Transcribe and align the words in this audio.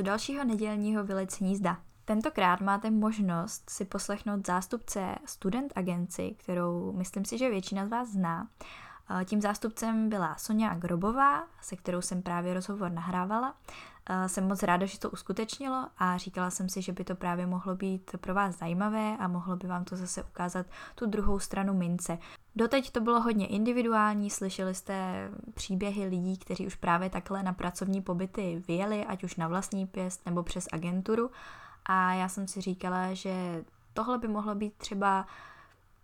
u 0.00 0.02
dalšího 0.02 0.44
nedělního 0.44 1.04
vylecení 1.04 1.56
zda. 1.56 1.78
Tentokrát 2.04 2.60
máte 2.60 2.90
možnost 2.90 3.70
si 3.70 3.84
poslechnout 3.84 4.46
zástupce 4.46 5.14
student 5.24 5.72
agenci, 5.76 6.34
kterou 6.38 6.92
myslím 6.92 7.24
si, 7.24 7.38
že 7.38 7.50
většina 7.50 7.86
z 7.86 7.88
vás 7.88 8.08
zná. 8.08 8.48
Tím 9.24 9.40
zástupcem 9.40 10.08
byla 10.08 10.34
Sonja 10.38 10.74
Grobová, 10.74 11.46
se 11.60 11.76
kterou 11.76 12.00
jsem 12.00 12.22
právě 12.22 12.54
rozhovor 12.54 12.90
nahrávala. 12.90 13.54
Jsem 14.26 14.48
moc 14.48 14.62
ráda, 14.62 14.86
že 14.86 14.98
to 14.98 15.10
uskutečnilo 15.10 15.86
a 15.98 16.16
říkala 16.16 16.50
jsem 16.50 16.68
si, 16.68 16.82
že 16.82 16.92
by 16.92 17.04
to 17.04 17.14
právě 17.14 17.46
mohlo 17.46 17.76
být 17.76 18.10
pro 18.20 18.34
vás 18.34 18.58
zajímavé 18.58 19.16
a 19.18 19.28
mohlo 19.28 19.56
by 19.56 19.68
vám 19.68 19.84
to 19.84 19.96
zase 19.96 20.22
ukázat 20.22 20.66
tu 20.94 21.06
druhou 21.06 21.38
stranu 21.38 21.74
mince. 21.74 22.18
Doteď 22.56 22.90
to 22.90 23.00
bylo 23.00 23.20
hodně 23.20 23.46
individuální, 23.46 24.30
slyšeli 24.30 24.74
jste 24.74 25.28
příběhy 25.54 26.06
lidí, 26.06 26.36
kteří 26.36 26.66
už 26.66 26.74
právě 26.74 27.10
takhle 27.10 27.42
na 27.42 27.52
pracovní 27.52 28.02
pobyty 28.02 28.62
vyjeli, 28.68 29.06
ať 29.06 29.24
už 29.24 29.36
na 29.36 29.48
vlastní 29.48 29.86
pěst 29.86 30.26
nebo 30.26 30.42
přes 30.42 30.68
agenturu. 30.72 31.30
A 31.86 32.12
já 32.12 32.28
jsem 32.28 32.48
si 32.48 32.60
říkala, 32.60 33.14
že 33.14 33.64
tohle 33.92 34.18
by 34.18 34.28
mohlo 34.28 34.54
být 34.54 34.74
třeba 34.76 35.26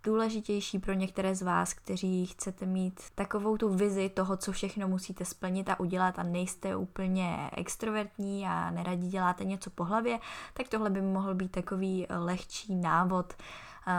důležitější 0.07 0.79
pro 0.79 0.93
některé 0.93 1.35
z 1.35 1.43
vás, 1.43 1.75
kteří 1.75 2.27
chcete 2.27 2.67
mít 2.67 3.01
takovou 3.15 3.57
tu 3.57 3.69
vizi 3.69 4.09
toho, 4.09 4.37
co 4.37 4.53
všechno 4.53 4.89
musíte 4.89 5.25
splnit 5.25 5.69
a 5.69 5.81
udělat 5.81 6.19
a 6.19 6.23
nejste 6.23 6.77
úplně 6.77 7.51
extrovertní 7.57 8.47
a 8.47 8.71
neradí 8.71 9.09
děláte 9.09 9.45
něco 9.45 9.71
po 9.71 9.85
hlavě, 9.85 10.19
tak 10.55 10.69
tohle 10.69 10.91
by 10.91 11.03
mohl 11.03 11.35
být 11.35 11.51
takový 11.51 12.07
lehčí 12.11 12.75
návod 12.75 13.35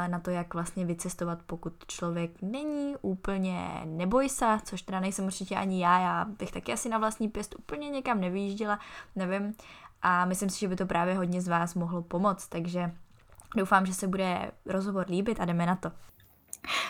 na 0.07 0.19
to, 0.19 0.29
jak 0.29 0.53
vlastně 0.53 0.85
vycestovat, 0.85 1.39
pokud 1.47 1.73
člověk 1.87 2.31
není 2.41 2.95
úplně 3.01 3.81
neboj 3.85 4.29
se, 4.29 4.57
což 4.63 4.81
teda 4.81 4.99
nejsem 4.99 5.25
určitě 5.25 5.55
ani 5.55 5.83
já, 5.83 5.99
já 5.99 6.25
bych 6.25 6.51
taky 6.51 6.73
asi 6.73 6.89
na 6.89 6.97
vlastní 6.97 7.29
pěst 7.29 7.55
úplně 7.59 7.89
někam 7.89 8.21
nevyjížděla, 8.21 8.79
nevím, 9.15 9.53
a 10.01 10.25
myslím 10.25 10.49
si, 10.49 10.59
že 10.59 10.67
by 10.67 10.75
to 10.75 10.85
právě 10.85 11.15
hodně 11.15 11.41
z 11.41 11.47
vás 11.47 11.75
mohlo 11.75 12.01
pomoct, 12.01 12.47
takže 12.47 12.91
doufám, 13.55 13.85
že 13.85 13.93
se 13.93 14.07
bude 14.07 14.51
rozhovor 14.65 15.05
líbit 15.09 15.39
a 15.39 15.45
jdeme 15.45 15.65
na 15.65 15.75
to. 15.75 15.91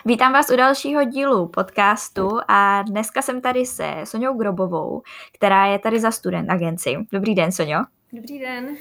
Vítám 0.04 0.32
vás 0.32 0.50
u 0.50 0.56
dalšího 0.56 1.04
dílu 1.04 1.48
podcastu 1.48 2.38
a 2.48 2.82
dneska 2.82 3.22
jsem 3.22 3.40
tady 3.40 3.66
se 3.66 3.94
Soňou 4.04 4.38
Grobovou, 4.38 5.02
která 5.34 5.66
je 5.66 5.78
tady 5.78 6.00
za 6.00 6.10
student 6.10 6.50
agenci. 6.50 6.96
Dobrý 7.12 7.34
den, 7.34 7.52
Soňo. 7.52 7.84
Dobrý 8.12 8.38
den. 8.38 8.76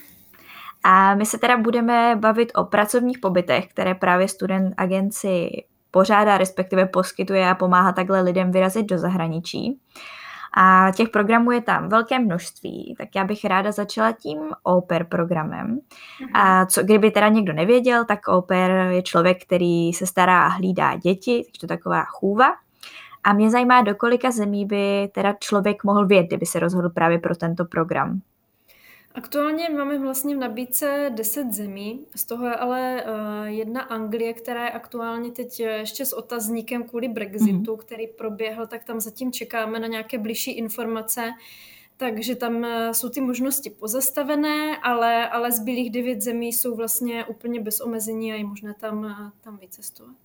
A 0.83 1.15
my 1.15 1.25
se 1.25 1.37
teda 1.37 1.57
budeme 1.57 2.15
bavit 2.15 2.51
o 2.55 2.63
pracovních 2.63 3.19
pobytech, 3.19 3.67
které 3.67 3.95
právě 3.95 4.27
student 4.27 4.73
agenci 4.77 5.49
pořádá, 5.91 6.37
respektive 6.37 6.85
poskytuje 6.85 7.49
a 7.49 7.55
pomáhá 7.55 7.91
takhle 7.91 8.21
lidem 8.21 8.51
vyrazit 8.51 8.85
do 8.85 8.97
zahraničí. 8.97 9.79
A 10.53 10.91
těch 10.95 11.09
programů 11.09 11.51
je 11.51 11.61
tam 11.61 11.89
velké 11.89 12.19
množství, 12.19 12.95
tak 12.97 13.07
já 13.15 13.23
bych 13.23 13.45
ráda 13.45 13.71
začala 13.71 14.11
tím 14.11 14.39
OPER 14.63 15.03
programem. 15.03 15.79
A 16.33 16.57
mhm. 16.57 16.67
co, 16.67 16.83
kdyby 16.83 17.11
teda 17.11 17.27
někdo 17.27 17.53
nevěděl, 17.53 18.05
tak 18.05 18.27
OPER 18.27 18.71
je 18.71 19.01
člověk, 19.01 19.45
který 19.45 19.93
se 19.93 20.07
stará 20.07 20.45
a 20.45 20.47
hlídá 20.47 20.95
děti, 20.95 21.43
takže 21.45 21.59
to 21.61 21.67
taková 21.67 22.03
chůva. 22.03 22.53
A 23.23 23.33
mě 23.33 23.49
zajímá, 23.49 23.81
do 23.81 23.95
kolika 23.95 24.31
zemí 24.31 24.65
by 24.65 25.09
teda 25.13 25.33
člověk 25.39 25.83
mohl 25.83 26.07
vědět, 26.07 26.27
kdyby 26.27 26.45
se 26.45 26.59
rozhodl 26.59 26.89
právě 26.89 27.19
pro 27.19 27.35
tento 27.35 27.65
program. 27.65 28.21
Aktuálně 29.17 29.69
máme 29.69 29.99
vlastně 29.99 30.35
v 30.35 30.39
nabídce 30.39 31.11
10 31.15 31.51
zemí, 31.51 32.05
z 32.15 32.25
toho 32.25 32.45
je 32.45 32.55
ale 32.55 33.03
uh, 33.03 33.45
jedna 33.45 33.81
Anglie, 33.81 34.33
která 34.33 34.63
je 34.63 34.71
aktuálně 34.71 35.31
teď 35.31 35.59
ještě 35.59 36.05
s 36.05 36.13
otazníkem 36.13 36.83
kvůli 36.83 37.07
Brexitu, 37.07 37.73
mm-hmm. 37.73 37.77
který 37.77 38.07
proběhl, 38.07 38.67
tak 38.67 38.83
tam 38.83 38.99
zatím 38.99 39.31
čekáme 39.31 39.79
na 39.79 39.87
nějaké 39.87 40.17
blížší 40.17 40.51
informace. 40.51 41.31
Takže 41.97 42.35
tam 42.35 42.55
uh, 42.55 42.67
jsou 42.91 43.09
ty 43.09 43.21
možnosti 43.21 43.69
pozastavené, 43.69 44.77
ale, 44.77 45.29
ale 45.29 45.51
zbylých 45.51 45.91
devět 45.91 46.21
zemí 46.21 46.53
jsou 46.53 46.75
vlastně 46.75 47.25
úplně 47.25 47.61
bez 47.61 47.81
omezení 47.81 48.33
a 48.33 48.35
je 48.35 48.45
možné 48.45 48.73
tam, 48.79 49.15
tam 49.41 49.57
vycestovat. 49.57 50.15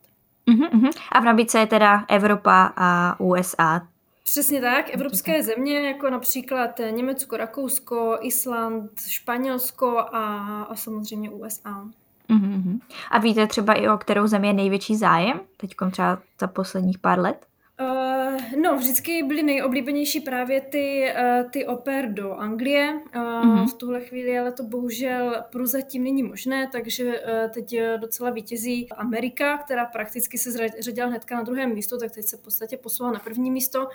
Uh-huh, 0.49 0.91
A 1.13 1.21
v 1.21 1.25
nabídce 1.25 1.59
je 1.59 1.67
teda 1.67 2.05
Evropa 2.09 2.73
a 2.77 3.21
USA. 3.21 3.89
Přesně 4.23 4.61
tak. 4.61 4.95
Evropské 4.95 5.43
země, 5.43 5.89
jako 5.89 6.11
například 6.11 6.71
Německo, 6.91 7.37
Rakousko, 7.37 8.19
Island, 8.21 8.91
Španělsko 9.09 9.99
a, 9.99 10.63
a 10.63 10.75
samozřejmě 10.75 11.31
USA. 11.31 11.89
Mm-hmm. 12.31 12.81
A 13.11 13.19
víte 13.19 13.47
třeba 13.47 13.75
i 13.75 13.89
o 13.89 13.99
kterou 13.99 14.27
zemi 14.27 14.47
je 14.47 14.53
největší 14.53 14.97
zájem? 14.97 15.41
Teď 15.57 15.75
třeba 15.91 16.19
za 16.41 16.47
posledních 16.47 16.99
pár 16.99 17.21
let? 17.21 17.47
Uh, 17.83 18.61
no, 18.63 18.77
vždycky 18.77 19.23
byly 19.23 19.43
nejoblíbenější 19.43 20.21
právě 20.21 20.61
ty, 20.61 21.13
uh, 21.15 21.51
ty 21.51 21.67
oper 21.67 22.13
do 22.13 22.33
Anglie. 22.33 22.93
Uh, 22.93 23.23
mm-hmm. 23.23 23.69
V 23.69 23.75
tuhle 23.75 24.01
chvíli 24.01 24.39
ale 24.39 24.53
to 24.53 24.63
bohužel 24.63 25.45
prozatím 25.53 26.05
není 26.05 26.23
možné, 26.23 26.69
takže 26.73 27.05
uh, 27.05 27.51
teď 27.55 27.77
docela 27.97 28.31
vítězí 28.31 28.89
Amerika, 28.93 29.59
která 29.59 29.87
prakticky 29.87 30.39
se 30.39 30.51
zřadila 30.51 31.09
hnedka 31.09 31.37
na 31.37 31.43
druhé 31.43 31.67
místo, 31.67 31.99
tak 31.99 32.13
teď 32.13 32.25
se 32.25 32.37
v 32.37 32.41
podstatě 32.41 32.77
poslala 32.77 33.13
na 33.13 33.19
první 33.19 33.51
místo 33.51 33.89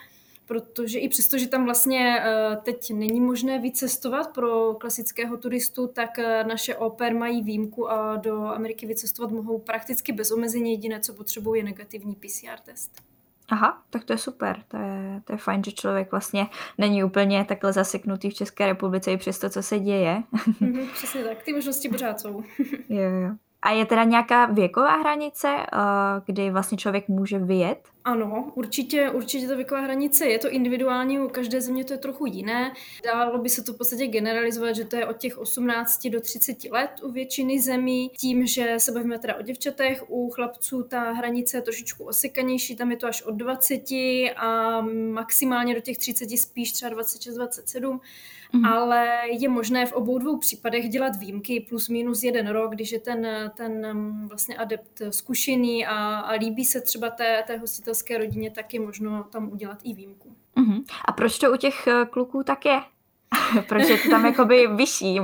protože 0.46 1.00
i 1.00 1.10
přesto, 1.10 1.38
že 1.38 1.48
tam 1.48 1.66
vlastně 1.66 2.22
teď 2.64 2.94
není 2.94 3.22
možné 3.22 3.60
vycestovat 3.60 4.34
pro 4.34 4.74
klasického 4.74 5.38
turistu, 5.38 5.88
tak 5.88 6.10
naše 6.48 6.76
oper 6.76 7.16
mají 7.16 7.44
výjimku 7.44 7.92
a 7.92 8.16
do 8.16 8.46
Ameriky 8.46 8.86
vycestovat 8.86 9.32
mohou 9.32 9.60
prakticky 9.60 10.12
bez 10.12 10.32
omezení. 10.32 10.72
Jediné, 10.72 11.00
co 11.00 11.14
potřebují, 11.14 11.60
je 11.60 11.66
negativní 11.66 12.16
PCR 12.16 12.60
test. 12.64 13.17
Aha, 13.50 13.84
tak 13.90 14.04
to 14.04 14.14
je 14.14 14.18
super. 14.18 14.64
To 14.68 14.78
je, 14.78 15.22
to 15.26 15.34
je 15.34 15.38
fajn, 15.38 15.64
že 15.64 15.72
člověk 15.72 16.12
vlastně 16.12 16.48
není 16.78 17.04
úplně 17.04 17.46
takhle 17.46 17.74
zaseknutý 17.74 18.30
v 18.30 18.34
České 18.34 18.66
republice 18.66 19.12
i 19.12 19.18
přes 19.18 19.40
to, 19.40 19.50
co 19.50 19.64
se 19.64 19.80
děje. 19.80 20.24
Mm-hmm, 20.34 20.88
přesně 20.94 21.24
tak, 21.24 21.44
ty 21.44 21.54
možnosti 21.54 21.90
pořád 21.90 22.20
jsou. 22.20 22.44
jo, 22.90 23.10
jo. 23.12 23.36
A 23.68 23.72
je 23.72 23.86
teda 23.86 24.04
nějaká 24.04 24.46
věková 24.46 24.96
hranice, 24.96 25.48
eh, 25.48 25.78
kdy 26.26 26.50
vlastně 26.50 26.78
člověk 26.78 27.08
může 27.08 27.40
vyjet? 27.40 27.80
Ano, 28.06 28.52
určitě, 28.56 29.10
určitě 29.10 29.48
to 29.48 29.56
věková 29.56 29.82
hranice 29.82 30.26
je 30.26 30.40
to 30.40 30.50
individuální, 30.50 31.20
u 31.20 31.28
každé 31.28 31.62
země 31.62 31.84
to 31.84 31.94
je 31.94 31.98
trochu 31.98 32.26
jiné. 32.26 32.74
Dalo 33.06 33.38
by 33.38 33.50
se 33.50 33.64
to 33.64 33.74
v 33.74 33.78
podstatě 33.78 34.08
generalizovat, 34.08 34.76
že 34.76 34.86
to 34.86 34.96
je 34.96 35.06
od 35.06 35.18
těch 35.18 35.38
18 35.38 36.08
do 36.10 36.22
30 36.22 36.72
let 36.72 36.92
u 37.04 37.12
většiny 37.12 37.60
zemí, 37.60 38.12
tím, 38.18 38.46
že 38.46 38.76
se 38.78 38.92
bavíme 38.92 39.20
teda 39.20 39.36
o 39.36 39.42
děvčatech, 39.42 40.04
u 40.08 40.30
chlapců 40.30 40.84
ta 40.84 41.12
hranice 41.12 41.58
je 41.58 41.62
trošičku 41.62 42.04
osekanější, 42.04 42.76
tam 42.76 42.92
je 42.92 42.98
to 42.98 43.08
až 43.08 43.22
od 43.22 43.36
20 43.36 43.92
a 44.38 44.82
maximálně 45.12 45.76
do 45.76 45.82
těch 45.82 45.98
30 45.98 46.38
spíš 46.38 46.72
třeba 46.72 46.92
26-27 46.92 48.00
mm. 48.54 48.66
ale 48.66 49.22
je 49.30 49.50
možné 49.50 49.86
v 49.86 49.94
obou 49.94 50.18
dvou 50.18 50.38
případech 50.38 50.90
dělat 50.90 51.16
výjimky 51.16 51.60
plus 51.70 51.90
minus 51.90 52.24
jeden 52.24 52.48
rok, 52.48 52.72
když 52.72 52.92
je 52.92 53.00
ten, 53.00 53.52
ten 53.58 53.94
mm, 53.94 54.28
vlastně 54.28 54.58
adept 54.58 55.02
zkušený 55.10 55.86
a, 55.86 56.20
a 56.20 56.34
líbí 56.34 56.66
se 56.66 56.82
třeba 56.82 57.10
té, 57.10 57.44
té 57.48 57.58
hostitelské 57.58 58.18
rodině, 58.18 58.52
tak 58.52 58.74
je 58.74 58.80
možno 58.80 59.24
tam 59.24 59.52
udělat 59.52 59.78
i 59.84 59.94
výjimku. 59.94 60.36
Mm. 60.56 60.80
A 61.06 61.12
proč 61.12 61.40
to 61.40 61.52
u 61.52 61.56
těch 61.56 61.88
eh, 61.88 62.06
kluků 62.06 62.44
tak 62.44 62.66
je? 62.66 62.80
Proč 63.68 63.90
je 63.90 63.98
to 63.98 64.10
tam 64.10 64.26
jakoby 64.26 64.68
vyšší, 64.68 65.20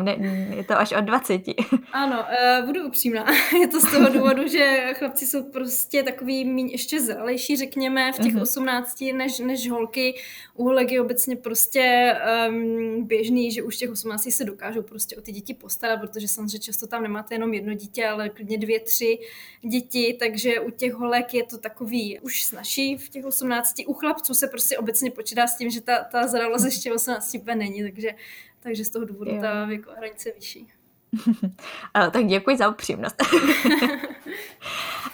je 0.56 0.64
to 0.64 0.80
až 0.80 0.92
od 0.92 1.02
20. 1.02 1.42
Ano, 1.94 2.26
uh, 2.60 2.66
budu 2.66 2.88
upřímná. 2.88 3.26
Je 3.62 3.68
to 3.68 3.80
z 3.80 3.92
toho 3.92 4.10
důvodu, 4.10 4.48
že 4.48 4.94
chlapci 4.94 5.28
jsou 5.28 5.44
prostě 5.44 6.04
takový 6.04 6.46
míň 6.46 6.68
ještě 6.68 7.02
zralejší, 7.02 7.58
řekněme, 7.58 8.12
v 8.14 8.20
těch 8.20 8.36
uh-huh. 8.36 8.42
18 8.42 9.02
než, 9.14 9.40
než 9.40 9.70
holky. 9.70 10.16
U 10.54 10.64
holek 10.64 10.92
je 10.92 11.02
obecně 11.02 11.36
prostě 11.36 12.16
um, 12.50 13.08
běžný, 13.08 13.52
že 13.52 13.64
už 13.64 13.78
těch 13.78 13.92
18 13.92 14.32
se 14.32 14.44
dokážou 14.44 14.82
prostě 14.82 15.16
o 15.16 15.22
ty 15.22 15.32
děti 15.32 15.54
postarat, 15.54 16.00
protože 16.00 16.28
samozřejmě 16.28 16.60
často 16.60 16.88
tam 16.88 17.04
nemáte 17.04 17.36
jenom 17.36 17.54
jedno 17.54 17.74
dítě, 17.74 18.08
ale 18.08 18.30
klidně 18.30 18.58
dvě, 18.58 18.80
tři 18.80 19.20
děti, 19.62 20.18
takže 20.20 20.60
u 20.60 20.70
těch 20.70 20.94
holek 20.94 21.34
je 21.34 21.44
to 21.44 21.58
takový 21.58 22.20
už 22.20 22.44
snažší 22.44 22.98
v 22.98 23.10
těch 23.10 23.26
18. 23.26 23.76
U 23.88 23.94
chlapců 23.94 24.34
se 24.34 24.48
prostě 24.48 24.78
obecně 24.78 25.12
počítá 25.12 25.48
s 25.48 25.58
tím, 25.58 25.70
že 25.70 25.82
ta, 25.82 26.04
ta 26.04 26.28
zralost 26.28 26.66
ještě 26.66 26.94
18 26.94 27.36
není, 27.56 27.84
takže, 27.94 28.10
takže 28.60 28.86
z 28.86 28.90
toho 28.90 29.06
důvodu 29.06 29.32
jo. 29.32 29.42
ta 29.42 29.66
věková 29.66 29.96
hranice 29.96 30.30
je 30.30 30.34
vyšší. 30.34 30.74
ano, 31.94 32.12
tak 32.12 32.26
děkuji 32.26 32.58
za 32.58 32.70
upřímnost. 32.70 33.16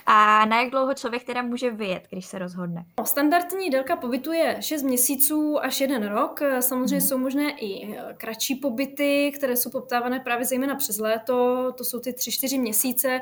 A 0.05 0.45
na 0.45 0.61
jak 0.61 0.69
dlouho 0.69 0.93
člověk 0.93 1.23
teda 1.23 1.41
může 1.41 1.71
vyjet, 1.71 2.03
když 2.09 2.25
se 2.25 2.39
rozhodne? 2.39 2.85
No, 2.99 3.05
standardní 3.05 3.69
délka 3.69 3.95
pobytu 3.95 4.31
je 4.31 4.57
6 4.59 4.83
měsíců 4.83 5.63
až 5.63 5.81
jeden 5.81 6.07
rok. 6.07 6.39
Samozřejmě 6.59 6.97
hmm. 6.97 7.07
jsou 7.07 7.17
možné 7.17 7.51
i 7.51 7.95
eh, 7.97 8.13
kratší 8.17 8.55
pobyty, 8.55 9.31
které 9.35 9.55
jsou 9.55 9.69
poptávané 9.69 10.19
právě 10.19 10.45
zejména 10.45 10.75
přes 10.75 10.97
léto. 10.97 11.71
To 11.77 11.83
jsou 11.83 11.99
ty 11.99 12.11
3-4 12.11 12.59
měsíce 12.59 13.21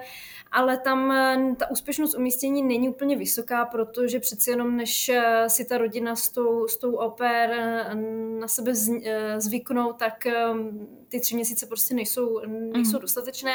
ale 0.51 0.77
tam 0.77 1.11
eh, 1.11 1.55
ta 1.59 1.71
úspěšnost 1.71 2.15
umístění 2.15 2.63
není 2.63 2.89
úplně 2.89 3.15
vysoká, 3.15 3.65
protože 3.65 4.19
přeci 4.19 4.49
jenom 4.49 4.77
než 4.77 5.09
eh, 5.09 5.49
si 5.49 5.65
ta 5.65 5.77
rodina 5.77 6.15
s 6.15 6.29
tou, 6.29 6.67
s 6.67 6.77
tou 6.77 6.95
oper 6.95 7.49
na 8.39 8.47
sebe 8.47 8.71
zvyknou, 9.37 9.93
tak 9.93 10.27
ty 11.07 11.19
tři 11.19 11.35
měsíce 11.35 11.65
prostě 11.65 11.93
nejsou, 11.93 12.41
nejsou 12.47 12.95
mm. 12.97 13.01
dostatečné. 13.01 13.51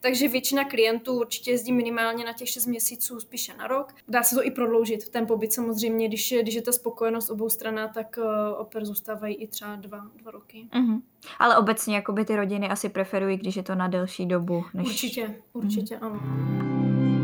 Takže 0.00 0.28
většina 0.28 0.64
klientů 0.64 1.20
určitě 1.20 1.50
jezdí 1.50 1.72
minimálně 1.72 2.24
na 2.24 2.32
těch 2.32 2.48
6 2.48 2.66
měsíců, 2.66 3.20
spíše 3.20 3.54
na 3.56 3.66
rok. 3.66 3.94
Dá 4.08 4.22
se 4.22 4.34
to 4.34 4.46
i 4.46 4.50
prodloužit, 4.50 5.08
ten 5.08 5.26
pobyt 5.26 5.52
samozřejmě, 5.52 6.08
když 6.08 6.32
je, 6.32 6.42
když 6.42 6.54
je 6.54 6.62
ta 6.62 6.72
spokojenost 6.72 7.30
obou 7.30 7.48
strana, 7.48 7.88
tak 7.88 8.18
uh, 8.18 8.60
oper 8.60 8.84
zůstávají 8.84 9.34
i 9.34 9.46
třeba 9.46 9.76
dva, 9.76 10.10
dva 10.16 10.30
roky. 10.30 10.68
Mm-hmm. 10.72 11.00
Ale 11.38 11.58
obecně 11.58 11.96
jakoby 11.96 12.24
ty 12.24 12.36
rodiny 12.36 12.68
asi 12.68 12.88
preferují, 12.88 13.36
když 13.36 13.56
je 13.56 13.62
to 13.62 13.74
na 13.74 13.88
delší 13.88 14.26
dobu. 14.26 14.64
Než... 14.74 14.86
Určitě, 14.86 15.34
určitě, 15.52 15.96
mm-hmm. 15.96 16.06
ano. 16.06 17.17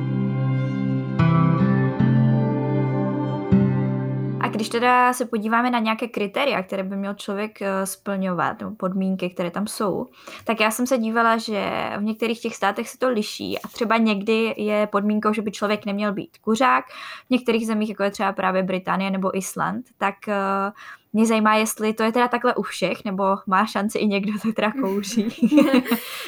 Když 4.49 4.69
teda 4.69 5.13
se 5.13 5.25
podíváme 5.25 5.71
na 5.71 5.79
nějaké 5.79 6.09
kritéria, 6.09 6.63
které 6.63 6.83
by 6.83 6.97
měl 6.97 7.15
člověk 7.15 7.63
eh, 7.63 7.87
splňovat, 7.87 8.61
nebo 8.61 8.77
podmínky, 8.77 9.31
které 9.31 9.51
tam 9.51 9.67
jsou, 9.67 10.07
tak 10.45 10.61
já 10.61 10.71
jsem 10.71 10.87
se 10.87 10.99
dívala, 10.99 11.37
že 11.37 11.71
v 11.99 12.03
některých 12.03 12.41
těch 12.41 12.57
státech 12.57 12.89
se 12.89 12.99
to 12.99 13.09
liší 13.09 13.59
a 13.59 13.69
třeba 13.69 13.97
někdy 13.97 14.55
je 14.57 14.87
podmínkou, 14.87 15.33
že 15.33 15.43
by 15.43 15.53
člověk 15.53 15.87
neměl 15.87 16.13
být 16.13 16.39
kuřák. 16.39 16.85
V 17.27 17.31
některých 17.31 17.67
zemích, 17.67 17.89
jako 17.89 18.03
je 18.03 18.11
třeba 18.11 18.33
právě 18.33 18.63
Británie 18.63 19.11
nebo 19.11 19.37
Island, 19.37 19.87
tak 19.99 20.15
uh, 20.29 20.73
mě 21.15 21.27
zajímá, 21.27 21.55
jestli 21.55 21.93
to 21.93 22.03
je 22.03 22.13
teda 22.13 22.29
takhle 22.29 22.55
u 22.55 22.63
všech, 22.63 23.05
nebo 23.05 23.25
má 23.47 23.67
šanci 23.67 23.99
i 23.99 24.07
někdo 24.07 24.33
to 24.43 24.53
teda 24.53 24.73
kouří. 24.73 25.29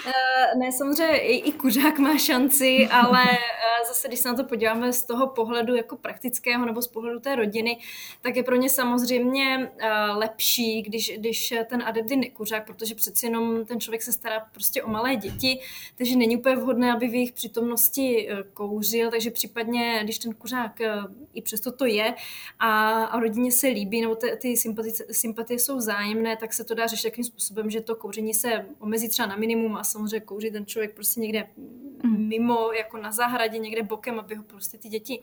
Eh, 0.06 0.58
ne, 0.58 0.72
samozřejmě 0.72 1.18
i, 1.18 1.36
i 1.48 1.52
kuřák 1.52 1.98
má 1.98 2.18
šanci, 2.18 2.88
ale 2.90 3.22
eh, 3.22 3.86
zase, 3.88 4.08
když 4.08 4.20
se 4.20 4.28
na 4.28 4.34
to 4.34 4.44
podíváme 4.44 4.92
z 4.92 5.02
toho 5.02 5.26
pohledu 5.26 5.74
jako 5.74 5.96
praktického 5.96 6.66
nebo 6.66 6.82
z 6.82 6.86
pohledu 6.86 7.20
té 7.20 7.36
rodiny, 7.36 7.78
tak 8.20 8.36
je 8.36 8.42
pro 8.42 8.56
ně 8.56 8.70
samozřejmě 8.70 9.70
eh, 9.78 9.90
lepší, 10.10 10.82
když, 10.82 11.12
když 11.18 11.54
ten 11.66 11.82
adept 11.86 12.10
je 12.10 12.16
nekuřák, 12.16 12.66
protože 12.66 12.94
přeci 12.94 13.26
jenom 13.26 13.64
ten 13.64 13.80
člověk 13.80 14.02
se 14.02 14.12
stará 14.12 14.46
prostě 14.52 14.82
o 14.82 14.90
malé 14.90 15.16
děti, 15.16 15.60
takže 15.98 16.16
není 16.16 16.36
úplně 16.36 16.56
vhodné, 16.56 16.92
aby 16.92 17.08
v 17.08 17.14
jejich 17.14 17.32
přítomnosti 17.32 18.28
kouřil, 18.52 19.10
takže 19.10 19.30
případně, 19.30 20.00
když 20.02 20.18
ten 20.18 20.34
kuřák 20.34 20.78
i 21.34 21.42
přesto 21.42 21.72
to 21.72 21.86
je 21.86 22.14
a, 22.58 23.04
a 23.04 23.20
rodině 23.20 23.52
se 23.52 23.66
líbí, 23.66 24.00
nebo 24.00 24.14
ty, 24.14 24.36
ty 24.40 24.48
sympatie, 24.82 25.14
sympatie 25.14 25.58
jsou 25.58 25.81
zájemné, 25.81 26.37
tak 26.37 26.52
se 26.52 26.64
to 26.64 26.75
dá 26.75 26.87
řešit 26.87 27.11
takým 27.11 27.25
způsobem, 27.25 27.70
že 27.70 27.81
to 27.81 27.96
kouření 27.96 28.34
se 28.34 28.67
omezí 28.78 29.08
třeba 29.08 29.28
na 29.28 29.37
minimum 29.37 29.76
a 29.76 29.84
samozřejmě 29.84 30.20
kouří 30.20 30.50
ten 30.50 30.67
člověk 30.67 30.94
prostě 30.94 31.20
někde 31.20 31.49
mhm. 32.02 32.28
mimo, 32.28 32.73
jako 32.73 32.96
na 32.96 33.12
zahradě, 33.12 33.58
někde 33.58 33.82
bokem, 33.82 34.19
aby 34.19 34.34
ho 34.34 34.43
prostě 34.43 34.78
ty 34.78 34.88
děti 34.88 35.20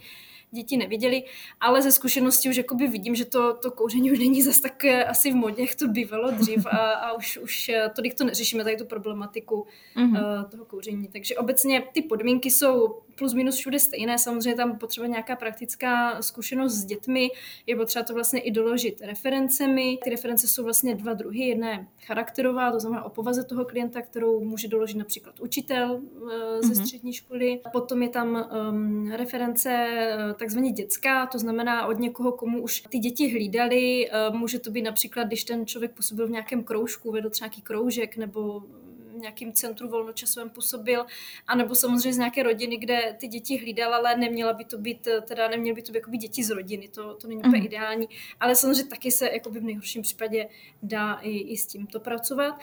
děti 0.54 0.78
neviděli, 0.78 1.24
ale 1.62 1.82
ze 1.82 1.92
zkušenosti 1.92 2.50
už 2.50 2.56
jakoby 2.56 2.88
vidím, 2.88 3.16
že 3.16 3.26
to, 3.26 3.54
to 3.54 3.72
kouření 3.72 4.12
už 4.12 4.20
není 4.20 4.42
zas 4.42 4.60
tak 4.60 4.86
eh, 4.86 5.06
asi 5.06 5.32
v 5.32 5.36
modě, 5.36 5.62
jak 5.62 5.76
to 5.76 5.88
bývalo 5.88 6.32
dřív 6.32 6.66
a, 6.66 6.78
a 6.78 7.14
už, 7.14 7.38
už 7.38 7.70
eh, 7.70 7.90
tolik 7.96 8.14
to 8.14 8.24
neřešíme, 8.24 8.64
tady 8.64 8.78
tu 8.78 8.86
problematiku 8.86 9.66
mm-hmm. 9.98 10.44
uh, 10.44 10.50
toho 10.50 10.66
kouření. 10.66 11.08
Takže 11.08 11.36
obecně 11.36 11.84
ty 11.94 12.02
podmínky 12.02 12.52
jsou 12.52 13.02
plus 13.16 13.34
minus 13.34 13.56
všude 13.56 13.80
stejné, 13.80 14.18
samozřejmě 14.18 14.56
tam 14.56 14.78
potřeba 14.78 15.08
nějaká 15.08 15.36
praktická 15.36 16.22
zkušenost 16.22 16.74
s 16.74 16.86
dětmi, 16.86 17.30
je 17.68 17.76
potřeba 17.76 18.04
to 18.04 18.14
vlastně 18.14 18.40
i 18.40 18.52
doložit 18.52 19.02
referencemi. 19.02 19.98
Ty 20.04 20.10
reference 20.10 20.48
jsou 20.48 20.64
vlastně 20.64 20.96
dva 20.96 21.14
druhy, 21.14 21.40
jedna 21.40 21.70
je 21.70 21.88
charakterová, 22.06 22.72
to 22.72 22.80
znamená 22.80 23.04
o 23.04 23.10
povaze 23.10 23.44
toho 23.44 23.66
klienta, 23.66 24.02
kterou 24.02 24.44
může 24.44 24.68
doložit 24.68 24.98
například 24.98 25.40
učitel 25.40 25.92
uh, 25.92 26.30
ze 26.30 26.68
mm-hmm. 26.68 26.82
střední 26.82 27.14
školy. 27.14 27.60
Potom 27.72 28.04
je 28.04 28.10
tam 28.10 28.50
um, 28.70 29.12
reference 29.12 29.98
takzvaně 30.44 30.72
dětská, 30.72 31.26
to 31.26 31.40
znamená 31.40 31.86
od 31.88 32.00
někoho, 32.00 32.32
komu 32.32 32.62
už 32.64 32.84
ty 32.90 33.00
děti 33.00 33.28
hlídali. 33.28 34.10
Eh, 34.10 34.30
může 34.30 34.60
to 34.60 34.72
být 34.72 34.82
například, 34.82 35.24
když 35.24 35.44
ten 35.44 35.66
člověk 35.66 35.92
působil 35.92 36.28
v 36.28 36.32
nějakém 36.32 36.64
kroužku, 36.64 37.12
vedl 37.12 37.30
třeba 37.30 37.48
nějaký 37.48 37.62
kroužek 37.62 38.18
nebo 38.18 38.60
v 38.60 39.16
nějakým 39.16 39.54
centru 39.54 39.90
volnočasovém 39.90 40.50
působil, 40.50 41.06
anebo 41.48 41.76
samozřejmě 41.76 42.14
z 42.14 42.18
nějaké 42.18 42.44
rodiny, 42.44 42.78
kde 42.78 43.16
ty 43.20 43.28
děti 43.28 43.58
hlídal, 43.58 43.94
ale 43.94 44.16
neměla 44.16 44.54
by 44.54 44.66
to 44.66 44.78
být, 44.78 45.08
eh, 45.08 45.22
teda 45.22 45.48
neměly 45.48 45.76
by 45.76 45.82
to 45.82 45.92
být 45.92 46.00
jakoby 46.00 46.18
děti 46.18 46.44
z 46.44 46.50
rodiny, 46.50 46.88
to, 46.88 47.14
to 47.14 47.28
není 47.28 47.40
úplně 47.40 47.60
mm. 47.60 47.66
ideální, 47.66 48.10
ale 48.40 48.56
samozřejmě 48.56 48.90
taky 48.90 49.12
se 49.12 49.30
jakoby 49.34 49.60
v 49.60 49.64
nejhorším 49.64 50.02
případě 50.02 50.48
dá 50.84 51.14
i, 51.14 51.38
i 51.38 51.58
s 51.58 51.68
tímto 51.68 52.00
pracovat. 52.00 52.60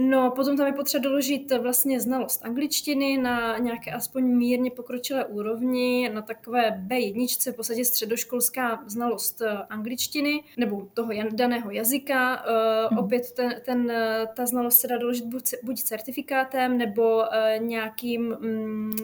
No, 0.00 0.30
potom 0.30 0.56
tam 0.56 0.66
je 0.66 0.72
potřeba 0.72 1.02
doložit 1.02 1.52
vlastně 1.58 2.00
znalost 2.00 2.44
angličtiny 2.44 3.18
na 3.18 3.58
nějaké 3.58 3.92
aspoň 3.92 4.24
mírně 4.24 4.70
pokročilé 4.70 5.24
úrovni, 5.24 6.10
na 6.14 6.22
takové 6.22 6.84
B1, 6.86 7.52
v 7.52 7.56
podstatě 7.56 7.84
středoškolská 7.84 8.84
znalost 8.86 9.40
eh, 9.40 9.48
angličtiny 9.70 10.44
nebo 10.56 10.88
toho 10.94 11.12
daného 11.32 11.70
jazyka. 11.70 12.44
Uh, 12.90 12.98
opět 12.98 13.32
ten, 13.32 13.54
ten, 13.64 13.90
eh, 13.90 14.26
ta 14.36 14.46
znalost 14.46 14.78
se 14.78 14.88
dá 14.88 14.98
doložit 14.98 15.24
buď, 15.24 15.54
buď 15.62 15.80
certifikátem 15.82 16.78
nebo 16.78 17.24
nějakým 17.58 18.36
um, 18.40 18.96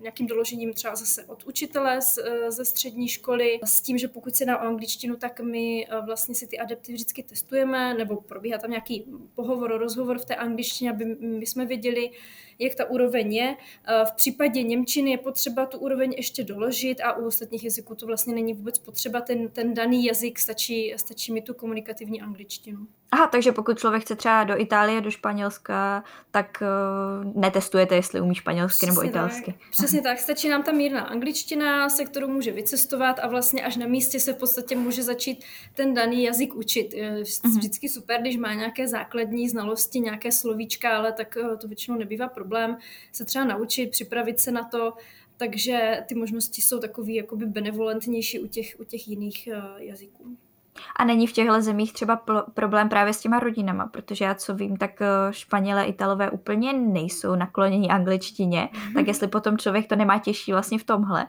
nějakým 0.00 0.26
doložením 0.26 0.72
třeba 0.72 0.94
zase 0.94 1.24
od 1.24 1.44
učitele 1.44 2.02
z, 2.02 2.18
eh, 2.18 2.50
ze 2.50 2.64
střední 2.64 3.08
školy, 3.08 3.60
s 3.64 3.80
tím, 3.80 3.98
že 3.98 4.08
pokud 4.08 4.34
se 4.34 4.44
o 4.44 4.60
angličtinu, 4.60 5.16
tak 5.16 5.40
my 5.40 5.86
eh, 5.86 6.00
vlastně 6.06 6.34
si 6.34 6.46
ty 6.46 6.58
adepty 6.58 6.92
vždycky 6.92 7.22
testujeme, 7.22 7.94
nebo 7.94 8.16
probíhá 8.16 8.58
tam 8.58 8.70
nějaký 8.70 9.04
pohovor, 9.34 9.78
rozhovor 9.78 10.18
v 10.18 10.24
té 10.24 10.34
angličtině, 10.34 10.90
aby 10.90 11.04
my 11.20 11.46
jsme 11.46 11.66
věděli, 11.66 12.10
jak 12.60 12.74
ta 12.74 12.90
úroveň 12.90 13.34
je. 13.34 13.56
Eh, 13.86 14.04
v 14.04 14.12
případě 14.12 14.62
Němčiny 14.62 15.10
je 15.10 15.18
potřeba 15.18 15.66
tu 15.66 15.78
úroveň 15.78 16.14
ještě 16.16 16.44
doložit 16.44 17.00
a 17.00 17.16
u 17.16 17.26
ostatních 17.26 17.64
jazyků 17.64 17.94
to 17.94 18.06
vlastně 18.06 18.34
není 18.34 18.54
vůbec 18.54 18.78
potřeba. 18.78 19.20
Ten, 19.20 19.48
ten 19.48 19.74
daný 19.74 20.04
jazyk 20.04 20.38
stačí, 20.38 20.94
stačí 20.96 21.32
mi 21.32 21.42
tu 21.42 21.54
komunikativní 21.54 22.20
angličtinu. 22.22 22.86
Aha, 23.12 23.26
takže 23.26 23.52
pokud 23.52 23.78
člověk 23.78 24.02
chce 24.02 24.16
třeba 24.16 24.44
do 24.44 24.60
Itálie, 24.60 25.00
do 25.00 25.10
Španělska, 25.10 26.04
tak 26.30 26.62
uh, 26.62 27.42
netestujete, 27.42 27.94
jestli 27.94 28.20
umí 28.20 28.34
španělsky 28.34 28.86
Přesně 28.86 29.02
nebo 29.02 29.04
italsky. 29.04 29.52
Tak. 29.52 29.70
Přesně 29.70 30.02
tak, 30.02 30.18
stačí 30.18 30.48
nám 30.48 30.62
ta 30.62 30.72
mírná 30.72 31.00
angličtina, 31.00 31.88
se 31.88 32.04
kterou 32.04 32.28
může 32.28 32.52
vycestovat 32.52 33.18
a 33.18 33.26
vlastně 33.26 33.62
až 33.62 33.76
na 33.76 33.86
místě 33.86 34.20
se 34.20 34.32
v 34.32 34.36
podstatě 34.36 34.76
může 34.76 35.02
začít 35.02 35.44
ten 35.74 35.94
daný 35.94 36.24
jazyk 36.24 36.54
učit. 36.54 36.94
Je 36.94 37.10
mhm. 37.10 37.58
vždycky 37.58 37.88
super, 37.88 38.20
když 38.20 38.36
má 38.36 38.54
nějaké 38.54 38.88
základní 38.88 39.48
znalosti, 39.48 40.00
nějaké 40.00 40.32
slovíčka, 40.32 40.96
ale 40.96 41.12
tak 41.12 41.38
to 41.60 41.68
většinou 41.68 41.98
nebývá 41.98 42.28
problém 42.28 42.49
se 43.12 43.24
třeba 43.24 43.44
naučit, 43.44 43.90
připravit 43.90 44.40
se 44.40 44.50
na 44.50 44.64
to, 44.64 44.92
takže 45.36 46.04
ty 46.08 46.14
možnosti 46.14 46.62
jsou 46.62 46.78
takový 46.78 47.14
jakoby 47.14 47.46
benevolentnější 47.46 48.40
u 48.40 48.46
těch, 48.46 48.76
u 48.80 48.84
těch 48.84 49.08
jiných 49.08 49.48
uh, 49.52 49.82
jazyků. 49.82 50.36
A 50.96 51.04
není 51.04 51.26
v 51.26 51.32
těchto 51.32 51.62
zemích 51.62 51.92
třeba 51.92 52.22
problém 52.54 52.88
právě 52.88 53.12
s 53.12 53.20
těma 53.20 53.38
rodinama, 53.38 53.86
protože 53.86 54.24
já 54.24 54.34
co 54.34 54.54
vím, 54.54 54.76
tak 54.76 55.02
eh, 55.02 55.06
Španělé, 55.30 55.84
Italové 55.84 56.30
úplně 56.30 56.72
nejsou 56.72 57.34
nakloněni 57.34 57.88
angličtině, 57.88 58.68
mm-hmm. 58.72 58.94
tak 58.94 59.06
jestli 59.06 59.28
potom 59.28 59.58
člověk 59.58 59.86
to 59.86 59.96
nemá 59.96 60.18
těžší 60.18 60.52
vlastně 60.52 60.78
v 60.78 60.84
tomhle. 60.84 61.26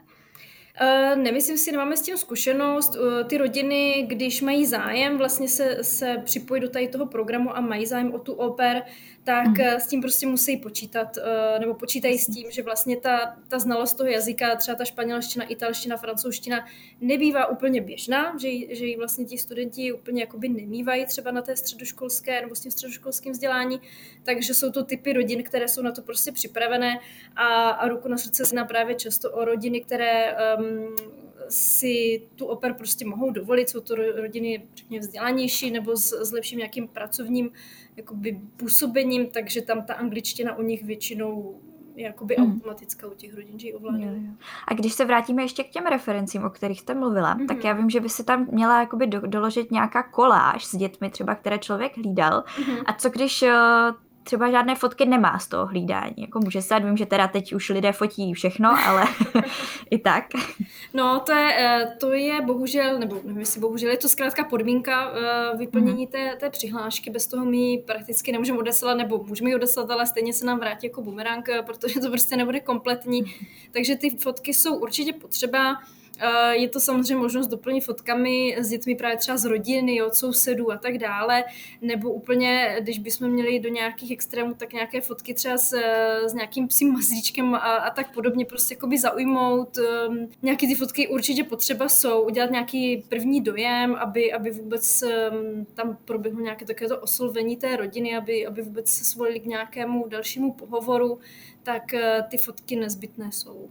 Uh, 0.82 1.22
nemyslím 1.22 1.58
si, 1.58 1.72
nemáme 1.72 1.96
s 1.96 2.02
tím 2.02 2.16
zkušenost. 2.16 2.96
Uh, 2.96 3.28
ty 3.28 3.38
rodiny, 3.38 4.06
když 4.08 4.42
mají 4.42 4.66
zájem 4.66 5.18
vlastně 5.18 5.48
se, 5.48 5.84
se 5.84 6.16
připojit 6.24 6.60
do 6.60 6.68
tady 6.68 6.88
toho 6.88 7.06
programu 7.06 7.56
a 7.56 7.60
mají 7.60 7.86
zájem 7.86 8.14
o 8.14 8.18
tu 8.18 8.32
oper, 8.32 8.82
tak 9.24 9.58
mm. 9.58 9.60
s 9.60 9.86
tím 9.86 10.00
prostě 10.00 10.26
musí 10.26 10.56
počítat, 10.56 11.16
uh, 11.16 11.60
nebo 11.60 11.74
počítají 11.74 12.18
s 12.18 12.26
tím, 12.26 12.50
že 12.50 12.62
vlastně 12.62 12.96
ta, 12.96 13.36
ta 13.48 13.58
znalost 13.58 13.94
toho 13.94 14.10
jazyka, 14.10 14.56
třeba 14.56 14.74
ta 14.74 14.84
španělština, 14.84 15.44
italština, 15.44 15.96
francouzština, 15.96 16.66
nebývá 17.00 17.46
úplně 17.46 17.80
běžná, 17.80 18.36
že, 18.38 18.48
že 18.76 18.86
ji 18.86 18.96
vlastně 18.96 19.24
ti 19.24 19.38
studenti 19.38 19.92
úplně 19.92 20.22
jakoby 20.22 20.48
nemývají 20.48 21.06
třeba 21.06 21.30
na 21.30 21.42
té 21.42 21.56
středoškolské 21.56 22.40
nebo 22.40 22.54
s 22.54 22.60
tím 22.60 22.70
středoškolským 22.70 23.32
vzdělání, 23.32 23.80
takže 24.22 24.54
jsou 24.54 24.70
to 24.70 24.84
typy 24.84 25.12
rodin, 25.12 25.42
které 25.42 25.68
jsou 25.68 25.82
na 25.82 25.92
to 25.92 26.02
prostě 26.02 26.32
připravené 26.32 26.98
a, 27.36 27.70
a 27.70 27.88
ruku 27.88 28.08
na 28.08 28.18
srdce 28.18 28.44
se 28.44 28.64
právě 28.64 28.94
často 28.94 29.30
o 29.30 29.44
rodiny, 29.44 29.80
které 29.80 30.36
um, 30.58 30.96
si 31.48 32.22
tu 32.36 32.46
oper 32.46 32.74
prostě 32.74 33.06
mohou 33.06 33.30
dovolit, 33.30 33.68
jsou 33.68 33.80
to 33.80 33.94
rodiny 33.94 34.62
řekněme 34.74 35.00
vzdělanější 35.00 35.70
nebo 35.70 35.96
s, 35.96 36.12
s 36.12 36.32
lepším 36.32 36.58
nějakým 36.58 36.88
pracovním 36.88 37.50
jakoby 37.96 38.40
působením, 38.56 39.26
takže 39.26 39.62
tam 39.62 39.82
ta 39.82 39.94
angličtina 39.94 40.56
u 40.58 40.62
nich 40.62 40.84
většinou 40.84 41.60
je 41.96 42.06
jakoby 42.06 42.36
mm. 42.38 42.52
automatická 42.52 43.06
u 43.06 43.14
těch 43.14 43.34
rodin, 43.34 43.58
že 43.58 43.66
ji 43.66 43.74
ovládají. 43.74 44.30
A 44.68 44.74
když 44.74 44.92
se 44.92 45.04
vrátíme 45.04 45.42
ještě 45.42 45.64
k 45.64 45.70
těm 45.70 45.86
referencím, 45.86 46.44
o 46.44 46.50
kterých 46.50 46.80
jste 46.80 46.94
mluvila, 46.94 47.36
mm-hmm. 47.36 47.46
tak 47.46 47.64
já 47.64 47.72
vím, 47.72 47.90
že 47.90 48.00
by 48.00 48.08
se 48.08 48.24
tam 48.24 48.46
měla 48.50 48.80
jakoby 48.80 49.06
do, 49.06 49.20
doložit 49.20 49.70
nějaká 49.70 50.02
koláž 50.02 50.64
s 50.64 50.76
dětmi 50.76 51.10
třeba, 51.10 51.34
které 51.34 51.58
člověk 51.58 51.96
hlídal. 51.96 52.44
Mm-hmm. 52.46 52.82
A 52.86 52.92
co 52.92 53.10
když 53.10 53.42
uh, 53.42 53.48
třeba 54.22 54.50
žádné 54.50 54.74
fotky 54.74 55.06
nemá 55.06 55.38
z 55.38 55.48
toho 55.48 55.66
hlídání. 55.66 56.14
Jako 56.16 56.40
může 56.40 56.62
se, 56.62 56.80
vím, 56.80 56.96
že 56.96 57.06
teda 57.06 57.28
teď 57.28 57.52
už 57.52 57.68
lidé 57.68 57.92
fotí 57.92 58.34
všechno, 58.34 58.70
ale 58.86 59.04
i 59.90 59.98
tak. 59.98 60.24
No, 60.94 61.20
to 61.20 61.32
je, 61.32 61.54
eh, 61.58 61.96
to 62.00 62.12
je 62.12 62.40
bohužel, 62.40 62.98
nebo 62.98 63.14
nevím, 63.24 63.38
jestli 63.38 63.60
bohužel, 63.60 63.90
je 63.90 63.96
to 63.96 64.08
zkrátka 64.08 64.44
podmínka 64.44 65.12
eh, 65.14 65.56
vyplnění 65.56 66.04
mm. 66.06 66.12
té, 66.12 66.36
té 66.40 66.50
přihlášky, 66.50 67.10
bez 67.10 67.26
toho 67.26 67.44
my 67.44 67.82
prakticky 67.86 68.32
nemůžeme 68.32 68.58
odeslat, 68.58 68.96
nebo 68.96 69.24
můžeme 69.24 69.50
ji 69.50 69.56
odeslat, 69.56 69.90
ale 69.90 70.06
stejně 70.06 70.32
se 70.32 70.46
nám 70.46 70.58
vrátí 70.58 70.86
jako 70.86 71.02
bumerang, 71.02 71.48
eh, 71.48 71.62
protože 71.62 72.00
to 72.00 72.10
prostě 72.10 72.36
nebude 72.36 72.60
kompletní. 72.60 73.22
Takže 73.70 73.96
ty 73.96 74.10
fotky 74.10 74.54
jsou 74.54 74.76
určitě 74.76 75.12
potřeba. 75.12 75.76
Je 76.50 76.68
to 76.68 76.80
samozřejmě 76.80 77.16
možnost 77.16 77.46
doplnit 77.46 77.80
fotkami 77.80 78.56
s 78.58 78.68
dětmi 78.68 78.94
právě 78.94 79.16
třeba 79.16 79.36
z 79.36 79.44
rodiny, 79.44 80.02
od 80.02 80.14
sousedů 80.14 80.72
a 80.72 80.76
tak 80.76 80.98
dále, 80.98 81.44
nebo 81.80 82.12
úplně, 82.12 82.76
když 82.80 82.98
bychom 82.98 83.28
měli 83.28 83.60
do 83.60 83.68
nějakých 83.68 84.10
extrémů, 84.10 84.54
tak 84.54 84.72
nějaké 84.72 85.00
fotky 85.00 85.34
třeba 85.34 85.56
s, 85.56 85.72
s 86.26 86.34
nějakým 86.34 86.68
psím 86.68 86.92
mazlíčkem 86.92 87.54
a, 87.54 87.58
a 87.58 87.90
tak 87.90 88.14
podobně, 88.14 88.44
prostě 88.44 88.74
jakoby 88.74 88.98
zaujmout. 88.98 89.78
Um, 90.08 90.28
nějaké 90.42 90.66
ty 90.66 90.74
fotky 90.74 91.08
určitě 91.08 91.44
potřeba 91.44 91.88
jsou, 91.88 92.22
udělat 92.22 92.50
nějaký 92.50 93.04
první 93.08 93.40
dojem, 93.40 93.94
aby, 93.94 94.32
aby 94.32 94.50
vůbec 94.50 95.02
um, 95.02 95.64
tam 95.74 95.98
proběhlo 96.04 96.40
nějaké 96.40 96.64
takovéto 96.64 97.00
oslovení 97.00 97.56
té 97.56 97.76
rodiny, 97.76 98.16
aby, 98.16 98.46
aby 98.46 98.62
vůbec 98.62 98.88
se 98.88 99.04
svolili 99.04 99.40
k 99.40 99.46
nějakému 99.46 100.08
dalšímu 100.08 100.52
pohovoru, 100.52 101.18
tak 101.62 101.82
uh, 101.94 102.28
ty 102.28 102.38
fotky 102.38 102.76
nezbytné 102.76 103.32
jsou. 103.32 103.68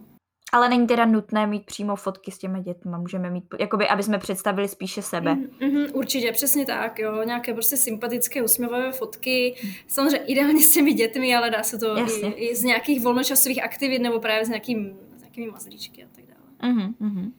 Ale 0.52 0.68
není 0.68 0.86
teda 0.86 1.04
nutné 1.04 1.46
mít 1.46 1.66
přímo 1.66 1.96
fotky 1.96 2.30
s 2.30 2.38
těmi 2.38 2.62
dětmi, 2.62 2.92
můžeme 2.98 3.30
mít, 3.30 3.44
jakoby, 3.60 3.88
aby 3.88 4.02
jsme 4.02 4.18
představili 4.18 4.68
spíše 4.68 5.02
sebe. 5.02 5.34
Mm-hmm, 5.34 5.90
určitě, 5.92 6.32
přesně 6.32 6.66
tak, 6.66 6.98
jo, 6.98 7.22
nějaké 7.22 7.52
prostě 7.52 7.76
sympatické, 7.76 8.42
usměvavé 8.42 8.92
fotky, 8.92 9.54
samozřejmě 9.86 10.18
ideálně 10.18 10.62
s 10.62 10.72
těmi 10.72 10.92
dětmi, 10.92 11.36
ale 11.36 11.50
dá 11.50 11.62
se 11.62 11.78
to 11.78 11.98
i, 11.98 12.26
i, 12.26 12.56
z 12.56 12.62
nějakých 12.62 13.00
volnočasových 13.00 13.64
aktivit 13.64 13.98
nebo 13.98 14.20
právě 14.20 14.44
s, 14.44 14.48
nějakým, 14.48 14.98
s 15.16 15.20
nějakými 15.20 15.50
mazlíčky 15.50 16.04
a 16.04 16.06
tak 16.16 16.24
dále. 16.26 16.72
Mm-hmm. 16.74 17.32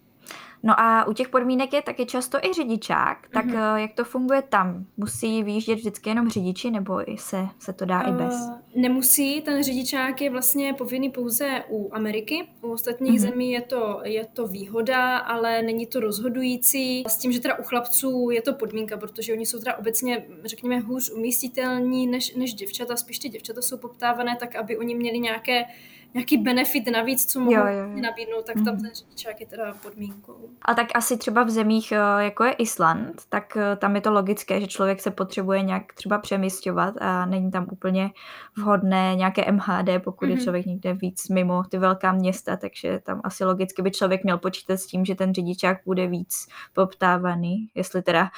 No 0.65 0.79
a 0.79 1.07
u 1.07 1.13
těch 1.13 1.29
podmínek 1.29 1.73
je 1.73 1.81
taky 1.81 2.05
často 2.05 2.37
i 2.41 2.53
řidičák, 2.53 3.17
tak 3.33 3.45
mm-hmm. 3.45 3.75
jak 3.75 3.93
to 3.93 4.03
funguje 4.03 4.41
tam? 4.41 4.85
Musí 4.97 5.43
vyjíždět 5.43 5.79
vždycky 5.79 6.09
jenom 6.09 6.29
řidiči, 6.29 6.71
nebo 6.71 7.11
i 7.11 7.17
se, 7.17 7.47
se 7.59 7.73
to 7.73 7.85
dá 7.85 8.03
uh, 8.03 8.09
i 8.09 8.11
bez? 8.11 8.49
Nemusí, 8.75 9.41
ten 9.41 9.63
řidičák 9.63 10.21
je 10.21 10.29
vlastně 10.29 10.73
povinný 10.73 11.09
pouze 11.09 11.63
u 11.69 11.89
Ameriky, 11.93 12.47
u 12.61 12.71
ostatních 12.71 13.19
mm-hmm. 13.19 13.29
zemí 13.29 13.51
je 13.51 13.61
to, 13.61 14.01
je 14.03 14.25
to 14.25 14.47
výhoda, 14.47 15.17
ale 15.17 15.61
není 15.61 15.87
to 15.87 15.99
rozhodující. 15.99 17.03
S 17.07 17.17
tím, 17.17 17.31
že 17.31 17.39
teda 17.39 17.59
u 17.59 17.63
chlapců 17.63 18.29
je 18.29 18.41
to 18.41 18.53
podmínka, 18.53 18.97
protože 18.97 19.33
oni 19.33 19.45
jsou 19.45 19.59
teda 19.59 19.77
obecně, 19.77 20.25
řekněme, 20.45 20.79
hůř 20.79 21.11
umístitelní 21.11 22.07
než, 22.07 22.35
než 22.35 22.53
děvčata, 22.53 22.95
spíš 22.95 23.19
ty 23.19 23.29
děvčata 23.29 23.61
jsou 23.61 23.77
poptávané, 23.77 24.35
tak 24.39 24.55
aby 24.55 24.77
oni 24.77 24.95
měli 24.95 25.19
nějaké 25.19 25.65
nějaký 26.13 26.37
benefit 26.37 26.91
navíc, 26.91 27.25
co 27.25 27.39
mohou 27.39 27.51
jo, 27.51 27.67
jo, 27.67 27.73
jo. 27.73 28.01
nabídnout, 28.01 28.45
tak 28.45 28.55
tam 28.55 28.75
mm. 28.75 28.81
ten 28.81 28.91
řidičák 28.93 29.39
je 29.39 29.45
teda 29.45 29.73
podmínkou. 29.73 30.49
A 30.61 30.73
tak 30.73 30.87
asi 30.95 31.17
třeba 31.17 31.43
v 31.43 31.49
zemích, 31.49 31.91
eh, 31.91 32.23
jako 32.23 32.43
je 32.43 32.51
Island, 32.51 33.21
tak 33.29 33.57
eh, 33.57 33.75
tam 33.75 33.95
je 33.95 34.01
to 34.01 34.11
logické, 34.11 34.61
že 34.61 34.67
člověk 34.67 35.01
se 35.01 35.11
potřebuje 35.11 35.61
nějak 35.61 35.93
třeba 35.93 36.17
přemysťovat 36.17 36.95
a 37.01 37.25
není 37.25 37.51
tam 37.51 37.67
úplně 37.71 38.11
vhodné 38.57 39.15
nějaké 39.15 39.51
MHD, 39.51 40.03
pokud 40.03 40.25
mm-hmm. 40.25 40.29
je 40.29 40.35
mhm. 40.35 40.43
člověk 40.43 40.65
někde 40.65 40.93
víc 40.93 41.29
mimo 41.29 41.63
ty 41.63 41.77
velká 41.77 42.11
města, 42.11 42.57
takže 42.57 42.99
tam 43.03 43.21
asi 43.23 43.45
logicky 43.45 43.81
by 43.81 43.91
člověk 43.91 44.23
měl 44.23 44.37
počítat 44.37 44.77
s 44.77 44.85
tím, 44.85 45.05
že 45.05 45.15
ten 45.15 45.33
řidičák 45.33 45.77
bude 45.85 46.07
víc 46.07 46.47
poptávaný, 46.73 47.67
jestli 47.75 48.01
teda 48.01 48.29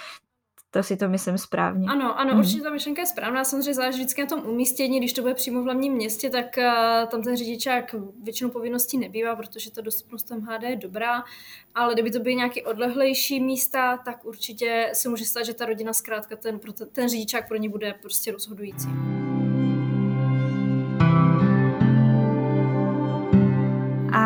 to 0.76 0.84
si 0.84 0.98
to 0.98 1.10
myslím 1.10 1.38
správně. 1.38 1.88
Ano, 1.90 2.20
ano, 2.20 2.34
mm. 2.34 2.40
určitě 2.40 2.62
ta 2.62 2.70
myšlenka 2.70 3.02
je 3.02 3.06
správná. 3.06 3.44
Samozřejmě 3.44 3.74
záleží 3.74 4.00
vždycky 4.00 4.22
na 4.22 4.28
tom 4.28 4.46
umístění. 4.46 5.00
Když 5.00 5.14
to 5.14 5.22
bude 5.22 5.34
přímo 5.34 5.62
v 5.62 5.64
hlavním 5.64 5.94
městě, 5.94 6.30
tak 6.30 6.46
uh, 6.58 7.10
tam 7.10 7.22
ten 7.22 7.38
řidičák 7.38 7.96
většinou 8.24 8.50
povinností 8.50 8.98
nebývá, 8.98 9.36
protože 9.36 9.72
ta 9.72 9.82
dostupnost 9.82 10.32
MHD 10.32 10.64
je 10.64 10.76
dobrá. 10.76 11.24
Ale 11.76 11.94
kdyby 11.94 12.12
to 12.12 12.20
byly 12.20 12.36
nějaké 12.36 12.64
odlehlejší 12.64 13.40
místa, 13.40 13.98
tak 13.98 14.26
určitě 14.26 14.90
se 14.94 15.10
může 15.10 15.26
stát, 15.26 15.46
že 15.46 15.54
ta 15.54 15.66
rodina 15.66 15.94
zkrátka 15.94 16.36
ten, 16.36 16.60
ten 16.92 17.10
řidičák 17.10 17.48
pro 17.48 17.58
ně 17.58 17.70
bude 17.70 17.94
prostě 18.02 18.32
rozhodující. 18.32 18.88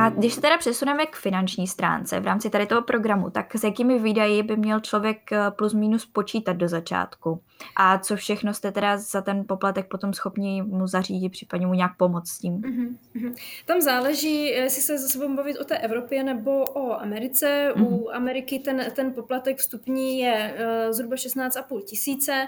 A 0.10 0.12
když 0.12 0.34
se 0.34 0.42
teda 0.42 0.58
přesuneme 0.58 1.06
k 1.06 1.16
finanční 1.16 1.68
stránce 1.68 2.20
v 2.20 2.26
rámci 2.26 2.50
tady 2.50 2.66
toho 2.66 2.82
programu, 2.82 3.30
tak 3.30 3.56
s 3.56 3.64
jakými 3.64 4.00
výdaji 4.00 4.44
by 4.44 4.58
měl 4.58 4.80
člověk 4.80 5.32
eh, 5.32 5.52
plus 5.52 5.74
minus 5.74 6.06
počítat 6.06 6.54
do 6.54 6.68
začátku? 6.68 7.42
A 7.76 7.98
co 7.98 8.16
všechno 8.16 8.54
jste 8.54 8.72
teda 8.72 8.98
za 8.98 9.22
ten 9.22 9.46
poplatek 9.48 9.88
potom 9.88 10.14
schopni 10.14 10.62
mu 10.62 10.88
zařídit, 10.88 11.30
případně 11.30 11.68
mu 11.68 11.74
nějak 11.74 11.98
pomoct 11.98 12.30
s 12.30 12.40
tím? 12.40 12.62
Mm-hmm. 12.62 13.34
Tam 13.66 13.82
záleží, 13.82 14.46
jestli 14.46 14.82
se 14.82 14.98
zase 14.98 15.18
budeme 15.18 15.36
bavit 15.36 15.58
o 15.58 15.64
té 15.64 15.78
Evropě 15.78 16.24
nebo 16.24 16.64
o 16.64 16.94
Americe. 16.94 17.74
Mm-hmm. 17.76 17.88
U 17.88 18.10
Ameriky 18.14 18.60
ten, 18.60 18.86
ten 18.96 19.14
poplatek 19.14 19.58
vstupní 19.58 20.20
je 20.20 20.56
uh, 20.86 20.92
zhruba 20.92 21.16
16,5 21.16 21.82
tisíce, 21.82 22.48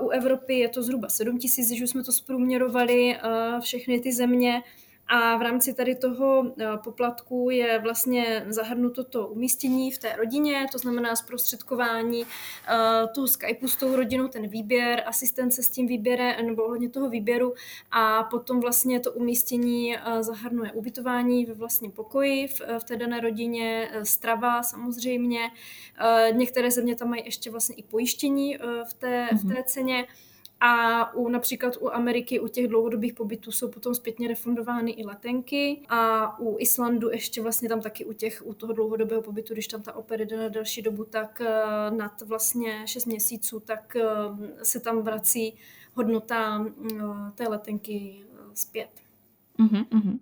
uh, 0.00 0.06
u 0.06 0.10
Evropy 0.10 0.58
je 0.58 0.68
to 0.68 0.82
zhruba 0.82 1.08
7 1.08 1.38
tisíc, 1.38 1.68
když 1.68 1.82
už 1.82 1.90
jsme 1.90 2.04
to 2.04 2.12
zprůměrovali 2.12 3.16
uh, 3.24 3.60
všechny 3.60 4.00
ty 4.00 4.12
země. 4.12 4.62
A 5.08 5.36
v 5.36 5.42
rámci 5.42 5.74
tady 5.74 5.94
toho 5.94 6.52
eh, 6.60 6.66
poplatku 6.84 7.50
je 7.50 7.78
vlastně 7.78 8.44
zahrnuto 8.48 9.04
to 9.04 9.26
umístění 9.26 9.90
v 9.90 9.98
té 9.98 10.16
rodině, 10.16 10.66
to 10.72 10.78
znamená 10.78 11.16
zprostředkování 11.16 12.22
eh, 12.22 13.06
toho 13.14 13.26
Skypeu 13.28 13.68
s 13.68 13.76
tou 13.76 13.96
rodinou, 13.96 14.28
ten 14.28 14.48
výběr, 14.48 15.02
asistence 15.06 15.62
s 15.62 15.68
tím 15.68 15.86
výběrem 15.86 16.46
nebo 16.46 16.64
ohledně 16.64 16.88
toho 16.88 17.08
výběru 17.08 17.54
a 17.90 18.22
potom 18.22 18.60
vlastně 18.60 19.00
to 19.00 19.12
umístění 19.12 19.96
eh, 19.96 20.22
zahrnuje 20.22 20.72
ubytování 20.72 21.46
ve 21.46 21.54
vlastním 21.54 21.92
pokoji 21.92 22.48
v, 22.48 22.84
té 22.84 22.96
dané 22.96 23.20
rodině, 23.20 23.90
strava 24.02 24.62
samozřejmě. 24.62 25.40
Některé 26.32 26.70
země 26.70 26.96
tam 26.96 27.08
mají 27.08 27.22
ještě 27.24 27.50
vlastně 27.50 27.74
i 27.74 27.82
pojištění 27.82 28.58
v 28.88 28.94
té, 28.94 29.28
v 29.32 29.42
té 29.42 29.54
mhm. 29.54 29.64
ceně. 29.66 30.06
A 30.60 31.14
u, 31.14 31.28
například 31.28 31.76
u 31.80 31.90
Ameriky, 31.90 32.40
u 32.40 32.48
těch 32.48 32.68
dlouhodobých 32.68 33.14
pobytů 33.14 33.52
jsou 33.52 33.70
potom 33.70 33.94
zpětně 33.94 34.28
refundovány 34.28 34.90
i 34.90 35.04
letenky 35.04 35.82
a 35.88 36.38
u 36.38 36.56
Islandu 36.58 37.10
ještě 37.10 37.42
vlastně 37.42 37.68
tam 37.68 37.80
taky 37.80 38.04
u, 38.04 38.12
těch, 38.12 38.46
u 38.46 38.54
toho 38.54 38.72
dlouhodobého 38.72 39.22
pobytu, 39.22 39.52
když 39.52 39.66
tam 39.66 39.82
ta 39.82 39.92
opera 39.92 40.24
jde 40.24 40.36
na 40.36 40.48
další 40.48 40.82
dobu, 40.82 41.04
tak 41.04 41.40
eh, 41.40 41.90
nad 41.90 42.22
vlastně 42.22 42.82
6 42.86 43.04
měsíců, 43.04 43.60
tak 43.60 43.96
eh, 43.96 44.04
se 44.62 44.80
tam 44.80 45.02
vrací 45.02 45.54
hodnota 45.94 46.66
eh, 46.66 47.02
té 47.34 47.48
letenky 47.48 48.24
zpět. 48.54 48.90
Uh-huh. 49.58 50.18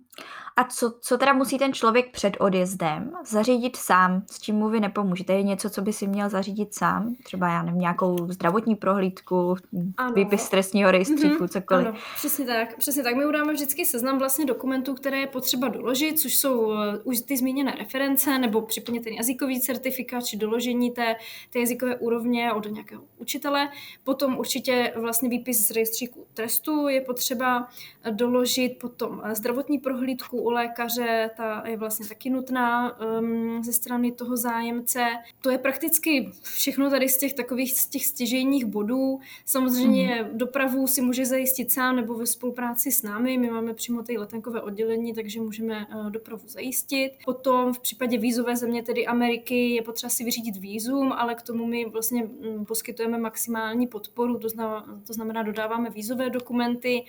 A 0.57 0.63
co, 0.63 0.93
co 1.01 1.17
teda 1.17 1.33
musí 1.33 1.57
ten 1.57 1.73
člověk 1.73 2.11
před 2.11 2.37
odjezdem 2.39 3.11
zařídit 3.25 3.75
sám, 3.75 4.23
s 4.31 4.39
čím 4.39 4.55
mu 4.55 4.69
vy 4.69 4.79
nepomůžete? 4.79 5.33
Je 5.33 5.43
něco, 5.43 5.69
co 5.69 5.81
by 5.81 5.93
si 5.93 6.07
měl 6.07 6.29
zařídit 6.29 6.73
sám? 6.73 7.15
Třeba 7.23 7.47
já 7.47 7.63
nevím, 7.63 7.79
nějakou 7.79 8.31
zdravotní 8.31 8.75
prohlídku, 8.75 9.55
ano. 9.97 10.13
výpis 10.13 10.49
trestního 10.49 10.91
rejstříku, 10.91 11.43
mm-hmm. 11.43 11.47
cokoliv. 11.47 11.87
Ano, 11.87 11.97
přesně 12.15 12.45
tak, 12.45 12.77
přesně 12.77 13.03
tak. 13.03 13.15
My 13.15 13.25
udáme 13.25 13.53
vždycky 13.53 13.85
seznam 13.85 14.19
vlastně 14.19 14.45
dokumentů, 14.45 14.93
které 14.93 15.17
je 15.17 15.27
potřeba 15.27 15.67
doložit, 15.67 16.19
což 16.19 16.35
jsou 16.35 16.59
uh, 16.59 16.73
už 17.03 17.21
ty 17.21 17.37
zmíněné 17.37 17.75
reference, 17.79 18.39
nebo 18.39 18.61
případně 18.61 19.01
ten 19.01 19.13
jazykový 19.13 19.61
certifikát, 19.61 20.25
či 20.25 20.37
doložení 20.37 20.91
té, 20.91 21.15
té 21.53 21.59
jazykové 21.59 21.95
úrovně 21.95 22.53
od 22.53 22.71
nějakého 22.71 23.03
učitele. 23.17 23.69
Potom 24.03 24.37
určitě 24.37 24.93
vlastně 24.95 25.29
výpis 25.29 25.67
z 25.67 25.71
rejstříku 25.71 26.25
trestu 26.33 26.87
je 26.87 27.01
potřeba 27.01 27.67
doložit, 28.11 28.77
potom 28.81 29.11
uh, 29.11 29.33
zdravotní 29.33 29.79
prohlídku 29.79 30.04
u 30.31 30.49
lékaře, 30.49 31.29
ta 31.37 31.63
je 31.67 31.77
vlastně 31.77 32.07
taky 32.07 32.29
nutná 32.29 32.99
um, 32.99 33.63
ze 33.63 33.73
strany 33.73 34.11
toho 34.11 34.37
zájemce. 34.37 35.05
To 35.41 35.49
je 35.49 35.57
prakticky 35.57 36.31
všechno 36.41 36.89
tady 36.89 37.09
z 37.09 37.17
těch 37.17 37.33
takových 37.33 37.79
z 37.79 37.87
těch 37.87 38.05
stěžejních 38.05 38.65
bodů. 38.65 39.19
Samozřejmě 39.45 40.23
mm. 40.23 40.37
dopravu 40.37 40.87
si 40.87 41.01
může 41.01 41.25
zajistit 41.25 41.71
sám 41.71 41.95
nebo 41.95 42.13
ve 42.13 42.25
spolupráci 42.25 42.91
s 42.91 43.03
námi. 43.03 43.37
My 43.37 43.49
máme 43.49 43.73
přímo 43.73 44.03
tady 44.03 44.17
letenkové 44.17 44.61
oddělení, 44.61 45.13
takže 45.13 45.41
můžeme 45.41 45.87
uh, 45.95 46.09
dopravu 46.09 46.43
zajistit. 46.47 47.11
Potom 47.25 47.73
v 47.73 47.79
případě 47.79 48.17
vízové 48.17 48.55
země, 48.55 48.83
tedy 48.83 49.05
Ameriky, 49.05 49.69
je 49.69 49.81
potřeba 49.81 50.09
si 50.09 50.23
vyřídit 50.23 50.57
vízum, 50.57 51.11
ale 51.11 51.35
k 51.35 51.41
tomu 51.41 51.65
my 51.65 51.85
vlastně 51.85 52.23
um, 52.23 52.65
poskytujeme 52.65 53.17
maximální 53.17 53.87
podporu, 53.87 54.39
to 54.39 54.49
znamená, 54.49 55.01
to 55.07 55.13
znamená 55.13 55.43
dodáváme 55.43 55.89
vízové 55.89 56.29
dokumenty, 56.29 57.03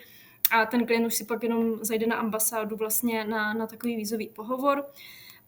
a 0.50 0.67
ten 0.67 0.87
klient 0.87 1.07
už 1.07 1.15
si 1.15 1.25
pak 1.25 1.43
jenom 1.43 1.79
zajde 1.81 2.07
na 2.07 2.17
ambasádu 2.17 2.76
vlastně 2.76 3.25
na, 3.25 3.55
na 3.55 3.67
takový 3.67 3.97
vízový 3.97 4.29
pohovor. 4.29 4.85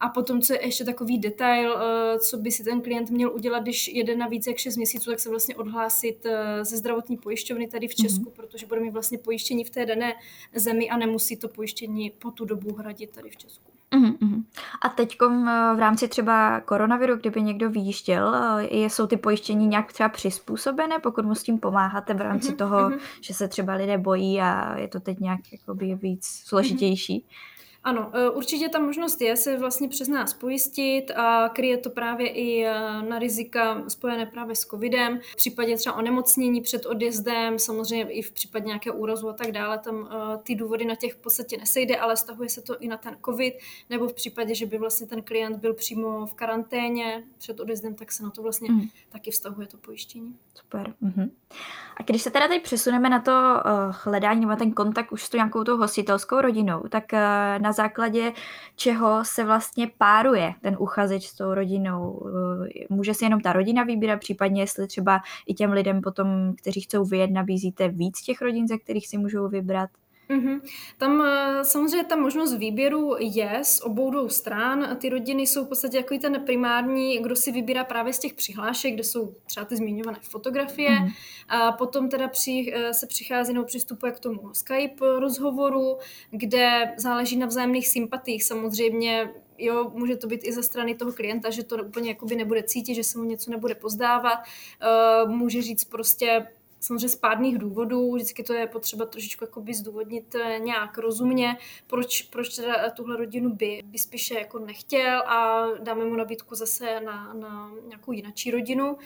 A 0.00 0.08
potom, 0.08 0.40
co 0.40 0.52
je 0.52 0.66
ještě 0.66 0.84
takový 0.84 1.18
detail, 1.18 1.78
eh, 1.78 2.18
co 2.18 2.36
by 2.36 2.50
si 2.50 2.64
ten 2.64 2.80
klient 2.80 3.10
měl 3.10 3.34
udělat, 3.34 3.62
když 3.62 3.88
jede 3.88 4.16
na 4.16 4.26
více 4.26 4.50
jak 4.50 4.58
6 4.58 4.76
měsíců, 4.76 5.10
tak 5.10 5.20
se 5.20 5.28
vlastně 5.28 5.56
odhlásit 5.56 6.26
eh, 6.26 6.64
ze 6.64 6.76
zdravotní 6.76 7.16
pojišťovny 7.16 7.68
tady 7.68 7.88
v 7.88 7.94
Česku, 7.94 8.24
mm-hmm. 8.24 8.32
protože 8.32 8.66
bude 8.66 8.80
mít 8.80 8.90
vlastně 8.90 9.18
pojištění 9.18 9.64
v 9.64 9.70
té 9.70 9.86
dané 9.86 10.14
zemi 10.54 10.90
a 10.90 10.96
nemusí 10.96 11.36
to 11.36 11.48
pojištění 11.48 12.10
po 12.10 12.30
tu 12.30 12.44
dobu 12.44 12.74
hradit 12.74 13.10
tady 13.10 13.30
v 13.30 13.36
Česku. 13.36 13.67
Uhum, 13.94 14.44
A 14.82 14.88
teď 14.88 15.16
eh, 15.22 15.26
v 15.74 15.78
rámci 15.78 16.08
třeba 16.08 16.60
koronaviru, 16.60 17.16
kdyby 17.16 17.42
někdo 17.42 17.70
vyjížděl, 17.70 18.36
jsou 18.70 19.06
ty 19.06 19.16
pojištění 19.16 19.66
nějak 19.66 19.92
třeba 19.92 20.08
přizpůsobené, 20.08 20.98
pokud 20.98 21.24
mu 21.24 21.34
s 21.34 21.42
tím 21.42 21.58
pomáháte 21.58 22.14
v 22.14 22.20
rámci 22.20 22.48
uhum, 22.48 22.56
toho, 22.56 22.78
uhum. 22.78 22.98
že 23.20 23.34
se 23.34 23.48
třeba 23.48 23.74
lidé 23.74 23.98
bojí 23.98 24.40
a 24.40 24.78
je 24.78 24.88
to 24.88 25.00
teď 25.00 25.18
nějak 25.18 25.40
jakoby 25.52 25.94
víc 25.94 26.26
složitější? 26.26 27.24
Ano, 27.84 28.10
e, 28.14 28.30
určitě 28.30 28.68
ta 28.68 28.78
možnost 28.78 29.20
je 29.20 29.36
se 29.36 29.58
vlastně 29.58 29.88
přes 29.88 30.08
nás 30.08 30.34
pojistit 30.34 31.10
a 31.10 31.48
kryje 31.48 31.78
to 31.78 31.90
právě 31.90 32.28
i 32.28 32.64
e, 32.64 32.72
na 33.02 33.18
rizika 33.18 33.84
spojené 33.88 34.26
právě 34.26 34.56
s 34.56 34.60
covidem. 34.60 35.20
V 35.32 35.36
případě 35.36 35.76
třeba 35.76 35.96
onemocnění 35.96 36.60
před 36.60 36.86
odjezdem, 36.86 37.58
samozřejmě 37.58 38.12
i 38.12 38.22
v 38.22 38.32
případě 38.32 38.66
nějakého 38.66 38.96
úrazu 38.96 39.28
a 39.28 39.32
tak 39.32 39.52
dále, 39.52 39.78
tam 39.78 40.08
e, 40.10 40.38
ty 40.38 40.54
důvody 40.54 40.84
na 40.84 40.94
těch 40.94 41.14
v 41.14 41.16
podstatě 41.16 41.56
nesejde, 41.56 41.96
ale 41.96 42.16
stahuje 42.16 42.48
se 42.48 42.62
to 42.62 42.78
i 42.78 42.88
na 42.88 42.96
ten 42.96 43.16
covid, 43.24 43.54
nebo 43.90 44.08
v 44.08 44.14
případě, 44.14 44.54
že 44.54 44.66
by 44.66 44.78
vlastně 44.78 45.06
ten 45.06 45.22
klient 45.22 45.56
byl 45.56 45.74
přímo 45.74 46.26
v 46.26 46.34
karanténě 46.34 47.24
před 47.38 47.60
odjezdem, 47.60 47.94
tak 47.94 48.12
se 48.12 48.22
na 48.22 48.30
to 48.30 48.42
vlastně 48.42 48.72
mm. 48.72 48.88
taky 49.08 49.30
vztahuje 49.30 49.66
to 49.66 49.76
pojištění. 49.76 50.36
Super. 50.54 50.94
Mm-hmm. 51.02 51.30
A 52.00 52.02
když 52.02 52.22
se 52.22 52.30
teda 52.30 52.48
teď 52.48 52.62
přesuneme 52.62 53.08
na 53.08 53.20
to 53.20 53.32
uh, 53.32 53.94
hledání 54.04 54.40
nebo 54.40 54.56
ten 54.56 54.72
kontakt 54.72 55.12
už 55.12 55.24
s 55.24 55.28
tou 55.30 55.36
nějakou 55.36 55.64
tou 55.64 55.76
hostitelskou 55.76 56.40
rodinou, 56.40 56.82
tak 56.88 57.04
uh, 57.12 57.18
na 57.62 57.72
základě 57.72 58.32
čeho 58.76 59.24
se 59.24 59.44
vlastně 59.44 59.90
páruje 59.98 60.54
ten 60.62 60.76
uchazeč 60.78 61.26
s 61.26 61.34
tou 61.34 61.54
rodinou? 61.54 62.10
Uh, 62.10 62.66
může 62.88 63.14
si 63.14 63.24
jenom 63.24 63.40
ta 63.40 63.52
rodina 63.52 63.82
vybírat, 63.82 64.20
případně 64.20 64.62
jestli 64.62 64.86
třeba 64.86 65.20
i 65.46 65.54
těm 65.54 65.72
lidem 65.72 66.00
potom, 66.00 66.54
kteří 66.56 66.80
chcou 66.80 67.04
vyjet, 67.04 67.30
nabízíte 67.30 67.88
víc 67.88 68.22
těch 68.22 68.42
rodin, 68.42 68.68
ze 68.68 68.78
kterých 68.78 69.08
si 69.08 69.18
můžou 69.18 69.48
vybrat? 69.48 69.90
Mm-hmm. 70.30 70.60
Tam 70.98 71.22
eh, 71.22 71.64
samozřejmě 71.64 72.04
ta 72.04 72.16
možnost 72.16 72.54
výběru 72.54 73.16
je 73.18 73.60
z 73.62 73.80
obou 73.80 74.10
dvou 74.10 74.28
stran. 74.28 74.96
Ty 75.00 75.08
rodiny 75.08 75.42
jsou 75.42 75.64
v 75.64 75.68
podstatě 75.68 75.96
jako 75.96 76.18
ten 76.18 76.44
primární, 76.44 77.18
kdo 77.18 77.36
si 77.36 77.52
vybírá 77.52 77.84
právě 77.84 78.12
z 78.12 78.18
těch 78.18 78.34
přihlášek, 78.34 78.94
kde 78.94 79.04
jsou 79.04 79.34
třeba 79.46 79.66
ty 79.66 79.76
zmiňované 79.76 80.18
fotografie. 80.22 80.90
Mm-hmm. 80.90 81.12
A 81.48 81.72
potom 81.72 82.08
teda 82.08 82.28
při, 82.28 82.72
eh, 82.74 82.94
se 82.94 83.06
přichází 83.06 83.52
nebo 83.52 83.66
přistupuje 83.66 84.12
k 84.12 84.20
tomu 84.20 84.54
Skype 84.54 85.04
rozhovoru, 85.18 85.98
kde 86.30 86.94
záleží 86.96 87.36
na 87.36 87.46
vzájemných 87.46 87.88
sympatích. 87.88 88.44
Samozřejmě 88.44 89.30
jo, 89.58 89.90
může 89.94 90.16
to 90.16 90.26
být 90.26 90.40
i 90.44 90.52
ze 90.52 90.62
strany 90.62 90.94
toho 90.94 91.12
klienta, 91.12 91.50
že 91.50 91.64
to 91.64 91.76
úplně 91.76 92.08
jakoby 92.08 92.36
nebude 92.36 92.62
cítit, 92.62 92.94
že 92.94 93.04
se 93.04 93.18
mu 93.18 93.24
něco 93.24 93.50
nebude 93.50 93.74
pozdávat. 93.74 94.38
Uh, 95.24 95.30
může 95.30 95.62
říct 95.62 95.84
prostě, 95.84 96.46
samozřejmě 96.80 97.08
z 97.08 97.16
pádných 97.16 97.58
důvodů, 97.58 98.14
vždycky 98.14 98.42
to 98.42 98.52
je 98.52 98.66
potřeba 98.66 99.06
trošičku 99.06 99.44
jakoby 99.44 99.74
zdůvodnit 99.74 100.34
eh, 100.34 100.58
nějak 100.58 100.98
rozumně, 100.98 101.56
proč, 101.86 102.22
proč 102.22 102.56
teda 102.56 102.90
tuhle 102.90 103.16
rodinu 103.16 103.50
by, 103.50 103.82
by 103.84 103.98
spíše 103.98 104.34
jako 104.34 104.58
nechtěl 104.58 105.18
a 105.20 105.66
dáme 105.82 106.04
mu 106.04 106.16
nabídku 106.16 106.54
zase 106.54 107.00
na, 107.00 107.34
na 107.34 107.72
nějakou 107.88 108.12
jinačí 108.12 108.50
rodinu. 108.50 108.96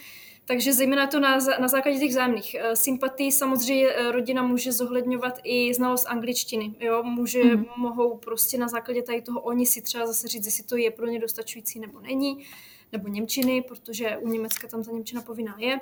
Takže 0.44 0.72
zejména 0.72 1.06
to 1.06 1.20
na, 1.20 1.38
na 1.60 1.68
základě 1.68 1.98
těch 1.98 2.10
vzájemných 2.10 2.56
uh, 2.58 2.72
sympatí 2.72 3.32
samozřejmě 3.32 3.94
uh, 3.94 4.10
rodina 4.10 4.42
může 4.42 4.72
zohledňovat 4.72 5.38
i 5.44 5.74
znalost 5.74 6.06
angličtiny. 6.06 6.74
Jo? 6.80 7.02
Může, 7.02 7.44
mm. 7.44 7.64
Mohou 7.76 8.16
prostě 8.16 8.58
na 8.58 8.68
základě 8.68 9.02
tady 9.02 9.22
toho 9.22 9.40
oni 9.40 9.66
si 9.66 9.82
třeba 9.82 10.06
zase 10.06 10.28
říct, 10.28 10.46
jestli 10.46 10.64
to 10.64 10.76
je 10.76 10.90
pro 10.90 11.06
ně 11.06 11.20
dostačující 11.20 11.80
nebo 11.80 12.00
není 12.00 12.44
nebo 12.92 13.08
Němčiny, 13.08 13.62
protože 13.68 14.16
u 14.16 14.28
Německa 14.28 14.68
tam 14.68 14.84
ta 14.84 14.90
Němčina 14.90 15.22
povinná 15.22 15.54
je. 15.58 15.80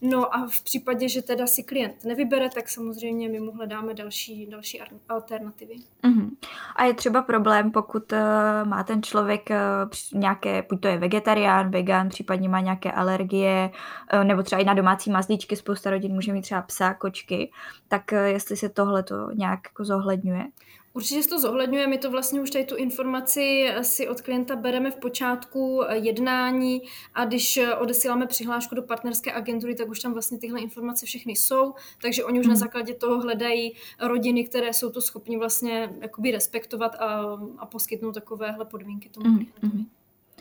No 0.00 0.34
a 0.34 0.46
v 0.46 0.62
případě, 0.62 1.08
že 1.08 1.22
teda 1.22 1.46
si 1.46 1.62
klient 1.62 2.04
nevybere, 2.04 2.50
tak 2.50 2.68
samozřejmě 2.68 3.28
my 3.28 3.40
mu 3.40 3.52
hledáme 3.52 3.94
další, 3.94 4.46
další 4.46 4.80
alternativy. 5.08 5.74
Uh-huh. 6.04 6.30
A 6.76 6.84
je 6.84 6.94
třeba 6.94 7.22
problém, 7.22 7.70
pokud 7.70 8.12
uh, 8.12 8.18
má 8.64 8.84
ten 8.84 9.02
člověk 9.02 9.50
uh, 9.50 10.20
nějaké, 10.20 10.64
buď 10.68 10.80
to 10.80 10.88
je 10.88 10.98
vegetarián, 10.98 11.70
vegan, 11.70 12.08
případně 12.08 12.48
má 12.48 12.60
nějaké 12.60 12.92
alergie, 12.92 13.70
uh, 14.14 14.24
nebo 14.24 14.42
třeba 14.42 14.60
i 14.60 14.64
na 14.64 14.74
domácí 14.74 15.10
mazlíčky, 15.10 15.56
spousta 15.56 15.90
rodin 15.90 16.12
může 16.12 16.32
mít 16.32 16.42
třeba 16.42 16.62
psa, 16.62 16.94
kočky, 16.94 17.50
tak 17.88 18.02
uh, 18.12 18.18
jestli 18.18 18.56
se 18.56 18.68
tohle 18.68 19.02
to 19.02 19.30
nějak 19.34 19.60
jako 19.64 19.84
zohledňuje. 19.84 20.44
Určitě 20.94 21.28
to 21.28 21.40
zohledňuje, 21.40 21.86
my 21.86 21.98
to 21.98 22.10
vlastně 22.10 22.40
už 22.40 22.50
tady 22.50 22.64
tu 22.64 22.76
informaci 22.76 23.68
si 23.82 24.08
od 24.08 24.20
klienta 24.20 24.56
bereme 24.56 24.90
v 24.90 24.96
počátku 24.96 25.82
jednání 25.92 26.82
a 27.14 27.24
když 27.24 27.60
odesíláme 27.78 28.26
přihlášku 28.26 28.74
do 28.74 28.82
partnerské 28.82 29.32
agentury, 29.32 29.74
tak 29.74 29.88
už 29.88 30.00
tam 30.00 30.12
vlastně 30.12 30.38
tyhle 30.38 30.60
informace 30.60 31.06
všechny 31.06 31.32
jsou, 31.32 31.74
takže 32.02 32.24
oni 32.24 32.40
už 32.40 32.46
hmm. 32.46 32.54
na 32.54 32.58
základě 32.58 32.94
toho 32.94 33.20
hledají 33.20 33.74
rodiny, 34.00 34.44
které 34.44 34.72
jsou 34.72 34.90
to 34.90 35.00
schopni 35.00 35.38
vlastně 35.38 35.94
jakoby 36.00 36.30
respektovat 36.30 36.94
a, 36.94 37.38
a 37.58 37.66
poskytnout 37.66 38.12
takovéhle 38.12 38.64
podmínky 38.64 39.08
tomu 39.08 39.26
hmm. 39.26 39.36
klientovi. 39.36 39.72
Hmm. 39.72 39.86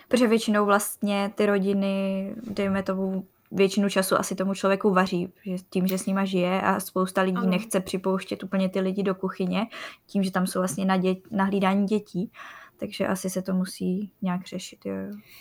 Protože 0.07 0.27
většinou 0.27 0.65
vlastně 0.65 1.31
ty 1.35 1.45
rodiny, 1.45 2.35
dejme 2.43 2.83
tomu, 2.83 3.25
většinu 3.51 3.89
času 3.89 4.15
asi 4.15 4.35
tomu 4.35 4.53
člověku 4.53 4.93
vaří, 4.93 5.33
že 5.45 5.55
tím, 5.69 5.87
že 5.87 5.97
s 5.97 6.05
nima 6.05 6.25
žije 6.25 6.61
a 6.61 6.79
spousta 6.79 7.21
lidí 7.21 7.37
ano. 7.37 7.49
nechce 7.49 7.79
připouštět 7.79 8.43
úplně 8.43 8.69
ty 8.69 8.79
lidi 8.79 9.03
do 9.03 9.15
kuchyně, 9.15 9.67
tím, 10.07 10.23
že 10.23 10.31
tam 10.31 10.47
jsou 10.47 10.59
vlastně 10.59 10.85
na, 10.85 10.97
dě- 10.97 11.21
na 11.31 11.43
hlídání 11.43 11.85
dětí 11.85 12.31
takže 12.81 13.07
asi 13.07 13.29
se 13.29 13.41
to 13.41 13.53
musí 13.53 14.11
nějak 14.21 14.45
řešit. 14.45 14.85
Jo. 14.85 14.93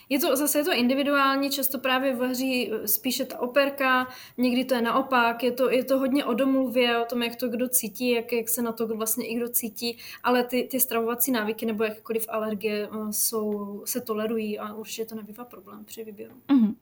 Je 0.08 0.18
to 0.18 0.36
zase 0.36 0.58
je 0.58 0.64
to 0.64 0.72
individuální, 0.72 1.50
často 1.50 1.78
právě 1.78 2.16
vaří 2.16 2.72
spíše 2.86 3.24
ta 3.24 3.38
operka, 3.38 4.08
někdy 4.38 4.64
to 4.64 4.74
je 4.74 4.82
naopak, 4.82 5.42
je 5.42 5.52
to, 5.52 5.70
je 5.70 5.84
to 5.84 5.98
hodně 5.98 6.24
o 6.24 6.34
domluvě, 6.34 6.98
o 6.98 7.04
tom, 7.04 7.22
jak 7.22 7.36
to 7.36 7.48
kdo 7.48 7.68
cítí, 7.68 8.10
jak, 8.10 8.32
jak 8.32 8.48
se 8.48 8.62
na 8.62 8.72
to 8.72 8.86
vlastně 8.86 9.26
i 9.26 9.34
kdo 9.34 9.48
cítí, 9.48 9.98
ale 10.22 10.44
ty, 10.44 10.68
ty 10.70 10.80
stravovací 10.80 11.32
návyky 11.32 11.66
nebo 11.66 11.84
jakkoliv 11.84 12.26
alergie 12.28 12.88
eh, 12.92 13.12
jsou, 13.12 13.82
se 13.86 14.00
tolerují 14.00 14.58
a 14.58 14.74
určitě 14.74 15.04
to 15.04 15.14
nebývá 15.14 15.44
problém 15.44 15.84
při 15.84 16.04
výběru. 16.04 16.34
Mm-hmm. 16.48 16.74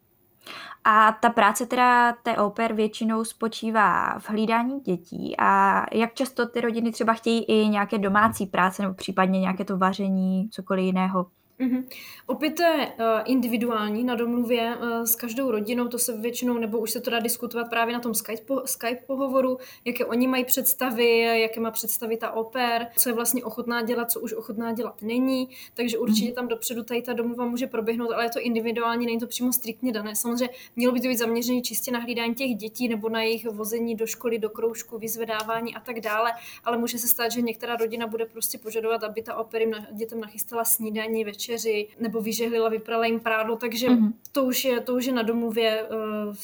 A 0.85 1.13
ta 1.13 1.31
práce 1.31 1.67
teda 1.67 2.13
té 2.13 2.37
oper 2.37 2.75
většinou 2.75 3.25
spočívá 3.25 4.19
v 4.19 4.31
hlídání 4.31 4.81
dětí 4.81 5.35
a 5.39 5.83
jak 5.93 6.15
často 6.15 6.47
ty 6.47 6.61
rodiny 6.61 6.93
třeba 6.93 7.13
chtějí 7.13 7.45
i 7.45 7.69
nějaké 7.69 7.99
domácí 7.99 8.47
práce 8.47 8.83
nebo 8.83 8.95
případně 8.95 9.41
nějaké 9.41 9.65
to 9.65 9.79
vaření, 9.79 10.49
cokoliv 10.51 10.85
jiného. 10.85 11.27
Mm-hmm. 11.61 11.85
Opět 12.27 12.51
to 12.51 12.63
je 12.63 12.87
uh, 12.87 13.05
individuální 13.25 14.05
na 14.05 14.15
domluvě 14.15 14.77
uh, 14.77 15.05
s 15.05 15.15
každou 15.15 15.51
rodinou, 15.51 15.89
to 15.89 15.99
se 15.99 16.17
většinou, 16.17 16.59
nebo 16.59 16.79
už 16.79 16.91
se 16.91 17.01
to 17.01 17.11
dá 17.11 17.19
diskutovat 17.19 17.71
právě 17.71 17.95
na 17.95 18.01
tom 18.01 18.15
Skype, 18.15 18.43
po, 18.43 18.63
Skype 18.65 19.03
pohovoru, 19.07 19.59
jaké 19.85 20.05
oni 20.05 20.29
mají 20.29 20.45
představy, 20.45 21.19
jaké 21.21 21.61
má 21.61 21.71
představy 21.71 22.17
ta 22.17 22.31
oper, 22.31 22.87
co 22.97 23.09
je 23.09 23.13
vlastně 23.13 23.45
ochotná 23.45 23.83
dělat, 23.83 24.11
co 24.11 24.21
už 24.21 24.33
ochotná 24.33 24.73
dělat 24.73 25.03
není, 25.03 25.49
takže 25.75 25.99
určitě 25.99 26.31
mm-hmm. 26.31 26.35
tam 26.35 26.49
dopředu 26.49 26.83
tady 26.83 27.03
ta 27.03 27.13
domluva 27.13 27.45
může 27.45 27.67
proběhnout, 27.67 28.13
ale 28.13 28.25
je 28.25 28.31
to 28.31 28.41
individuální, 28.41 29.07
není 29.07 29.19
to 29.19 29.27
přímo 29.27 29.53
striktně 29.53 29.93
dané. 29.93 30.17
Samozřejmě 30.17 30.55
mělo 30.77 30.95
by 30.95 31.01
to 31.01 31.09
být 31.09 31.19
zaměřené 31.19 31.61
čistě 31.61 31.91
na 31.91 31.99
hlídání 31.99 32.35
těch 32.35 32.55
dětí 32.55 32.89
nebo 32.89 33.09
na 33.09 33.23
jejich 33.23 33.47
vození 33.47 33.95
do 33.95 34.07
školy, 34.07 34.39
do 34.39 34.51
kroužku, 34.51 34.99
vyzvedávání 34.99 35.75
a 35.75 35.81
tak 35.81 36.01
dále, 36.01 36.33
ale 36.65 36.79
může 36.79 36.99
se 36.99 37.09
stát, 37.09 37.33
že 37.33 37.41
některá 37.41 37.77
rodina 37.77 38.07
bude 38.07 38.27
prostě 38.27 38.59
požadovat, 38.59 39.05
aby 39.05 39.23
ta 39.23 39.35
oper 39.35 39.61
jim 39.61 39.71
na, 39.71 39.87
dětem 39.93 40.21
nachystala 40.21 40.65
snídaní, 40.65 41.25
večer 41.25 41.48
večeři 41.49 41.89
nebo 42.01 42.21
vyžehlila, 42.21 42.69
vyprala 42.69 43.07
jim 43.07 43.21
prádlo, 43.21 43.57
takže 43.57 43.89
mm-hmm. 43.89 44.13
to, 44.33 44.45
už 44.45 44.65
je, 44.65 44.81
to 44.81 44.95
už 44.95 45.05
je 45.05 45.13
na 45.13 45.23
domluvě 45.23 45.83
uh, 45.83 46.35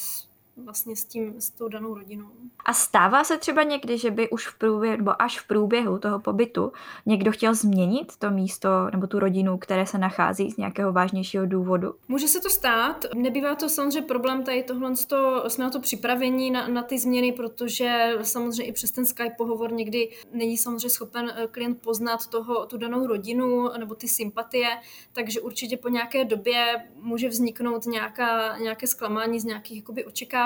vlastně 0.57 0.97
s 0.97 1.05
tím, 1.05 1.41
s 1.41 1.51
tou 1.51 1.69
danou 1.69 1.95
rodinou. 1.95 2.29
A 2.65 2.73
stává 2.73 3.25
se 3.25 3.39
třeba 3.39 3.63
někdy, 3.63 3.99
že 3.99 4.11
by 4.11 4.31
už 4.31 4.47
v 4.47 4.59
průběhu, 4.59 4.97
nebo 4.97 5.23
až 5.23 5.41
v 5.41 5.47
průběhu 5.47 5.99
toho 5.99 6.21
pobytu 6.21 6.73
někdo 7.07 7.33
chtěl 7.33 7.55
změnit 7.55 8.13
to 8.19 8.31
místo 8.31 8.69
nebo 8.93 9.07
tu 9.07 9.19
rodinu, 9.19 9.59
které 9.59 9.87
se 9.87 9.99
nachází 9.99 10.51
z 10.51 10.57
nějakého 10.57 10.93
vážnějšího 10.93 11.47
důvodu? 11.47 11.95
Může 12.09 12.29
se 12.29 12.41
to 12.41 12.51
stát. 12.51 13.05
Nebývá 13.15 13.55
to 13.55 13.69
samozřejmě 13.69 14.03
problém 14.03 14.45
tady 14.45 14.63
tohle, 14.63 14.93
to, 15.09 15.45
jsme 15.49 15.65
na 15.65 15.71
to 15.71 15.81
připraveni 15.81 16.51
na, 16.51 16.69
na 16.69 16.83
ty 16.83 16.99
změny, 16.99 17.33
protože 17.33 18.17
samozřejmě 18.23 18.65
i 18.65 18.73
přes 18.73 18.91
ten 18.91 19.07
Skype 19.07 19.35
pohovor 19.37 19.73
někdy 19.73 20.11
není 20.33 20.57
samozřejmě 20.57 20.89
schopen 20.91 21.33
eh, 21.37 21.47
klient 21.47 21.83
poznat 21.83 22.27
toho, 22.27 22.67
tu 22.67 22.77
danou 22.79 23.07
rodinu 23.07 23.69
nebo 23.79 23.95
ty 23.95 24.09
sympatie, 24.09 24.69
takže 25.13 25.41
určitě 25.41 25.77
po 25.77 25.89
nějaké 25.89 26.25
době 26.25 26.85
může 26.97 27.29
vzniknout 27.29 27.87
nějaká, 27.87 28.59
nějaké 28.59 28.87
zklamání 28.87 29.41
z 29.41 29.45
nějakých 29.45 29.77
jakoby, 29.77 30.05
očekávání 30.05 30.44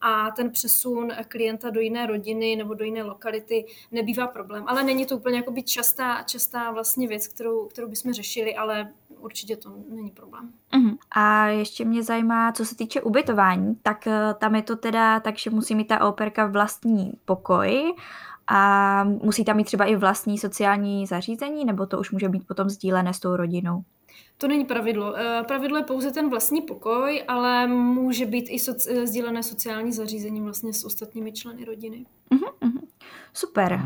a 0.00 0.30
ten 0.30 0.50
přesun 0.50 1.12
klienta 1.28 1.70
do 1.70 1.80
jiné 1.80 2.06
rodiny 2.06 2.56
nebo 2.56 2.74
do 2.74 2.84
jiné 2.84 3.02
lokality 3.02 3.64
nebývá 3.92 4.26
problém. 4.26 4.64
Ale 4.66 4.82
není 4.82 5.06
to 5.06 5.16
úplně 5.16 5.36
jakoby 5.36 5.62
častá, 5.62 6.22
častá 6.22 6.70
vlastně 6.70 7.08
věc, 7.08 7.28
kterou, 7.28 7.66
kterou 7.66 7.88
bychom 7.88 8.12
řešili, 8.12 8.56
ale 8.56 8.92
určitě 9.18 9.56
to 9.56 9.72
není 9.88 10.10
problém. 10.10 10.52
Uh-huh. 10.72 10.98
A 11.10 11.46
ještě 11.46 11.84
mě 11.84 12.02
zajímá, 12.02 12.52
co 12.52 12.64
se 12.64 12.76
týče 12.76 13.00
ubytování, 13.00 13.74
tak 13.82 14.06
eh, 14.06 14.34
tam 14.38 14.54
je 14.54 14.62
to 14.62 14.76
teda 14.76 15.20
tak, 15.20 15.38
že 15.38 15.50
musí 15.50 15.74
mít 15.74 15.88
ta 15.88 16.08
operka 16.08 16.46
vlastní 16.46 17.12
pokoj 17.24 17.94
a 18.46 19.04
musí 19.04 19.44
tam 19.44 19.56
mít 19.56 19.64
třeba 19.64 19.84
i 19.84 19.96
vlastní 19.96 20.38
sociální 20.38 21.06
zařízení, 21.06 21.64
nebo 21.64 21.86
to 21.86 21.98
už 21.98 22.10
může 22.10 22.28
být 22.28 22.46
potom 22.46 22.68
sdílené 22.68 23.14
s 23.14 23.20
tou 23.20 23.36
rodinou? 23.36 23.84
To 24.38 24.48
není 24.48 24.64
pravidlo. 24.64 25.14
Eh, 25.16 25.44
pravidlo 25.48 25.78
je 25.78 25.84
pouze 25.84 26.10
ten 26.10 26.30
vlastní 26.30 26.62
pokoj, 26.62 27.24
ale 27.28 27.66
může 27.66 28.26
být 28.26 28.48
i 28.48 28.56
soci- 28.56 28.90
eh, 28.90 29.06
sdílené 29.06 29.42
sociální 29.42 29.92
zařízení 29.92 30.40
vlastně 30.40 30.72
s 30.72 30.84
ostatními 30.84 31.32
členy 31.32 31.64
rodiny. 31.64 32.06
Uh-huh, 32.30 32.52
uh-huh. 32.60 32.80
Super. 33.32 33.80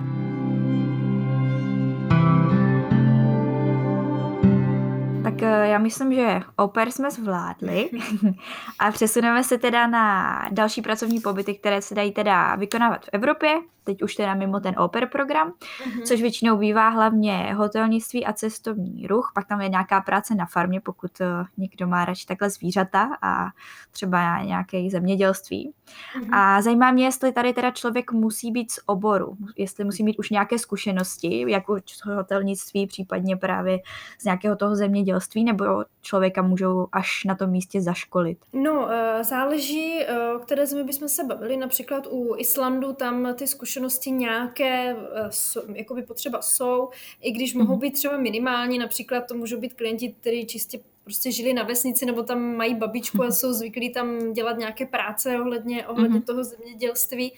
Tak 5.22 5.42
eh, 5.42 5.68
já 5.68 5.78
myslím, 5.78 6.14
že 6.14 6.40
oper 6.56 6.90
jsme 6.90 7.10
zvládli 7.10 7.90
a 8.78 8.90
přesuneme 8.90 9.44
se 9.44 9.58
teda 9.58 9.86
na 9.86 10.38
další 10.50 10.82
pracovní 10.82 11.20
pobyty, 11.20 11.54
které 11.54 11.82
se 11.82 11.94
dají 11.94 12.12
teda 12.12 12.56
vykonávat 12.56 13.04
v 13.04 13.08
Evropě, 13.12 13.58
teď 13.84 14.02
už 14.02 14.14
teda 14.14 14.34
mimo 14.34 14.60
ten 14.60 14.74
oper 14.78 15.08
program, 15.08 15.52
mm-hmm. 15.52 16.02
což 16.02 16.22
většinou 16.22 16.56
bývá 16.56 16.88
hlavně 16.88 17.54
hotelnictví 17.54 18.26
a 18.26 18.32
cestovní 18.32 19.06
ruch, 19.06 19.32
pak 19.34 19.48
tam 19.48 19.60
je 19.60 19.68
nějaká 19.68 20.00
práce 20.00 20.34
na 20.34 20.46
farmě, 20.46 20.80
pokud 20.80 21.10
uh, 21.20 21.26
někdo 21.56 21.86
má 21.86 22.04
radši 22.04 22.26
takhle 22.26 22.50
zvířata 22.50 23.08
a 23.22 23.48
třeba 23.90 24.42
nějaké 24.42 24.90
zemědělství. 24.90 25.72
Mm-hmm. 26.18 26.38
A 26.38 26.62
zajímá 26.62 26.92
mě, 26.92 27.04
jestli 27.04 27.32
tady 27.32 27.52
teda 27.52 27.70
člověk 27.70 28.12
musí 28.12 28.50
být 28.50 28.72
z 28.72 28.80
oboru, 28.86 29.36
jestli 29.56 29.84
musí 29.84 30.04
mít 30.04 30.18
už 30.18 30.30
nějaké 30.30 30.58
zkušenosti, 30.58 31.50
jako 31.50 31.76
hotelnictví, 32.04 32.86
případně 32.86 33.36
právě 33.36 33.78
z 34.18 34.24
nějakého 34.24 34.56
toho 34.56 34.76
zemědělství, 34.76 35.44
nebo 35.44 35.64
člověka 36.02 36.42
můžou 36.42 36.86
až 36.92 37.24
na 37.24 37.34
tom 37.34 37.50
místě 37.50 37.80
zaškolit? 37.80 38.38
No, 38.52 38.90
eh, 38.90 39.24
záleží, 39.24 40.00
o 40.36 40.38
které 40.38 40.66
zemi 40.66 40.84
bychom 40.84 41.08
se 41.08 41.24
bavili. 41.24 41.56
Například 41.56 42.06
u 42.10 42.34
Islandu 42.36 42.92
tam 42.92 43.34
ty 43.34 43.46
zkušenosti 43.46 43.71
nějaké 44.10 44.96
eh, 44.96 45.74
jakoby 45.74 46.02
potřeba 46.02 46.42
jsou, 46.42 46.88
i 47.20 47.32
když 47.32 47.54
mohou 47.54 47.72
mhm. 47.72 47.80
být 47.80 47.90
třeba 47.90 48.16
minimální, 48.16 48.78
například 48.78 49.20
to 49.20 49.34
můžou 49.34 49.60
být 49.60 49.74
klienti, 49.74 50.14
kteří 50.20 50.46
čistě 50.46 50.80
prostě 51.04 51.32
žili 51.32 51.52
na 51.52 51.62
vesnici 51.62 52.06
nebo 52.06 52.22
tam 52.22 52.56
mají 52.56 52.74
babičku 52.74 53.22
a 53.22 53.24
mhm. 53.24 53.32
jsou 53.32 53.52
zvyklí 53.52 53.92
tam 53.92 54.32
dělat 54.32 54.58
nějaké 54.58 54.86
práce 54.86 55.40
ohledně, 55.40 55.86
ohledně 55.86 56.18
mm-hmm. 56.18 56.24
toho 56.24 56.44
zemědělství. 56.44 57.32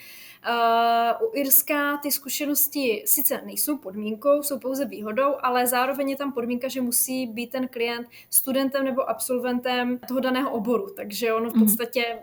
Uh, 0.48 1.28
u 1.28 1.30
Irska 1.34 1.96
ty 1.96 2.10
zkušenosti 2.10 3.02
sice 3.06 3.42
nejsou 3.44 3.78
podmínkou, 3.78 4.42
jsou 4.42 4.58
pouze 4.58 4.84
výhodou, 4.84 5.34
ale 5.40 5.66
zároveň 5.66 6.10
je 6.10 6.16
tam 6.16 6.32
podmínka, 6.32 6.68
že 6.68 6.80
musí 6.80 7.26
být 7.26 7.50
ten 7.50 7.68
klient 7.68 8.08
studentem 8.30 8.84
nebo 8.84 9.10
absolventem 9.10 9.98
toho 10.08 10.20
daného 10.20 10.50
oboru. 10.50 10.86
Takže 10.96 11.34
ono 11.34 11.50
v 11.50 11.54
mhm. 11.54 11.64
podstatě 11.64 12.18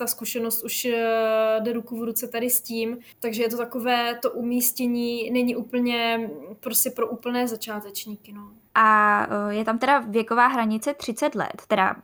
ta 0.00 0.06
zkušenost 0.06 0.64
už 0.64 0.84
uh, 0.84 1.64
jde 1.64 1.72
ruku 1.72 2.00
v 2.00 2.04
ruce 2.04 2.28
tady 2.28 2.50
s 2.50 2.60
tím, 2.60 2.98
takže 3.20 3.42
je 3.42 3.48
to 3.48 3.56
takové, 3.56 4.18
to 4.22 4.30
umístění 4.30 5.30
není 5.30 5.56
úplně 5.56 6.30
prostě 6.60 6.90
pro 6.90 7.08
úplné 7.08 7.48
začátečníky. 7.48 8.32
No. 8.32 8.50
A 8.74 9.26
uh, 9.26 9.52
je 9.52 9.64
tam 9.64 9.78
teda 9.78 9.98
věková 9.98 10.46
hranice 10.46 10.94
30 10.94 11.34
let, 11.34 11.62
teda 11.68 11.96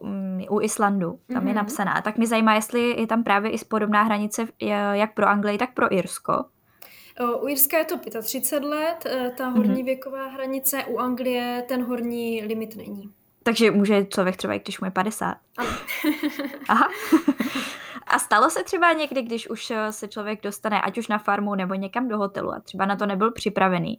uh, 0.00 0.56
u 0.56 0.60
Islandu, 0.60 1.18
tam 1.26 1.36
mm-hmm. 1.36 1.46
je 1.46 1.54
mhm. 1.54 1.56
napsaná. 1.56 2.02
Tak 2.02 2.16
mě 2.16 2.26
zajímá, 2.26 2.54
jestli 2.54 3.00
je 3.00 3.06
tam 3.06 3.24
právě 3.24 3.50
i 3.50 3.58
podobná 3.68 4.02
hranice 4.02 4.48
jak 4.92 5.14
pro 5.14 5.26
Anglii, 5.26 5.58
tak 5.58 5.74
pro 5.74 5.94
Irsko. 5.94 6.44
U 7.42 7.48
Irska 7.48 7.78
je 7.78 7.84
to 7.84 8.22
35 8.22 8.68
let, 8.68 9.06
ta 9.36 9.48
horní 9.48 9.74
mm-hmm. 9.74 9.84
věková 9.84 10.28
hranice, 10.28 10.84
u 10.84 10.98
Anglie 10.98 11.64
ten 11.68 11.84
horní 11.84 12.42
limit 12.44 12.76
není. 12.76 13.17
Takže 13.48 13.70
může 13.70 14.04
člověk 14.04 14.36
třeba 14.36 14.54
i 14.54 14.58
když 14.58 14.80
mu 14.80 14.84
je 14.84 14.90
50. 14.90 15.36
Ano. 15.56 15.70
Aha. 16.68 16.88
A 18.06 18.18
stalo 18.18 18.50
se 18.50 18.64
třeba 18.64 18.92
někdy, 18.92 19.22
když 19.22 19.50
už 19.50 19.70
eh, 19.70 19.92
se 19.92 20.08
člověk 20.08 20.42
dostane, 20.42 20.80
ať 20.80 20.98
už 20.98 21.08
na 21.08 21.18
farmu 21.18 21.54
nebo 21.54 21.74
někam 21.74 22.08
do 22.08 22.18
hotelu 22.18 22.52
a 22.52 22.60
třeba 22.60 22.86
na 22.86 22.96
to 22.96 23.06
nebyl 23.06 23.32
připravený, 23.32 23.98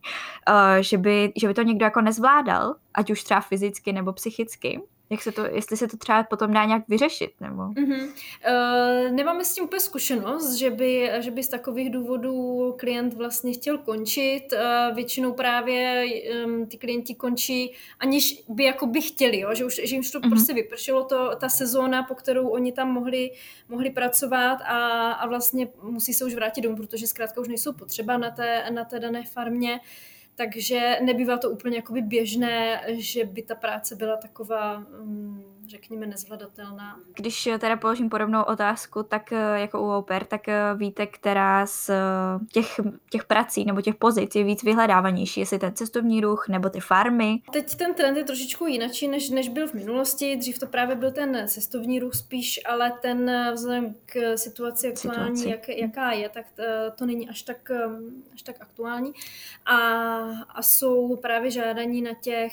uh, 0.50 0.56
že, 0.80 0.98
by, 0.98 1.34
že 1.36 1.48
by 1.48 1.54
to 1.54 1.62
někdo 1.62 1.86
jako 1.86 2.02
nezvládal, 2.02 2.76
ať 2.94 3.12
už 3.12 3.24
třeba 3.24 3.42
fyzicky 3.42 3.94
nebo 3.94 4.14
psychicky, 4.14 4.82
jak 5.10 5.22
se 5.22 5.32
to, 5.32 5.46
jestli 5.46 5.78
se 5.78 5.88
to 5.88 5.98
třeba 5.98 6.24
potom 6.24 6.54
dá 6.54 6.66
nějak 6.66 6.84
vyřešit, 6.88 7.32
nebo? 7.42 7.62
Mm-hmm. 7.62 8.08
Uh, 8.08 9.12
nemáme 9.12 9.46
s 9.46 9.54
tím 9.54 9.64
úplně 9.64 9.80
zkušenost, 9.80 10.54
že 10.54 10.70
by, 10.70 11.12
že 11.20 11.32
by 11.32 11.44
z 11.44 11.48
takových 11.48 11.92
důvodů 11.92 12.76
klient 12.80 13.14
vlastně 13.14 13.54
chtěl 13.54 13.78
končit. 13.78 14.44
Uh, 14.54 14.96
většinou 14.96 15.34
právě 15.34 16.06
um, 16.46 16.66
ty 16.66 16.78
klienti 16.78 17.16
končí, 17.16 17.74
aniž 18.00 18.44
by 18.48 18.64
jako 18.64 18.86
by 18.86 19.02
chtěli, 19.02 19.40
jo? 19.40 19.54
Že, 19.54 19.66
už, 19.66 19.76
že 19.84 19.96
jim 19.96 20.04
to 20.04 20.20
mm-hmm. 20.20 20.30
prostě 20.30 20.54
vypršelo 20.54 21.04
to, 21.04 21.36
ta 21.36 21.50
sezóna, 21.50 22.04
po 22.04 22.16
kterou 22.16 22.48
oni 22.48 22.72
tam 22.72 22.92
mohli, 22.92 23.32
mohli 23.70 23.90
pracovat 23.90 24.60
a, 24.62 25.12
a 25.12 25.28
vlastně 25.28 25.68
musí 25.84 26.14
se 26.14 26.26
už 26.26 26.36
vrátit 26.36 26.62
domů, 26.62 26.76
protože 26.76 27.08
zkrátka 27.08 27.42
už 27.42 27.48
nejsou 27.48 27.74
potřeba 27.74 28.18
na 28.18 28.32
té, 28.32 28.64
na 28.72 28.86
té 28.86 29.00
dané 29.00 29.24
farmě. 29.24 29.74
Uh, 29.74 29.80
takže 30.40 30.98
nebývá 31.02 31.38
to 31.38 31.50
úplně 31.52 31.76
jakoby 31.76 32.02
běžné, 32.02 32.82
že 32.88 33.26
by 33.26 33.42
ta 33.42 33.56
práce 33.56 33.96
byla 33.96 34.18
taková, 34.18 34.80
mm, 34.80 35.44
řekněme, 35.70 36.08
nezvladatelná. 36.08 37.00
Když 37.16 37.50
teda 37.60 37.78
položím 37.78 38.10
podobnou 38.10 38.44
otázku, 38.44 39.04
tak 39.04 39.32
eh, 39.32 39.60
jako 39.60 39.82
u 39.82 39.92
oper, 39.92 40.26
tak 40.26 40.48
eh, 40.48 40.62
víte, 40.76 41.08
která 41.08 41.66
z 41.66 41.90
eh, 41.90 41.96
těch, 42.52 42.80
těch 43.10 43.26
prací 43.26 43.66
nebo 43.66 43.82
těch 43.82 43.96
pozic 43.96 44.36
je 44.36 44.44
víc 44.44 44.64
vyhledávanější, 44.64 45.40
jestli 45.40 45.60
ten 45.60 45.74
cestovní 45.74 46.22
ruch 46.22 46.48
nebo 46.48 46.70
ty 46.70 46.80
farmy? 46.80 47.42
Teď 47.52 47.76
ten 47.76 47.94
trend 47.94 48.18
je 48.18 48.24
trošičku 48.24 48.66
jinačí, 48.66 49.08
než, 49.08 49.30
než 49.30 49.50
byl 49.50 49.68
v 49.68 49.74
minulosti. 49.74 50.36
Dřív 50.36 50.60
to 50.60 50.68
právě 50.68 50.96
byl 50.96 51.12
ten 51.12 51.48
cestovní 51.48 52.00
ruch 52.00 52.14
spíš, 52.14 52.60
ale 52.66 52.92
ten 53.02 53.32
vzhledem 53.54 53.96
k 54.06 54.38
situaci 54.38 54.88
aktuální, 54.88 55.38
situaci. 55.38 55.50
Jak, 55.50 55.70
jaká 55.70 56.12
je, 56.12 56.30
tak 56.30 56.46
to 56.96 57.06
není 57.06 57.30
až 57.30 57.42
tak, 57.42 57.72
až 58.34 58.42
tak 58.42 58.56
aktuální. 58.60 59.12
A, 59.66 59.76
a 60.50 60.62
jsou 60.62 61.16
právě 61.16 61.52
žádaní 61.52 62.02
na 62.02 62.14
těch, 62.14 62.52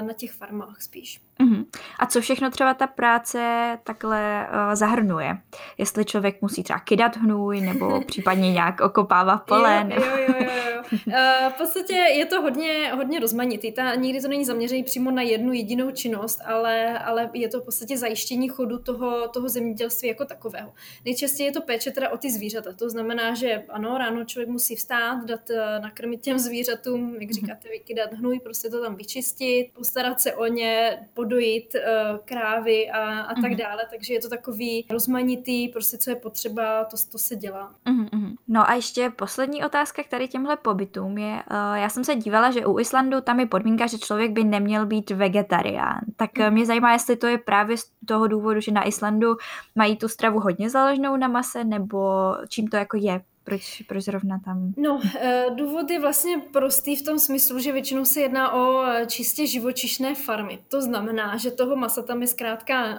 na 0.00 0.12
těch 0.12 0.32
farmách 0.32 0.82
spíš. 0.82 1.20
Uh-huh. 1.42 1.64
A 1.98 2.06
co 2.06 2.20
všechno 2.20 2.50
třeba 2.50 2.74
ta 2.74 2.86
práce 2.86 3.38
takhle 3.84 4.48
uh, 4.50 4.74
zahrnuje? 4.74 5.38
Jestli 5.78 6.04
člověk 6.04 6.42
musí 6.42 6.62
třeba 6.62 6.78
kydat 6.78 7.16
hnůj, 7.16 7.60
nebo 7.60 8.00
případně 8.06 8.52
nějak 8.52 8.80
okopávat 8.80 9.46
pole? 9.46 9.86
Jo, 9.94 10.02
jo, 10.04 10.16
jo, 10.28 10.34
jo, 10.38 10.72
jo. 10.74 10.82
Uh, 11.06 11.52
v 11.52 11.54
podstatě 11.58 11.94
je 11.94 12.26
to 12.26 12.42
hodně, 12.42 12.92
hodně 12.94 13.20
rozmanitý. 13.20 13.72
Ta, 13.72 13.94
nikdy 13.94 14.20
to 14.20 14.28
není 14.28 14.44
zaměřený 14.44 14.82
přímo 14.82 15.10
na 15.10 15.22
jednu 15.22 15.52
jedinou 15.52 15.90
činnost, 15.90 16.40
ale, 16.46 16.98
ale 16.98 17.30
je 17.34 17.48
to 17.48 17.60
v 17.60 17.64
podstatě 17.64 17.98
zajištění 17.98 18.48
chodu 18.48 18.78
toho, 18.78 19.28
toho 19.28 19.48
zemědělství 19.48 20.08
jako 20.08 20.24
takového. 20.24 20.72
Nejčastěji 21.04 21.48
je 21.48 21.52
to 21.52 21.60
péče 21.60 21.90
teda 21.90 22.08
o 22.08 22.16
ty 22.18 22.30
zvířata. 22.30 22.72
To 22.72 22.90
znamená, 22.90 23.34
že 23.34 23.64
ano, 23.68 23.98
ráno 23.98 24.24
člověk 24.24 24.48
musí 24.48 24.76
vstát, 24.76 25.24
dát 25.24 25.50
uh, 25.50 25.56
nakrmit 25.82 26.20
těm 26.20 26.38
zvířatům, 26.38 27.16
jak 27.20 27.30
říkáte, 27.30 27.68
vykydat 27.68 28.12
hnůj, 28.12 28.40
prostě 28.40 28.68
to 28.70 28.82
tam 28.82 28.96
vyčistit, 28.96 29.72
postarat 29.72 30.20
se 30.20 30.34
o 30.34 30.46
ně, 30.46 30.98
podojit 31.28 31.74
uh, 31.74 32.18
krávy 32.24 32.90
a, 32.90 33.20
a 33.20 33.34
tak 33.34 33.44
mm-hmm. 33.44 33.56
dále, 33.56 33.82
takže 33.90 34.14
je 34.14 34.20
to 34.20 34.28
takový 34.28 34.86
rozmanitý, 34.90 35.68
prostě 35.68 35.98
co 35.98 36.10
je 36.10 36.16
potřeba, 36.16 36.84
to, 36.84 36.96
to 37.12 37.18
se 37.18 37.36
dělá. 37.36 37.72
Mm-hmm. 37.86 38.36
No 38.48 38.70
a 38.70 38.74
ještě 38.74 39.10
poslední 39.10 39.64
otázka 39.64 40.02
k 40.02 40.08
tady 40.08 40.28
těmhle 40.28 40.56
pobytům 40.56 41.18
je, 41.18 41.32
uh, 41.32 41.74
já 41.74 41.88
jsem 41.88 42.04
se 42.04 42.14
dívala, 42.14 42.50
že 42.50 42.66
u 42.66 42.78
Islandu 42.78 43.20
tam 43.20 43.40
je 43.40 43.46
podmínka, 43.46 43.86
že 43.86 43.98
člověk 43.98 44.30
by 44.30 44.44
neměl 44.44 44.86
být 44.86 45.10
vegetarián, 45.10 46.00
tak 46.16 46.32
mm-hmm. 46.32 46.50
mě 46.50 46.66
zajímá, 46.66 46.92
jestli 46.92 47.16
to 47.16 47.26
je 47.26 47.38
právě 47.38 47.76
z 47.76 47.90
toho 48.06 48.26
důvodu, 48.26 48.60
že 48.60 48.72
na 48.72 48.86
Islandu 48.86 49.36
mají 49.74 49.96
tu 49.96 50.08
stravu 50.08 50.40
hodně 50.40 50.70
založenou 50.70 51.16
na 51.16 51.28
mase, 51.28 51.64
nebo 51.64 52.34
čím 52.48 52.68
to 52.68 52.76
jako 52.76 52.96
je 52.96 53.20
proč, 53.48 53.82
proč 53.86 54.04
zrovna 54.04 54.40
tam? 54.44 54.74
No, 54.76 55.00
eh, 55.20 55.46
důvod 55.54 55.90
je 55.90 56.00
vlastně 56.00 56.38
prostý 56.38 56.96
v 56.96 57.02
tom 57.02 57.18
smyslu, 57.18 57.58
že 57.58 57.72
většinou 57.72 58.04
se 58.04 58.20
jedná 58.20 58.52
o 58.52 58.84
eh, 58.84 59.06
čistě 59.06 59.46
živočišné 59.46 60.14
farmy. 60.14 60.58
To 60.68 60.82
znamená, 60.82 61.36
že 61.36 61.50
toho 61.50 61.76
masa 61.76 62.02
tam 62.02 62.22
je 62.22 62.28
zkrátka 62.28 62.86
eh, 62.86 62.98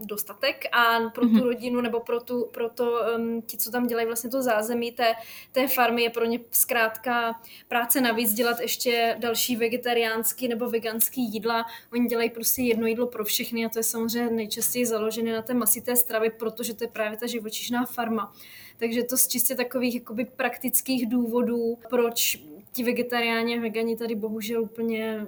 dostatek 0.00 0.64
a 0.72 1.10
pro 1.10 1.26
tu 1.26 1.28
mm-hmm. 1.28 1.42
rodinu 1.42 1.80
nebo 1.80 2.00
pro, 2.00 2.20
tu, 2.20 2.48
pro 2.52 2.68
to, 2.68 3.00
ti, 3.46 3.56
co 3.56 3.70
tam 3.70 3.86
dělají 3.86 4.06
vlastně 4.06 4.30
to 4.30 4.42
zázemí 4.42 4.92
té, 4.92 5.14
té 5.52 5.68
farmy, 5.68 6.02
je 6.02 6.10
pro 6.10 6.24
ně 6.24 6.40
zkrátka 6.50 7.40
práce 7.68 8.00
navíc 8.00 8.32
dělat 8.32 8.60
ještě 8.60 9.16
další 9.18 9.56
vegetariánský 9.56 10.48
nebo 10.48 10.70
veganský 10.70 11.32
jídla. 11.32 11.66
Oni 11.92 12.06
dělají 12.06 12.30
prostě 12.30 12.62
jedno 12.62 12.86
jídlo 12.86 13.06
pro 13.06 13.24
všechny 13.24 13.66
a 13.66 13.68
to 13.68 13.78
je 13.78 13.82
samozřejmě 13.82 14.30
nejčastěji 14.30 14.86
založené 14.86 15.32
na 15.32 15.42
té 15.42 15.54
masité 15.54 15.96
stravy, 15.96 16.30
protože 16.30 16.74
to 16.74 16.84
je 16.84 16.88
právě 16.88 17.18
ta 17.18 17.26
živočišná 17.26 17.86
farma. 17.86 18.32
Takže 18.76 19.02
to 19.02 19.16
z 19.16 19.28
čistě 19.28 19.54
takových 19.54 19.94
jakoby 19.94 20.24
praktických 20.24 21.06
důvodů, 21.06 21.78
proč 21.90 22.42
ti 22.72 22.84
vegetariáni 22.84 23.58
a 23.58 23.60
vegani 23.60 23.96
tady 23.96 24.14
bohužel 24.14 24.62
úplně 24.62 25.26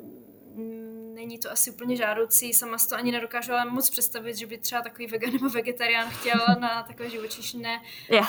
není 1.18 1.38
to 1.38 1.52
asi 1.52 1.70
úplně 1.70 1.96
žádoucí, 1.96 2.52
sama 2.52 2.78
si 2.78 2.88
to 2.88 2.96
ani 2.96 3.12
nedokážu 3.12 3.52
ale 3.52 3.70
moc 3.70 3.90
představit, 3.90 4.36
že 4.36 4.46
by 4.46 4.58
třeba 4.58 4.82
takový 4.82 5.06
vegan 5.06 5.32
nebo 5.32 5.48
vegetarián 5.48 6.10
chtěl 6.10 6.40
na 6.60 6.82
takové 6.82 7.10
živočišné 7.10 7.80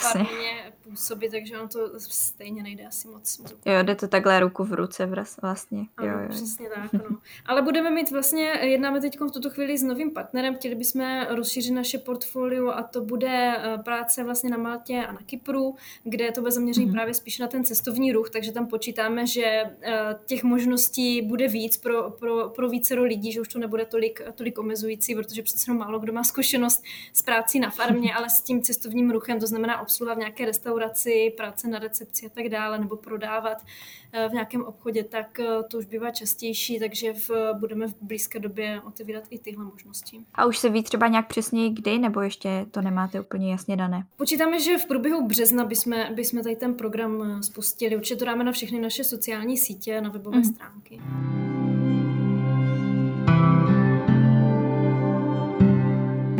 farmě 0.01 0.73
působit, 0.83 1.31
takže 1.31 1.59
on 1.59 1.67
to 1.67 1.99
stejně 1.99 2.63
nejde 2.63 2.87
asi 2.87 3.07
moc. 3.07 3.37
moc 3.37 3.51
jo, 3.65 3.83
jde 3.83 3.95
to 3.95 4.07
takhle 4.07 4.39
ruku 4.39 4.63
v 4.63 4.73
ruce 4.73 5.09
vlastně. 5.41 5.85
Ano, 5.97 6.11
jo, 6.11 6.19
jo. 6.19 6.29
přesně 6.29 6.69
tak, 6.69 6.93
no. 6.93 7.17
Ale 7.45 7.61
budeme 7.61 7.91
mít 7.91 8.11
vlastně, 8.11 8.43
jednáme 8.61 9.01
teď 9.01 9.19
v 9.19 9.31
tuto 9.31 9.49
chvíli 9.49 9.77
s 9.77 9.83
novým 9.83 10.11
partnerem, 10.11 10.55
chtěli 10.55 10.75
bychom 10.75 11.25
rozšířit 11.29 11.73
naše 11.73 11.97
portfolio 11.97 12.69
a 12.69 12.83
to 12.83 13.01
bude 13.01 13.57
eh, 13.57 13.77
práce 13.77 14.23
vlastně 14.23 14.49
na 14.49 14.57
Maltě 14.57 15.05
a 15.07 15.11
na 15.11 15.19
Kypru, 15.25 15.75
kde 16.03 16.31
to 16.31 16.41
bude 16.41 16.51
zaměření 16.51 16.87
mm-hmm. 16.87 16.91
právě 16.91 17.13
spíš 17.13 17.39
na 17.39 17.47
ten 17.47 17.65
cestovní 17.65 18.11
ruch, 18.11 18.29
takže 18.29 18.51
tam 18.51 18.67
počítáme, 18.67 19.27
že 19.27 19.45
eh, 19.45 20.15
těch 20.25 20.43
možností 20.43 21.21
bude 21.21 21.47
víc 21.47 21.77
pro, 21.77 22.11
pro, 22.11 22.49
pro 22.49 22.69
víc 22.69 22.78
více 22.79 22.95
lidí, 22.95 23.31
že 23.31 23.41
už 23.41 23.47
to 23.47 23.59
nebude 23.59 23.85
tolik, 23.85 24.21
tolik 24.35 24.59
omezující, 24.59 25.15
protože 25.15 25.43
přece 25.43 25.73
málo 25.73 25.99
kdo 25.99 26.13
má 26.13 26.23
zkušenost 26.23 26.83
s 27.13 27.21
prací 27.21 27.59
na 27.59 27.69
farmě, 27.69 28.13
ale 28.13 28.29
s 28.29 28.41
tím 28.41 28.61
cestovním 28.61 29.11
ruchem, 29.11 29.39
to 29.39 29.47
znamená 29.47 29.81
obsluha 29.81 30.13
v 30.13 30.17
nějaké 30.17 30.45
restauraci, 30.45 31.33
práce 31.37 31.67
na 31.67 31.79
recepci 31.79 32.25
a 32.25 32.29
tak 32.29 32.49
dále, 32.49 32.79
nebo 32.79 32.95
prodávat 32.95 33.57
v 34.29 34.33
nějakém 34.33 34.63
obchodě, 34.63 35.03
tak 35.03 35.39
to 35.67 35.77
už 35.77 35.85
bývá 35.85 36.11
častější, 36.11 36.79
takže 36.79 37.13
v, 37.13 37.29
budeme 37.53 37.87
v 37.87 37.95
blízké 38.01 38.39
době 38.39 38.81
otevírat 38.81 39.23
i 39.29 39.39
tyhle 39.39 39.65
možnosti. 39.65 40.19
A 40.33 40.45
už 40.45 40.57
se 40.57 40.69
ví 40.69 40.83
třeba 40.83 41.07
nějak 41.07 41.27
přesně 41.27 41.69
kdy, 41.69 41.99
nebo 41.99 42.21
ještě 42.21 42.65
to 42.71 42.81
nemáte 42.81 43.19
úplně 43.19 43.51
jasně 43.51 43.77
dané? 43.77 44.03
Počítáme, 44.17 44.59
že 44.59 44.77
v 44.77 44.85
průběhu 44.85 45.27
března 45.27 45.65
bychom, 45.65 45.93
bychom 46.15 46.43
tady 46.43 46.55
ten 46.55 46.73
program 46.73 47.23
eh, 47.23 47.43
spustili. 47.43 47.95
Určitě 47.95 48.15
to 48.15 48.25
dáme 48.25 48.43
na 48.43 48.51
všechny 48.51 48.79
naše 48.79 49.03
sociální 49.03 49.57
sítě, 49.57 50.01
na 50.01 50.09
webové 50.09 50.37
mm. 50.37 50.43
stránky. 50.43 51.01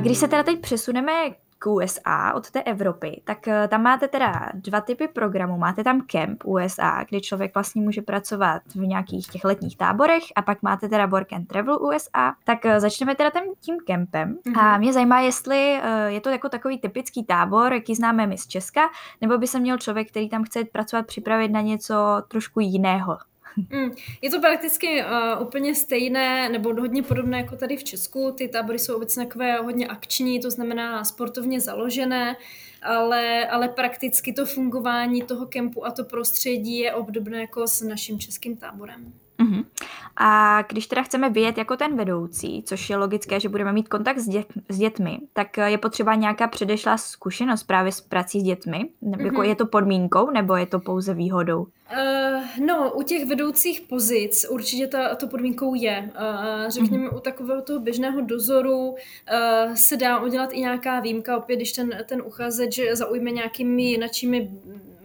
Když 0.09 0.17
se 0.17 0.27
teda 0.27 0.43
teď 0.43 0.61
přesuneme 0.61 1.11
k 1.59 1.67
USA 1.67 2.33
od 2.33 2.51
té 2.51 2.63
Evropy, 2.63 3.21
tak 3.23 3.47
eh, 3.47 3.67
tam 3.67 3.83
máte 3.83 4.07
teda 4.07 4.49
dva 4.53 4.81
typy 4.81 5.07
programů. 5.07 5.57
Máte 5.57 5.83
tam 5.83 6.01
camp 6.01 6.43
USA, 6.45 7.03
kde 7.09 7.19
člověk 7.21 7.53
vlastně 7.53 7.81
může 7.81 8.01
pracovat 8.01 8.61
v 8.75 8.79
nějakých 8.79 9.27
těch 9.27 9.43
letních 9.43 9.77
táborech 9.77 10.23
a 10.35 10.41
pak 10.41 10.61
máte 10.61 10.89
teda 10.89 11.05
work 11.05 11.33
and 11.33 11.47
travel 11.47 11.79
USA. 11.81 12.33
Tak 12.43 12.65
eh, 12.65 12.79
začneme 12.79 13.15
teda 13.15 13.31
tím 13.61 13.77
campem 13.87 14.35
mm-hmm. 14.35 14.59
a 14.59 14.77
mě 14.77 14.93
zajímá, 14.93 15.19
jestli 15.19 15.79
eh, 15.83 16.11
je 16.11 16.21
to 16.21 16.29
jako 16.29 16.49
takový 16.49 16.79
typický 16.79 17.23
tábor, 17.23 17.73
jaký 17.73 17.95
známe 17.95 18.27
my 18.27 18.37
z 18.37 18.47
Česka, 18.47 18.81
nebo 19.21 19.37
by 19.37 19.47
se 19.47 19.59
měl 19.59 19.77
člověk, 19.77 20.09
který 20.09 20.29
tam 20.29 20.43
chce 20.43 20.63
pracovat, 20.63 21.07
připravit 21.07 21.51
na 21.51 21.61
něco 21.61 21.95
trošku 22.27 22.59
jiného. 22.59 23.17
Mm, 23.57 23.91
je 24.21 24.29
to 24.29 24.41
prakticky 24.41 25.03
uh, 25.03 25.41
úplně 25.47 25.75
stejné 25.75 26.49
nebo 26.49 26.73
hodně 26.73 27.03
podobné 27.03 27.37
jako 27.37 27.55
tady 27.55 27.77
v 27.77 27.83
Česku. 27.83 28.31
Ty 28.37 28.47
tábory 28.47 28.79
jsou 28.79 28.95
obecně 28.95 29.25
takové 29.25 29.57
hodně 29.57 29.87
akční, 29.87 30.39
to 30.39 30.51
znamená 30.51 31.03
sportovně 31.03 31.61
založené, 31.61 32.35
ale, 32.81 33.47
ale 33.47 33.69
prakticky 33.69 34.33
to 34.33 34.45
fungování 34.45 35.21
toho 35.21 35.45
kempu 35.45 35.85
a 35.85 35.91
to 35.91 36.03
prostředí 36.03 36.79
je 36.79 36.93
obdobné 36.93 37.41
jako 37.41 37.67
s 37.67 37.81
naším 37.81 38.19
českým 38.19 38.57
táborem. 38.57 39.13
Uh-huh. 39.39 39.65
A 40.15 40.61
když 40.61 40.87
teda 40.87 41.03
chceme 41.03 41.29
vyjet 41.29 41.57
jako 41.57 41.77
ten 41.77 41.97
vedoucí, 41.97 42.63
což 42.65 42.89
je 42.89 42.97
logické, 42.97 43.39
že 43.39 43.49
budeme 43.49 43.73
mít 43.73 43.87
kontakt 43.87 44.17
s, 44.17 44.27
dět, 44.27 44.47
s 44.69 44.77
dětmi, 44.77 45.17
tak 45.33 45.57
je 45.57 45.77
potřeba 45.77 46.15
nějaká 46.15 46.47
předešlá 46.47 46.97
zkušenost 46.97 47.63
právě 47.63 47.91
s 47.91 48.01
prací 48.01 48.39
s 48.39 48.43
dětmi? 48.43 48.89
Uh-huh. 49.03 49.25
Jako 49.25 49.43
je 49.43 49.55
to 49.55 49.65
podmínkou 49.65 50.31
nebo 50.31 50.55
je 50.55 50.65
to 50.65 50.79
pouze 50.79 51.13
výhodou? 51.13 51.59
Uh, 51.61 52.65
no, 52.65 52.91
u 52.93 53.03
těch 53.03 53.25
vedoucích 53.25 53.81
pozic 53.81 54.45
určitě 54.49 54.87
ta, 54.87 55.15
to 55.15 55.27
podmínkou 55.27 55.75
je. 55.75 56.11
Uh, 56.15 56.69
řekněme, 56.69 57.07
uh-huh. 57.07 57.17
u 57.17 57.19
takového 57.19 57.61
toho 57.61 57.79
běžného 57.79 58.21
dozoru 58.21 58.89
uh, 58.89 58.95
se 59.73 59.97
dá 59.97 60.19
udělat 60.19 60.49
i 60.53 60.59
nějaká 60.59 60.99
výjimka, 60.99 61.37
opět, 61.37 61.55
když 61.55 61.71
ten, 61.71 61.89
ten 62.05 62.21
uchazeč 62.25 62.79
zaujme 62.93 63.31
nějakými 63.31 63.83
jinačími 63.83 64.51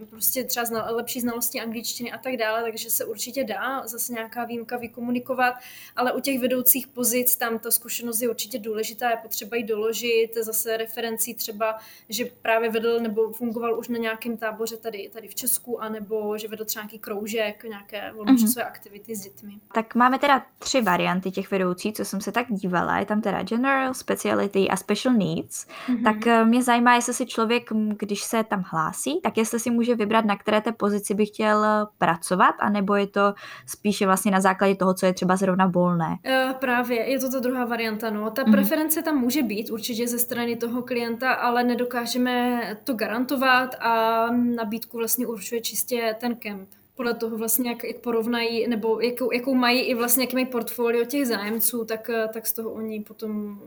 prostě 0.09 0.43
třeba 0.43 0.65
zna, 0.65 0.91
lepší 0.91 1.21
znalosti 1.21 1.61
angličtiny 1.61 2.11
a 2.11 2.17
tak 2.17 2.37
dále, 2.37 2.63
takže 2.63 2.89
se 2.89 3.05
určitě 3.05 3.43
dá 3.43 3.87
zase 3.87 4.13
nějaká 4.13 4.45
výjimka 4.45 4.77
vykomunikovat, 4.77 5.53
ale 5.95 6.13
u 6.13 6.19
těch 6.19 6.39
vedoucích 6.39 6.87
pozic 6.87 7.35
tam 7.35 7.59
ta 7.59 7.71
zkušenost 7.71 8.21
je 8.21 8.29
určitě 8.29 8.59
důležitá, 8.59 9.09
je 9.09 9.17
potřeba 9.17 9.57
ji 9.57 9.63
doložit, 9.63 10.29
zase 10.41 10.77
referencí 10.77 11.35
třeba, 11.35 11.77
že 12.09 12.25
právě 12.41 12.69
vedl 12.69 12.99
nebo 12.99 13.31
fungoval 13.31 13.79
už 13.79 13.87
na 13.87 13.97
nějakém 13.97 14.37
táboře 14.37 14.77
tady, 14.77 15.09
tady 15.13 15.27
v 15.27 15.35
Česku, 15.35 15.81
anebo 15.81 16.37
že 16.37 16.47
vedl 16.47 16.65
třeba 16.65 16.83
nějaký 16.83 16.99
kroužek, 16.99 17.63
nějaké 17.63 18.11
volnočasové 18.15 18.63
mm-hmm. 18.63 18.67
aktivity 18.67 19.15
s 19.15 19.21
dětmi. 19.21 19.53
Tak 19.73 19.95
máme 19.95 20.19
teda 20.19 20.45
tři 20.59 20.81
varianty 20.81 21.31
těch 21.31 21.51
vedoucích, 21.51 21.93
co 21.93 22.05
jsem 22.05 22.21
se 22.21 22.31
tak 22.31 22.47
dívala. 22.49 22.99
Je 22.99 23.05
tam 23.05 23.21
teda 23.21 23.43
General, 23.43 23.93
Speciality 23.93 24.67
a 24.69 24.75
Special 24.75 25.13
Needs. 25.13 25.67
Mm-hmm. 25.67 26.03
Tak 26.03 26.27
eh, 26.27 26.45
mě 26.45 26.63
zajímá, 26.63 26.95
jestli 26.95 27.13
si 27.13 27.25
člověk, 27.25 27.69
když 27.99 28.21
se 28.23 28.43
tam 28.43 28.63
hlásí, 28.67 29.21
tak 29.21 29.37
jestli 29.37 29.59
si 29.59 29.71
může 29.71 29.84
vybrat, 29.93 30.25
na 30.25 30.37
které 30.37 30.61
té 30.61 30.71
pozici 30.71 31.13
by 31.13 31.25
chtěl 31.25 31.65
eh, 31.65 31.85
pracovat, 31.97 32.55
anebo 32.59 32.95
je 32.95 33.07
to 33.07 33.33
spíše 33.65 34.05
vlastně 34.05 34.31
na 34.31 34.41
základě 34.41 34.75
toho, 34.75 34.93
co 34.93 35.05
je 35.05 35.13
třeba 35.13 35.35
zrovna 35.35 35.67
volné? 35.67 36.07
Uh, 36.07 36.53
právě, 36.53 37.09
je 37.09 37.19
to 37.19 37.31
ta 37.31 37.39
druhá 37.39 37.65
varianta. 37.65 38.09
No. 38.09 38.29
Ta 38.29 38.43
mm. 38.45 38.51
preference 38.51 39.01
tam 39.01 39.17
může 39.17 39.43
být 39.43 39.69
určitě 39.69 40.07
ze 40.07 40.19
strany 40.19 40.55
toho 40.55 40.81
klienta, 40.81 41.33
ale 41.33 41.63
nedokážeme 41.63 42.61
to 42.83 42.93
garantovat 42.93 43.75
a 43.79 44.25
nabídku 44.31 44.97
vlastně 44.97 45.27
určuje 45.27 45.61
čistě 45.61 46.15
ten 46.19 46.35
kemp 46.35 46.69
podle 46.95 47.13
toho 47.13 47.37
vlastně, 47.37 47.69
jak, 47.69 47.83
jak 47.83 47.99
porovnají, 47.99 48.67
nebo 48.67 48.99
jakou, 48.99 49.31
jakou 49.31 49.55
mají 49.55 49.81
i 49.81 49.95
vlastně, 49.95 50.23
jaký 50.23 50.35
mají 50.35 50.45
portfolio 50.45 51.05
těch 51.05 51.27
zájemců, 51.27 51.85
tak, 51.85 52.09
eh, 52.09 52.27
tak 52.33 52.47
z 52.47 52.53
toho 52.53 52.69
oni 52.69 52.99
potom 52.99 53.59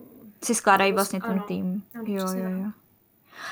si 0.44 0.54
skládají 0.54 0.92
vlastně 0.92 1.20
ten 1.20 1.30
ano, 1.30 1.44
tým. 1.48 1.82
Ano, 1.94 2.04
jo, 2.06 2.26
jo, 2.34 2.50
jo. 2.64 2.70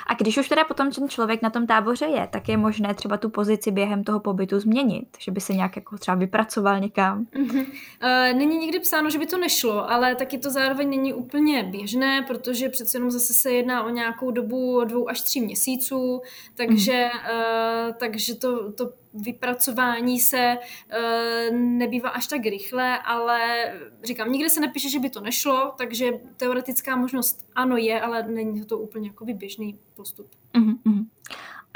A 0.07 0.15
když 0.15 0.39
už 0.39 0.49
teda 0.49 0.65
potom 0.65 0.91
ten 0.91 1.09
člověk 1.09 1.43
na 1.43 1.51
tom 1.51 1.67
táboře 1.67 2.07
je, 2.07 2.29
tak 2.31 2.49
je 2.49 2.57
možné 2.57 2.95
třeba 2.95 3.17
tu 3.17 3.31
pozici 3.31 3.71
během 3.71 4.05
toho 4.05 4.21
pobytu 4.21 4.61
změnit, 4.61 5.09
že 5.19 5.31
by 5.31 5.41
se 5.41 5.53
nějak 5.53 5.77
jako 5.77 5.99
třeba 5.99 6.15
vypracoval 6.15 6.81
někam. 6.81 7.25
Mm-hmm. 7.25 7.67
Uh, 8.03 8.39
není 8.39 8.59
nikdy 8.59 8.81
psáno, 8.81 9.11
že 9.11 9.19
by 9.19 9.27
to 9.27 9.39
nešlo, 9.39 9.91
ale 9.91 10.15
taky 10.15 10.39
to 10.39 10.51
zároveň 10.51 10.91
není 10.91 11.15
úplně 11.15 11.63
běžné, 11.63 12.23
protože 12.23 12.69
přece 12.69 12.97
jenom 12.97 13.11
zase 13.11 13.35
se 13.35 13.53
jedná 13.53 13.83
o 13.83 13.91
nějakou 13.91 14.31
dobu 14.31 14.85
dvou 14.85 15.11
až 15.11 15.21
tří 15.21 15.41
měsíců, 15.41 16.23
takže, 16.55 17.09
mm-hmm. 17.15 17.89
uh, 17.89 17.95
takže 17.95 18.35
to, 18.35 18.73
to 18.73 18.93
vypracování 19.23 20.21
se 20.21 20.59
uh, 20.59 21.57
nebývá 21.57 22.09
až 22.09 22.27
tak 22.27 22.43
rychle, 22.43 22.99
ale 22.99 23.73
říkám, 24.05 24.33
nikde 24.33 24.51
se 24.51 24.61
nepíše, 24.61 24.91
že 24.91 24.99
by 24.99 25.11
to 25.11 25.21
nešlo, 25.21 25.75
takže 25.79 26.13
teoretická 26.37 26.97
možnost 26.97 27.49
ano 27.55 27.77
je, 27.77 28.01
ale 28.01 28.23
není 28.23 28.65
to 28.65 28.79
úplně 28.79 29.09
jako 29.09 29.25
běžný 29.25 29.79
postup. 29.95 30.31
Mm-hmm. 30.55 31.07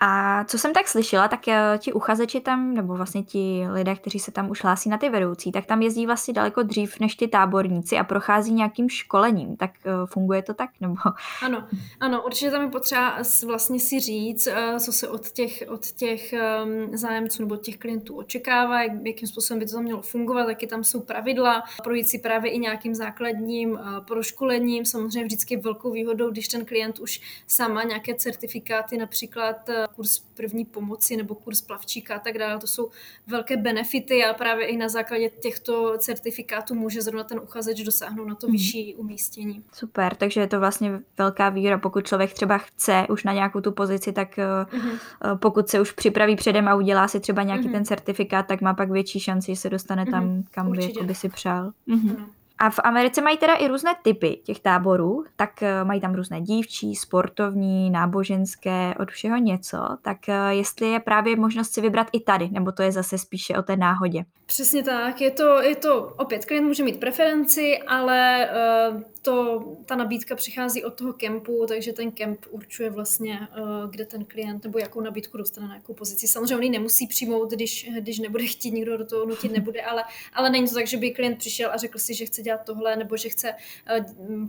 A 0.02 0.44
co 0.44 0.58
jsem 0.58 0.72
tak 0.72 0.88
slyšela, 0.88 1.28
tak 1.28 1.48
eh, 1.48 1.78
ti 1.78 1.92
uchazeči 1.92 2.40
tam, 2.40 2.74
nebo 2.74 2.94
vlastně 2.94 3.22
ti 3.22 3.66
lidé, 3.72 3.94
kteří 3.94 4.18
se 4.18 4.32
tam 4.32 4.50
už 4.50 4.62
hlásí 4.62 4.88
na 4.88 4.98
ty 4.98 5.08
vedoucí, 5.08 5.52
tak 5.52 5.66
tam 5.66 5.82
jezdí 5.82 6.06
vlastně 6.06 6.34
daleko 6.34 6.62
dřív 6.62 7.00
než 7.00 7.14
ty 7.14 7.28
táborníci 7.28 7.98
a 7.98 8.04
prochází 8.04 8.52
nějakým 8.52 8.88
školením. 8.88 9.56
Tak 9.56 9.70
eh, 9.84 9.90
funguje 10.06 10.42
to 10.42 10.54
tak? 10.54 10.70
Nebo... 10.80 10.94
Ano, 11.42 11.68
ano, 12.00 12.22
určitě 12.26 12.50
tam 12.50 12.62
je 12.62 12.68
potřeba 12.68 13.18
vlastně 13.46 13.80
si 13.80 14.00
říct, 14.00 14.46
eh, 14.46 14.80
co 14.80 14.92
se 14.92 15.08
od 15.08 15.28
těch, 15.28 15.64
od 15.68 15.86
těch 15.86 16.32
ehm, 16.32 16.96
zájemců 16.96 17.42
nebo 17.42 17.56
těch 17.56 17.78
klientů 17.78 18.16
očekává, 18.16 18.82
jak, 18.82 18.92
jakým 19.04 19.28
způsobem 19.28 19.58
by 19.58 19.66
to 19.66 19.72
tam 19.72 19.82
mělo 19.82 20.02
fungovat, 20.02 20.48
jaké 20.48 20.66
tam 20.66 20.84
jsou 20.84 21.00
pravidla, 21.00 21.62
projít 21.82 22.08
si 22.08 22.18
právě 22.18 22.50
i 22.50 22.58
nějakým 22.58 22.94
základním 22.94 23.78
proškolením. 24.06 24.84
Samozřejmě 24.84 25.24
vždycky 25.24 25.56
velkou 25.56 25.90
výhodou, 25.90 26.30
když 26.30 26.48
ten 26.48 26.64
klient 26.64 26.98
už 26.98 27.20
sama 27.46 27.82
nějaké 27.82 28.14
certifikáty, 28.14 28.96
například 28.96 29.56
kurz 29.96 30.18
první 30.18 30.64
pomoci 30.64 31.16
nebo 31.16 31.34
kurz 31.34 31.60
plavčíka 31.60 32.16
a 32.16 32.18
tak 32.18 32.38
dále. 32.38 32.58
To 32.58 32.66
jsou 32.66 32.90
velké 33.26 33.56
benefity 33.56 34.24
a 34.24 34.34
právě 34.34 34.66
i 34.66 34.76
na 34.76 34.88
základě 34.88 35.30
těchto 35.30 35.98
certifikátů 35.98 36.74
může 36.74 37.02
zrovna 37.02 37.24
ten 37.24 37.40
uchazeč 37.40 37.82
dosáhnout 37.82 38.24
na 38.24 38.34
to 38.34 38.46
mm. 38.46 38.52
vyšší 38.52 38.94
umístění. 38.94 39.64
Super, 39.72 40.14
takže 40.14 40.40
je 40.40 40.46
to 40.46 40.60
vlastně 40.60 41.00
velká 41.18 41.48
výhoda. 41.48 41.78
Pokud 41.78 42.06
člověk 42.06 42.32
třeba 42.32 42.58
chce 42.58 43.06
už 43.10 43.24
na 43.24 43.32
nějakou 43.32 43.60
tu 43.60 43.72
pozici, 43.72 44.12
tak 44.12 44.36
mm. 44.36 44.90
pokud 45.36 45.68
se 45.68 45.80
už 45.80 45.92
připraví 45.92 46.36
předem 46.36 46.68
a 46.68 46.74
udělá 46.74 47.08
si 47.08 47.20
třeba 47.20 47.42
nějaký 47.42 47.66
mm. 47.66 47.72
ten 47.72 47.84
certifikát, 47.84 48.46
tak 48.46 48.60
má 48.60 48.74
pak 48.74 48.90
větší 48.90 49.20
šanci, 49.20 49.54
že 49.54 49.60
se 49.60 49.70
dostane 49.70 50.06
tam, 50.06 50.24
mm. 50.24 50.44
kam 50.50 50.72
by, 50.72 50.84
jako 50.84 51.04
by 51.04 51.14
si 51.14 51.28
přál. 51.28 51.72
Mm. 51.86 52.26
A 52.62 52.70
v 52.70 52.78
Americe 52.84 53.20
mají 53.20 53.38
teda 53.38 53.54
i 53.54 53.68
různé 53.68 53.94
typy 54.02 54.40
těch 54.44 54.60
táborů, 54.60 55.24
tak 55.36 55.62
eh, 55.62 55.84
mají 55.84 56.00
tam 56.00 56.14
různé 56.14 56.40
dívčí, 56.40 56.94
sportovní, 56.94 57.90
náboženské, 57.90 58.94
od 59.00 59.10
všeho 59.10 59.36
něco. 59.36 59.78
Tak 60.02 60.28
eh, 60.28 60.54
jestli 60.54 60.88
je 60.88 61.00
právě 61.00 61.36
možnost 61.36 61.72
si 61.72 61.80
vybrat 61.80 62.06
i 62.12 62.20
tady, 62.20 62.48
nebo 62.48 62.72
to 62.72 62.82
je 62.82 62.92
zase 62.92 63.18
spíše 63.18 63.56
o 63.56 63.62
té 63.62 63.76
náhodě. 63.76 64.24
Přesně 64.46 64.82
tak, 64.82 65.20
je 65.20 65.30
to, 65.30 65.62
je 65.62 65.76
to 65.76 66.14
opět, 66.18 66.44
klient 66.44 66.66
může 66.66 66.84
mít 66.84 67.00
preferenci, 67.00 67.78
ale 67.78 68.48
uh, 68.90 69.02
to, 69.22 69.64
ta 69.86 69.96
nabídka 69.96 70.34
přichází 70.34 70.84
od 70.84 70.94
toho 70.94 71.12
kempu, 71.12 71.64
takže 71.68 71.92
ten 71.92 72.10
kemp 72.10 72.46
určuje 72.50 72.90
vlastně, 72.90 73.48
kde 73.90 74.06
ten 74.06 74.24
klient 74.24 74.64
nebo 74.64 74.78
jakou 74.78 75.00
nabídku 75.00 75.36
dostane 75.36 75.68
na 75.68 75.74
jakou 75.74 75.94
pozici. 75.94 76.28
Samozřejmě 76.28 76.56
on 76.56 76.62
ji 76.62 76.70
nemusí 76.70 77.06
přijmout, 77.06 77.50
když, 77.50 77.90
když 78.00 78.18
nebude 78.18 78.44
chtít, 78.44 78.70
nikdo 78.70 78.96
do 78.96 79.04
toho 79.04 79.26
nutit 79.26 79.52
nebude, 79.52 79.82
ale, 79.82 80.04
ale 80.32 80.50
není 80.50 80.68
to 80.68 80.74
tak, 80.74 80.86
že 80.86 80.96
by 80.96 81.10
klient 81.10 81.38
přišel 81.38 81.70
a 81.72 81.76
řekl 81.76 81.98
si, 81.98 82.14
že 82.14 82.26
chce 82.26 82.42
dělat 82.42 82.49
tohle, 82.56 82.96
nebo 82.96 83.16
že 83.16 83.28
chce 83.28 83.54
uh, 83.98 84.46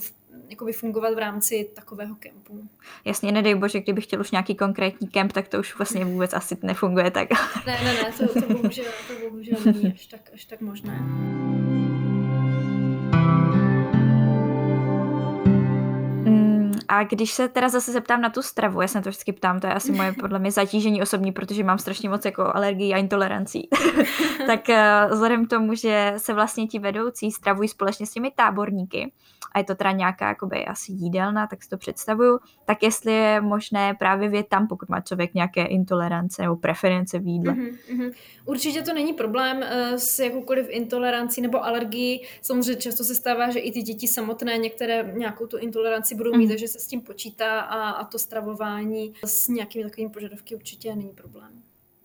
jakoby 0.49 0.73
fungovat 0.73 1.13
v 1.13 1.17
rámci 1.17 1.69
takového 1.73 2.15
kempu. 2.15 2.69
Jasně, 3.05 3.31
nedej 3.31 3.55
bože, 3.55 3.79
kdybych 3.79 4.03
chtěl 4.03 4.19
už 4.19 4.31
nějaký 4.31 4.55
konkrétní 4.55 5.07
kemp, 5.07 5.31
tak 5.31 5.47
to 5.47 5.59
už 5.59 5.77
vlastně 5.77 6.05
vůbec 6.05 6.33
asi 6.33 6.57
nefunguje 6.63 7.11
tak. 7.11 7.29
ne, 7.67 7.79
ne, 7.83 7.93
ne, 7.93 8.11
to, 8.17 8.41
to 8.41 8.53
bohužel, 8.53 8.85
to 9.07 9.29
bohužel 9.29 9.57
není 9.65 9.93
až 9.93 10.05
tak, 10.05 10.29
až 10.33 10.45
tak 10.45 10.61
možné. 10.61 10.99
A 16.91 17.03
když 17.03 17.31
se 17.31 17.47
teda 17.47 17.69
zase 17.69 17.91
zeptám 17.91 18.21
na 18.21 18.29
tu 18.29 18.41
stravu, 18.41 18.81
já 18.81 18.87
se 18.87 18.97
na 18.97 19.01
to 19.01 19.09
vždycky 19.09 19.33
ptám, 19.33 19.59
to 19.59 19.67
je 19.67 19.73
asi 19.73 19.91
moje 19.91 20.13
podle 20.19 20.39
mě 20.39 20.51
zatížení 20.51 21.01
osobní, 21.01 21.31
protože 21.31 21.63
mám 21.63 21.77
strašně 21.77 22.09
moc 22.09 22.25
jako 22.25 22.55
alergii 22.55 22.93
a 22.93 22.97
intolerancí. 22.97 23.69
tak 24.47 24.69
uh, 24.69 24.75
vzhledem 25.11 25.45
k 25.45 25.49
tomu, 25.49 25.75
že 25.75 26.13
se 26.17 26.33
vlastně 26.33 26.67
ti 26.67 26.79
vedoucí 26.79 27.31
stravují 27.31 27.69
společně 27.69 28.05
s 28.05 28.11
těmi 28.11 28.31
táborníky, 28.35 29.11
a 29.51 29.59
je 29.59 29.65
to 29.65 29.75
teda 29.75 29.91
nějaká 29.91 30.27
jakoby 30.27 30.65
asi 30.65 30.91
jídelna, 30.91 31.47
tak 31.47 31.63
si 31.63 31.69
to 31.69 31.77
představuju, 31.77 32.39
tak 32.65 32.83
jestli 32.83 33.13
je 33.13 33.41
možné 33.41 33.93
právě 33.93 34.29
vět 34.29 34.47
tam, 34.47 34.67
pokud 34.67 34.89
má 34.89 35.01
člověk 35.01 35.33
nějaké 35.33 35.65
intolerance 35.65 36.41
nebo 36.41 36.55
preference 36.55 37.19
v 37.19 37.27
jídle. 37.27 37.53
Mm-hmm, 37.53 38.13
Určitě 38.45 38.81
to 38.81 38.93
není 38.93 39.13
problém 39.13 39.57
uh, 39.57 39.63
s 39.95 40.19
jakoukoliv 40.19 40.67
intolerancí 40.69 41.41
nebo 41.41 41.65
alergií. 41.65 42.25
Samozřejmě 42.41 42.75
často 42.75 43.03
se 43.03 43.15
stává, 43.15 43.51
že 43.51 43.59
i 43.59 43.71
ty 43.71 43.81
děti 43.81 44.07
samotné 44.07 44.57
některé 44.57 45.13
nějakou 45.17 45.47
tu 45.47 45.57
intoleranci 45.57 46.15
budou 46.15 46.31
mít, 46.31 46.45
mm-hmm. 46.45 46.49
takže 46.49 46.67
se 46.67 46.79
s 46.81 46.87
tím 46.87 47.01
počítá 47.01 47.59
a, 47.59 47.89
a 47.89 48.05
to 48.05 48.19
stravování 48.19 49.13
s 49.25 49.47
nějakými 49.47 49.83
takovými 49.83 50.09
požadavky 50.13 50.55
určitě 50.55 50.95
není 50.95 51.13
problém. 51.13 51.63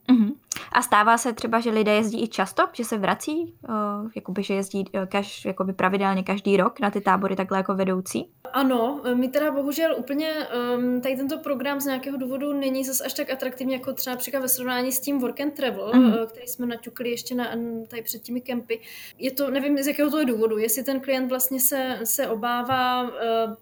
Mm-hmm. 0.09 0.35
A 0.73 0.83
stává 0.83 1.19
se 1.19 1.33
třeba, 1.33 1.61
že 1.61 1.71
lidé 1.71 1.95
jezdí 1.95 2.23
i 2.23 2.29
často, 2.29 2.63
že 2.73 2.85
se 2.85 2.99
vrací, 2.99 3.55
uh, 3.69 4.11
jakoby, 4.15 4.43
že 4.43 4.55
jezdí 4.55 4.85
uh, 4.95 5.07
kaž, 5.07 5.45
jakoby 5.45 5.73
pravidelně 5.73 6.23
každý 6.23 6.57
rok 6.57 6.81
na 6.81 6.91
ty 6.91 7.01
tábory 7.01 7.37
takhle 7.37 7.59
jako 7.59 7.75
vedoucí? 7.75 8.31
Ano, 8.53 9.01
my 9.15 9.29
teda 9.29 9.51
bohužel 9.51 9.95
úplně 9.99 10.33
um, 10.77 11.01
tady 11.01 11.17
tento 11.17 11.39
program 11.39 11.81
z 11.81 11.85
nějakého 11.85 12.17
důvodu 12.17 12.53
není 12.53 12.85
zase 12.85 13.05
až 13.05 13.15
tak 13.15 13.31
atraktivní 13.31 13.73
jako 13.73 13.93
třeba 13.93 14.15
například 14.15 14.41
ve 14.41 14.49
srovnání 14.49 14.93
s 14.93 15.01
tím 15.01 15.19
Work 15.19 15.41
and 15.41 15.55
Travel, 15.55 15.93
mm-hmm. 15.93 16.21
uh, 16.21 16.27
který 16.27 16.47
jsme 16.47 16.67
naťukli 16.67 17.11
ještě 17.11 17.35
na, 17.35 17.51
tady 17.89 18.03
před 18.03 18.23
těmi 18.23 18.41
kempy. 18.41 18.81
Je 19.19 19.31
to, 19.31 19.51
nevím 19.51 19.79
z 19.79 19.87
jakého 19.87 20.11
to 20.11 20.19
je 20.19 20.25
důvodu, 20.25 20.59
jestli 20.59 20.83
ten 20.83 21.01
klient 21.01 21.29
vlastně 21.29 21.61
se, 21.61 21.99
se 22.05 22.29
obává 22.29 23.03
uh, 23.03 23.11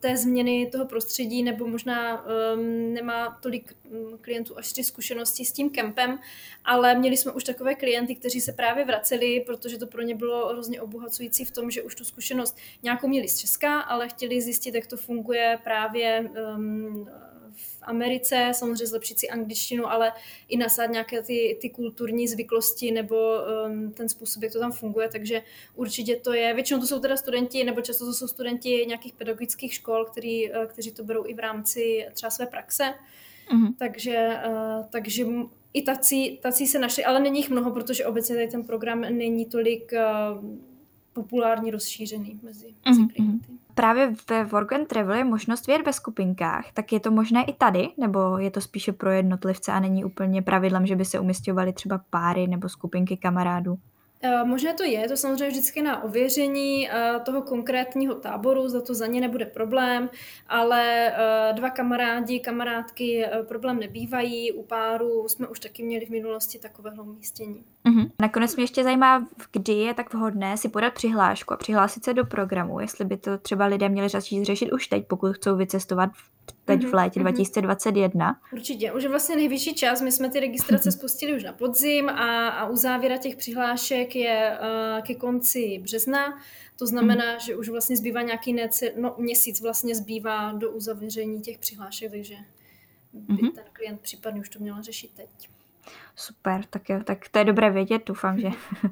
té 0.00 0.16
změny 0.16 0.68
toho 0.72 0.84
prostředí 0.84 1.42
nebo 1.42 1.66
možná 1.66 2.24
um, 2.24 2.94
nemá 2.94 3.38
tolik 3.42 3.76
um, 3.90 4.18
klientů 4.20 4.58
až 4.58 4.72
ty 4.72 4.84
zkušenosti 4.84 5.44
s 5.44 5.52
tím 5.52 5.70
kempem, 5.70 6.18
ale 6.64 6.83
měli 6.92 7.16
jsme 7.16 7.32
už 7.32 7.44
takové 7.44 7.74
klienty, 7.74 8.14
kteří 8.14 8.40
se 8.40 8.52
právě 8.52 8.84
vraceli, 8.84 9.40
protože 9.46 9.78
to 9.78 9.86
pro 9.86 10.02
ně 10.02 10.14
bylo 10.14 10.48
hrozně 10.48 10.80
obohacující 10.80 11.44
v 11.44 11.50
tom, 11.50 11.70
že 11.70 11.82
už 11.82 11.94
tu 11.94 12.04
zkušenost 12.04 12.56
nějakou 12.82 13.08
měli 13.08 13.28
z 13.28 13.38
Česka, 13.38 13.80
ale 13.80 14.08
chtěli 14.08 14.40
zjistit, 14.40 14.74
jak 14.74 14.86
to 14.86 14.96
funguje 14.96 15.58
právě 15.64 16.30
um, 16.56 17.08
v 17.56 17.78
Americe, 17.82 18.52
samozřejmě 18.54 18.86
zlepšit 18.86 19.18
si 19.18 19.28
angličtinu, 19.28 19.90
ale 19.90 20.12
i 20.48 20.56
nasát 20.56 20.86
nějaké 20.86 21.22
ty, 21.22 21.58
ty 21.60 21.70
kulturní 21.70 22.28
zvyklosti 22.28 22.90
nebo 22.90 23.16
um, 23.66 23.92
ten 23.92 24.08
způsob, 24.08 24.42
jak 24.42 24.52
to 24.52 24.60
tam 24.60 24.72
funguje, 24.72 25.08
takže 25.08 25.42
určitě 25.74 26.16
to 26.16 26.32
je, 26.32 26.54
většinou 26.54 26.80
to 26.80 26.86
jsou 26.86 27.00
teda 27.00 27.16
studenti, 27.16 27.64
nebo 27.64 27.80
často 27.80 28.06
to 28.06 28.12
jsou 28.12 28.28
studenti 28.28 28.84
nějakých 28.88 29.12
pedagogických 29.12 29.74
škol, 29.74 30.04
který, 30.04 30.50
uh, 30.50 30.64
kteří 30.66 30.92
to 30.92 31.04
berou 31.04 31.26
i 31.26 31.34
v 31.34 31.38
rámci 31.38 32.06
třeba 32.12 32.30
své 32.30 32.46
praxe, 32.46 32.84
mm-hmm. 33.52 33.74
takže, 33.78 34.36
uh, 34.48 34.86
takže 34.90 35.24
i 35.74 35.82
tací, 35.82 36.38
tací 36.42 36.66
se 36.66 36.78
našli, 36.78 37.04
ale 37.04 37.20
není 37.20 37.38
jich 37.38 37.50
mnoho, 37.50 37.70
protože 37.70 38.06
obecně 38.06 38.34
tady 38.34 38.48
ten 38.48 38.64
program 38.64 39.00
není 39.00 39.46
tolik 39.46 39.92
uh, 39.92 40.44
populární, 41.12 41.70
rozšířený 41.70 42.40
mezi, 42.42 42.66
mm-hmm. 42.66 42.88
mezi 42.88 43.12
klienty. 43.14 43.52
Právě 43.74 44.14
ve 44.30 44.44
Work 44.44 44.72
and 44.72 44.88
Travel 44.88 45.16
je 45.16 45.24
možnost 45.24 45.66
vědět 45.66 45.86
ve 45.86 45.92
skupinkách, 45.92 46.72
tak 46.72 46.92
je 46.92 47.00
to 47.00 47.10
možné 47.10 47.44
i 47.44 47.52
tady, 47.52 47.88
nebo 47.96 48.38
je 48.38 48.50
to 48.50 48.60
spíše 48.60 48.92
pro 48.92 49.10
jednotlivce 49.10 49.72
a 49.72 49.80
není 49.80 50.04
úplně 50.04 50.42
pravidlem, 50.42 50.86
že 50.86 50.96
by 50.96 51.04
se 51.04 51.20
umistěvaly 51.20 51.72
třeba 51.72 52.00
páry 52.10 52.46
nebo 52.46 52.68
skupinky 52.68 53.16
kamarádů? 53.16 53.78
Eh, 54.24 54.44
možné 54.44 54.74
to 54.74 54.84
je, 54.84 55.08
to 55.08 55.16
samozřejmě 55.16 55.48
vždycky 55.48 55.82
na 55.82 56.02
ověření 56.02 56.90
eh, 56.90 57.20
toho 57.24 57.42
konkrétního 57.42 58.14
táboru, 58.14 58.68
za 58.68 58.80
to 58.80 58.94
za 58.94 59.06
ně 59.06 59.20
nebude 59.20 59.46
problém, 59.46 60.10
ale 60.48 61.08
eh, 61.08 61.52
dva 61.52 61.70
kamarádi, 61.70 62.40
kamarádky 62.40 63.26
problém 63.48 63.78
nebývají, 63.78 64.52
u 64.52 64.62
páru 64.62 65.28
jsme 65.28 65.48
už 65.48 65.60
taky 65.60 65.82
měli 65.82 66.06
v 66.06 66.10
minulosti 66.10 66.58
takového 66.58 67.04
umístění. 67.04 67.64
Mm-hmm. 67.84 68.10
Nakonec 68.20 68.56
mě 68.56 68.64
ještě 68.64 68.84
zajímá, 68.84 69.26
kdy 69.52 69.72
je 69.72 69.94
tak 69.94 70.14
vhodné 70.14 70.56
si 70.56 70.68
podat 70.68 70.94
přihlášku 70.94 71.54
a 71.54 71.56
přihlásit 71.56 72.04
se 72.04 72.14
do 72.14 72.24
programu, 72.24 72.80
jestli 72.80 73.04
by 73.04 73.16
to 73.16 73.38
třeba 73.38 73.66
lidé 73.66 73.88
měli 73.88 74.08
začít 74.08 74.44
řešit 74.44 74.72
už 74.72 74.86
teď, 74.86 75.06
pokud 75.06 75.32
chcou 75.32 75.56
vycestovat 75.56 76.10
teď 76.64 76.80
v 76.80 76.84
mhm, 76.84 76.94
létě 76.94 77.20
2021. 77.20 78.26
Mhm. 78.26 78.36
Určitě, 78.52 78.92
už 78.92 79.02
je 79.02 79.08
vlastně 79.08 79.36
nejvyšší 79.36 79.74
čas. 79.74 80.00
My 80.00 80.12
jsme 80.12 80.30
ty 80.30 80.40
registrace 80.40 80.92
spustili 80.92 81.36
už 81.36 81.44
na 81.44 81.52
podzim 81.52 82.08
a, 82.08 82.48
a 82.48 82.68
uzávěra 82.68 83.16
těch 83.16 83.36
přihlášek 83.36 84.13
je 84.16 84.58
uh, 84.60 85.02
ke 85.02 85.14
konci 85.14 85.78
března. 85.82 86.38
To 86.78 86.86
znamená, 86.86 87.32
mm. 87.32 87.40
že 87.40 87.56
už 87.56 87.68
vlastně 87.68 87.96
zbývá 87.96 88.22
nějaký 88.22 88.52
nece, 88.52 88.92
no, 88.96 89.14
měsíc 89.18 89.60
vlastně 89.60 89.94
zbývá 89.94 90.52
do 90.52 90.70
uzavření 90.70 91.40
těch 91.40 91.58
přihlášek, 91.58 92.10
takže 92.10 92.36
by 93.12 93.34
mm-hmm. 93.34 93.52
ten 93.52 93.64
klient 93.72 94.00
případně 94.00 94.40
už 94.40 94.48
to 94.48 94.58
měl 94.58 94.82
řešit 94.82 95.10
teď. 95.16 95.48
Super, 96.16 96.64
tak 96.70 96.88
jo, 96.88 97.00
tak 97.04 97.28
to 97.28 97.38
je 97.38 97.44
dobré 97.44 97.70
vědět, 97.70 98.02
doufám, 98.06 98.38
že 98.40 98.48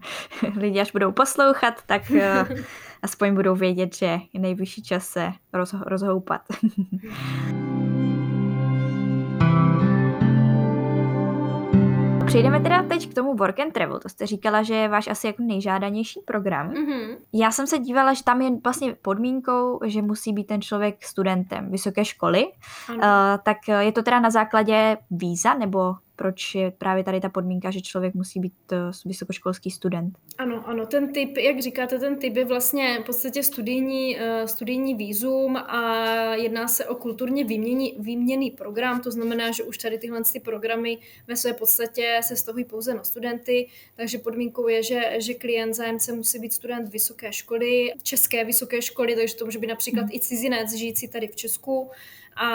lidi 0.57 0.81
až 0.81 0.93
budou 0.93 1.13
poslouchat, 1.13 1.83
tak 1.87 2.03
uh, 2.11 2.59
aspoň 3.03 3.35
budou 3.35 3.55
vědět, 3.55 3.97
že 3.97 4.19
je 4.33 4.41
nejvyšší 4.41 4.83
čas 4.83 5.09
se 5.09 5.33
roz, 5.53 5.75
rozhoupat. 5.87 6.43
Přejdeme 12.27 12.61
teda 12.61 12.83
teď 12.83 13.11
k 13.11 13.15
tomu 13.15 13.35
Work 13.35 13.61
and 13.61 13.73
Travel. 13.73 13.99
To 13.99 14.09
jste 14.09 14.27
říkala, 14.27 14.63
že 14.63 14.75
je 14.75 14.89
váš 14.89 15.09
asi 15.09 15.27
jako 15.27 15.43
nejžádanější 15.43 16.21
program. 16.25 16.71
Mm-hmm. 16.71 17.17
Já 17.33 17.51
jsem 17.51 17.67
se 17.67 17.79
dívala, 17.79 18.15
že 18.15 18.25
tam 18.25 18.43
je 18.43 18.51
vlastně 18.65 18.97
podmínkou, 19.03 19.81
že 19.85 20.03
musí 20.03 20.33
být 20.33 20.45
ten 20.45 20.63
člověk 20.63 21.05
studentem 21.05 21.71
vysoké 21.71 22.05
školy. 22.05 22.45
Uh, 22.89 23.03
tak 23.43 23.57
je 23.81 23.93
to 23.93 24.03
teda 24.03 24.21
na 24.21 24.31
základě 24.31 24.97
víza 25.11 25.55
nebo 25.55 25.95
proč 26.17 26.55
je 26.55 26.71
právě 26.71 27.05
tady 27.05 27.21
ta 27.21 27.29
podmínka, 27.29 27.71
že 27.71 27.81
člověk 27.81 28.15
musí 28.15 28.41
být 28.41 28.73
eh, 28.73 28.77
vysokoškolský 29.05 29.71
student. 29.71 30.19
Ano, 30.39 30.69
ano, 30.69 30.87
ten 30.87 31.13
typ, 31.13 31.37
jak 31.37 31.61
říkáte, 31.61 31.99
ten 31.99 32.17
typ 32.17 32.37
je 32.37 32.45
vlastně 32.45 32.99
v 33.03 33.05
podstatě 33.05 33.43
studijní, 33.43 34.17
uh, 34.17 34.47
studijní 34.47 34.95
výzum 34.95 35.57
a 35.57 36.35
jedná 36.35 36.69
se 36.69 36.87
o 36.87 36.95
kulturně 36.95 37.45
výměný, 37.45 37.97
výměný 37.99 38.51
program, 38.51 39.01
to 39.01 39.11
znamená, 39.11 39.51
že 39.51 39.63
už 39.63 39.79
tady 39.79 39.99
tyhle 39.99 40.23
ty 40.33 40.41
programy 40.41 40.99
ve 41.27 41.37
své 41.37 41.53
podstatě 41.53 42.21
se 42.23 42.37
stahují 42.37 42.65
pouze 42.65 42.95
na 42.95 43.05
studenty, 43.05 43.69
takže 43.97 44.19
podmínkou 44.19 44.69
je, 44.69 44.83
že, 44.83 45.17
že 45.19 45.35
klient 45.35 45.75
zájemce 45.75 46.13
musí 46.13 46.39
být 46.39 46.53
student 46.53 46.89
vysoké 46.89 47.33
školy, 47.33 47.93
české 48.03 48.45
vysoké 48.45 48.83
školy, 48.83 49.17
takže 49.17 49.37
to 49.37 49.45
může 49.45 49.59
být 49.59 49.67
například 49.67 50.03
hmm. 50.03 50.13
i 50.13 50.21
cizinec 50.21 50.75
žijící 50.75 51.09
tady 51.09 51.29
v 51.29 51.37
Česku, 51.37 51.91
a 52.37 52.51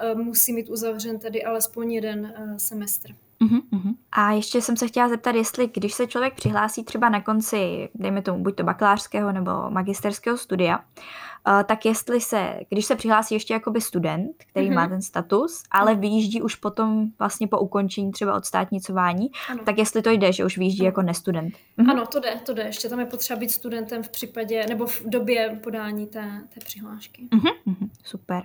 e, 0.00 0.14
musí 0.14 0.52
mít 0.52 0.68
uzavřen 0.68 1.18
tady 1.18 1.44
alespoň 1.44 1.92
jeden 1.92 2.26
e, 2.26 2.58
semestr. 2.58 3.10
Uh-huh, 3.40 3.62
uh-huh. 3.72 3.94
A 4.12 4.30
ještě 4.30 4.62
jsem 4.62 4.76
se 4.76 4.88
chtěla 4.88 5.08
zeptat, 5.08 5.34
jestli 5.34 5.66
když 5.74 5.94
se 5.94 6.06
člověk 6.06 6.34
přihlásí 6.34 6.84
třeba 6.84 7.08
na 7.08 7.20
konci, 7.20 7.88
dejme 7.94 8.22
tomu, 8.22 8.42
buď 8.42 8.56
to 8.56 8.64
bakalářského 8.64 9.32
nebo 9.32 9.50
magisterského 9.70 10.36
studia, 10.36 10.80
tak 11.66 11.84
jestli 11.86 12.20
se, 12.20 12.60
když 12.68 12.84
se 12.84 12.96
přihlásí 12.96 13.34
ještě 13.34 13.54
jakoby 13.54 13.80
student, 13.80 14.30
který 14.50 14.70
uh-huh. 14.70 14.74
má 14.74 14.88
ten 14.88 15.02
status, 15.02 15.62
ale 15.70 15.94
vyjíždí 15.94 16.42
už 16.42 16.54
potom 16.54 17.06
vlastně 17.18 17.48
po 17.48 17.58
ukončení 17.58 18.12
třeba 18.12 18.34
odstátnicování, 18.34 19.30
ano. 19.48 19.60
tak 19.64 19.78
jestli 19.78 20.02
to 20.02 20.10
jde, 20.10 20.32
že 20.32 20.44
už 20.44 20.58
vyjíždí 20.58 20.80
ano. 20.80 20.86
jako 20.86 21.02
nestudent. 21.02 21.54
Uh-huh. 21.78 21.90
Ano, 21.90 22.06
to 22.06 22.20
jde, 22.20 22.40
to 22.46 22.54
jde. 22.54 22.62
Ještě 22.62 22.88
tam 22.88 23.00
je 23.00 23.06
potřeba 23.06 23.40
být 23.40 23.50
studentem 23.50 24.02
v 24.02 24.08
případě, 24.08 24.66
nebo 24.68 24.86
v 24.86 25.02
době 25.04 25.60
podání 25.62 26.06
té, 26.06 26.42
té 26.54 26.60
přihlášky. 26.64 27.28
Uh-huh, 27.32 27.52
uh-huh. 27.66 27.88
Super. 28.04 28.42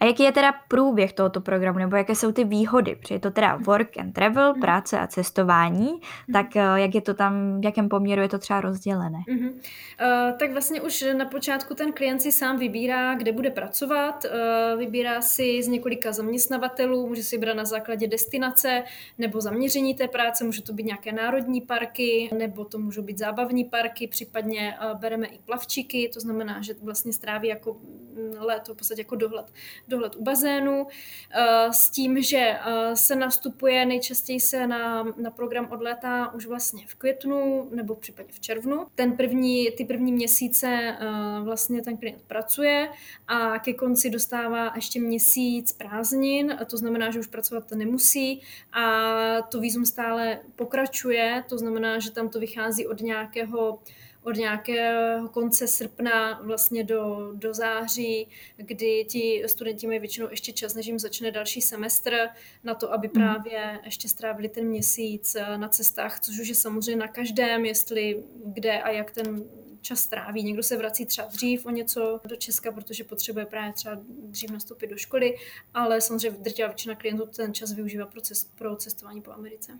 A 0.00 0.04
jaký 0.04 0.22
je 0.22 0.32
teda 0.32 0.54
průběh 0.68 1.12
tohoto 1.12 1.40
programu, 1.40 1.78
nebo 1.78 1.96
jaké 1.96 2.14
jsou 2.14 2.32
ty 2.32 2.44
výhody? 2.44 2.94
Protože 2.94 3.14
je 3.14 3.18
to 3.18 3.30
teda 3.30 3.56
work 3.56 3.98
and 3.98 4.12
travel, 4.12 4.54
práce 4.54 4.98
a 4.98 5.06
cestování, 5.06 6.00
tak 6.32 6.56
eh, 6.56 6.60
jak 6.74 6.94
je 6.94 7.00
to 7.00 7.14
tam, 7.14 7.60
v 7.60 7.64
jakém 7.64 7.88
poměru 7.88 8.22
je 8.22 8.28
to 8.28 8.38
třeba 8.38 8.60
rozdělené? 8.60 9.18
Mm-hmm. 9.28 9.50
Uh, 9.50 10.38
tak 10.38 10.52
vlastně 10.52 10.80
už 10.80 11.04
na 11.16 11.24
počátku 11.24 11.74
ten 11.74 11.92
klient 11.92 12.22
si 12.26 12.32
sám 12.32 12.58
vybírá, 12.58 13.14
kde 13.14 13.32
bude 13.32 13.50
pracovat, 13.50 14.24
uh, 14.24 14.78
vybírá 14.78 15.22
si 15.22 15.62
z 15.62 15.68
několika 15.68 16.12
zaměstnavatelů, 16.12 17.06
může 17.06 17.22
si 17.22 17.36
vybrat 17.36 17.56
na 17.56 17.64
základě 17.64 18.06
destinace 18.06 18.84
nebo 19.18 19.40
zaměření 19.40 19.94
té 19.94 20.08
práce, 20.08 20.44
může 20.44 20.62
to 20.62 20.72
být 20.72 20.86
nějaké 20.86 21.12
národní 21.12 21.60
parky, 21.60 22.30
nebo 22.38 22.64
to 22.64 22.78
můžou 22.78 23.02
být 23.02 23.18
zábavní 23.18 23.64
parky, 23.64 24.08
případně 24.08 24.74
uh, 24.84 24.98
bereme 24.98 25.26
i 25.26 25.38
plavčíky, 25.38 26.10
to 26.14 26.20
znamená, 26.20 26.62
že 26.62 26.74
vlastně 26.82 27.12
stráví 27.12 27.48
jako 27.48 27.74
mm, 27.74 28.34
léto 28.38 28.74
v 28.74 28.76
podstatě 28.76 29.00
jako 29.00 29.16
dohled 29.16 29.52
dohled 29.88 30.16
u 30.16 30.22
bazénu, 30.22 30.86
eh, 31.30 31.72
s 31.72 31.90
tím, 31.90 32.22
že 32.22 32.38
eh, 32.38 32.96
se 32.96 33.16
nastupuje 33.16 33.86
nejčastěji 33.86 34.40
se 34.40 34.66
na, 34.66 35.04
na 35.16 35.30
program 35.30 35.68
od 35.70 35.82
léta 35.82 36.34
už 36.34 36.46
vlastně 36.46 36.84
v 36.86 36.94
květnu 36.94 37.68
nebo 37.74 37.94
případně 37.94 38.32
v 38.32 38.40
červnu. 38.40 38.86
Ten 38.94 39.16
první, 39.16 39.70
ty 39.70 39.84
první 39.84 40.12
měsíce 40.12 40.66
eh, 40.66 41.06
vlastně 41.42 41.82
ten 41.82 41.96
klient 42.06 42.22
pracuje 42.26 42.88
a 43.28 43.58
ke 43.58 43.72
konci 43.72 44.10
dostává 44.10 44.72
ještě 44.74 45.00
měsíc 45.00 45.72
prázdnin, 45.72 46.56
a 46.60 46.64
to 46.64 46.76
znamená, 46.76 47.10
že 47.10 47.20
už 47.20 47.26
pracovat 47.26 47.70
nemusí 47.70 48.42
a 48.72 49.42
to 49.42 49.60
výzum 49.60 49.86
stále 49.86 50.38
pokračuje, 50.56 51.44
to 51.48 51.58
znamená, 51.58 51.98
že 51.98 52.10
tam 52.10 52.28
to 52.28 52.40
vychází 52.40 52.86
od 52.86 53.00
nějakého 53.00 53.78
od 54.22 54.36
nějakého 54.36 55.28
konce 55.28 55.68
srpna 55.68 56.40
vlastně 56.42 56.84
do, 56.84 57.30
do 57.34 57.54
září, 57.54 58.28
kdy 58.56 59.04
ti 59.08 59.42
studenti 59.46 59.86
mají 59.86 59.98
většinou 59.98 60.30
ještě 60.30 60.52
čas, 60.52 60.74
než 60.74 60.86
jim 60.86 60.98
začne 60.98 61.30
další 61.30 61.60
semestr 61.60 62.28
na 62.64 62.74
to, 62.74 62.92
aby 62.92 63.08
mhm. 63.08 63.14
právě 63.14 63.78
ještě 63.84 64.08
strávili 64.08 64.48
ten 64.48 64.64
měsíc 64.64 65.34
eh, 65.34 65.58
na 65.58 65.68
cestách, 65.68 66.20
což 66.20 66.40
už 66.40 66.48
je 66.48 66.54
samozřejmě 66.54 66.96
na 66.96 67.08
každém, 67.08 67.64
jestli 67.64 68.22
kde 68.44 68.82
a 68.82 68.90
jak 68.90 69.10
ten 69.10 69.44
čas 69.86 70.06
tráví. 70.06 70.42
Někdo 70.42 70.62
se 70.62 70.76
vrací 70.76 71.06
třeba 71.06 71.28
dřív 71.28 71.66
o 71.66 71.70
něco 71.70 72.20
do 72.28 72.36
Česka, 72.36 72.72
protože 72.72 73.04
potřebuje 73.04 73.46
právě 73.46 73.72
třeba 73.72 73.96
dřív 74.22 74.50
nastoupit 74.50 74.86
do 74.86 74.96
školy, 74.96 75.36
ale 75.74 76.00
samozřejmě 76.00 76.38
drtivá 76.38 76.68
většina 76.68 76.94
klientů 76.94 77.26
ten 77.26 77.54
čas 77.54 77.72
využívá 77.72 78.06
pro, 78.06 78.20
cest, 78.20 78.56
pro 78.58 78.76
cestování 78.76 79.20
po 79.20 79.32
Americe. 79.32 79.72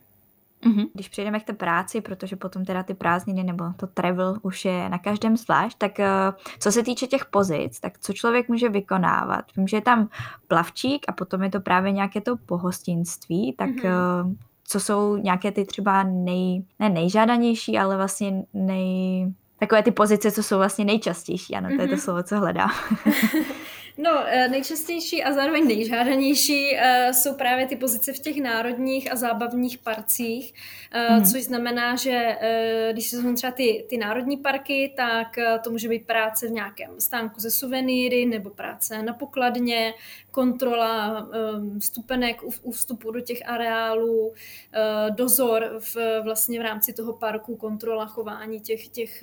Mm-hmm. 0.63 0.87
Když 0.95 1.09
přejdeme 1.09 1.41
k 1.41 1.45
té 1.45 1.53
práci, 1.53 2.01
protože 2.01 2.37
potom 2.37 2.65
teda 2.65 2.83
ty 2.83 2.95
prázdniny 2.95 3.45
nebo 3.45 3.65
to 3.77 3.87
travel 3.87 4.39
už 4.43 4.65
je 4.65 4.89
na 4.89 4.99
každém 4.99 5.37
zvlášť, 5.37 5.79
tak 5.79 5.99
uh, 5.99 6.07
co 6.59 6.73
se 6.73 6.83
týče 6.83 7.07
těch 7.07 7.25
pozic, 7.25 7.81
tak 7.81 7.99
co 7.99 8.13
člověk 8.13 8.49
může 8.49 8.69
vykonávat? 8.69 9.45
Vím, 9.57 9.69
že 9.69 9.77
je 9.77 9.81
tam 9.81 10.09
plavčík 10.49 11.05
a 11.09 11.13
potom 11.13 11.43
je 11.43 11.51
to 11.51 11.61
právě 11.61 11.93
nějaké 11.93 12.21
to 12.21 12.37
pohostinství, 12.37 13.55
tak 13.59 13.71
mm-hmm. 13.71 14.37
co 14.65 14.81
jsou 14.81 15.17
nějaké 15.17 15.53
ty 15.53 15.65
třeba 15.65 16.03
nej, 16.03 16.65
ne 16.79 16.89
nejžádanější, 16.89 17.79
ale 17.79 17.97
vlastně 17.97 18.43
nej, 18.55 19.33
takové 19.59 19.83
ty 19.83 19.91
pozice, 19.91 20.31
co 20.31 20.43
jsou 20.43 20.57
vlastně 20.57 20.85
nejčastější, 20.85 21.55
ano, 21.55 21.69
to 21.69 21.83
je 21.83 21.89
to 21.89 21.95
mhm. 21.95 22.01
slovo, 22.01 22.23
co 22.23 22.39
hledám. 22.39 22.71
No, 23.99 24.25
eh, 24.27 24.49
nejčastější 24.49 25.25
a 25.25 25.33
zároveň 25.33 25.67
nejžádanější 25.67 26.71
uh, 26.73 27.13
jsou 27.13 27.35
právě 27.35 27.67
ty 27.67 27.77
pozice 27.77 28.13
v 28.13 28.19
těch 28.19 28.37
národních 28.43 29.13
a 29.13 29.17
zábavních 29.17 29.79
parcích, 29.79 30.55
uh, 31.11 31.19
mm. 31.19 31.25
což 31.25 31.43
znamená, 31.43 31.97
že 31.97 32.37
když 32.93 33.11
jsou 33.11 33.35
třeba 33.35 33.53
ty, 33.53 33.87
ty 33.89 33.97
národní 33.97 34.37
parky, 34.37 34.93
tak 34.97 35.37
to 35.65 35.71
může 35.71 35.89
být 35.89 36.07
práce 36.07 36.49
v 36.49 36.51
nějakém 36.51 36.91
stánku 37.01 37.41
ze 37.41 37.51
suvenýry 37.51 38.27
nebo 38.27 38.51
práce 38.51 39.03
na 39.03 39.13
pokladně, 39.13 39.95
kontrola 40.31 41.27
um, 41.57 41.81
stupenek 41.81 42.43
u, 42.63 42.71
vstupu 42.71 43.11
do 43.11 43.21
těch 43.21 43.49
areálů, 43.49 44.33
dozor 45.11 45.79
v, 45.79 45.97
vlastně 46.25 46.61
v 46.61 46.63
rámci 46.63 46.93
toho 46.93 47.13
parku, 47.13 47.57
kontrola 47.57 48.07
chování 48.07 48.61
těch, 48.61 48.89
těch 48.89 49.23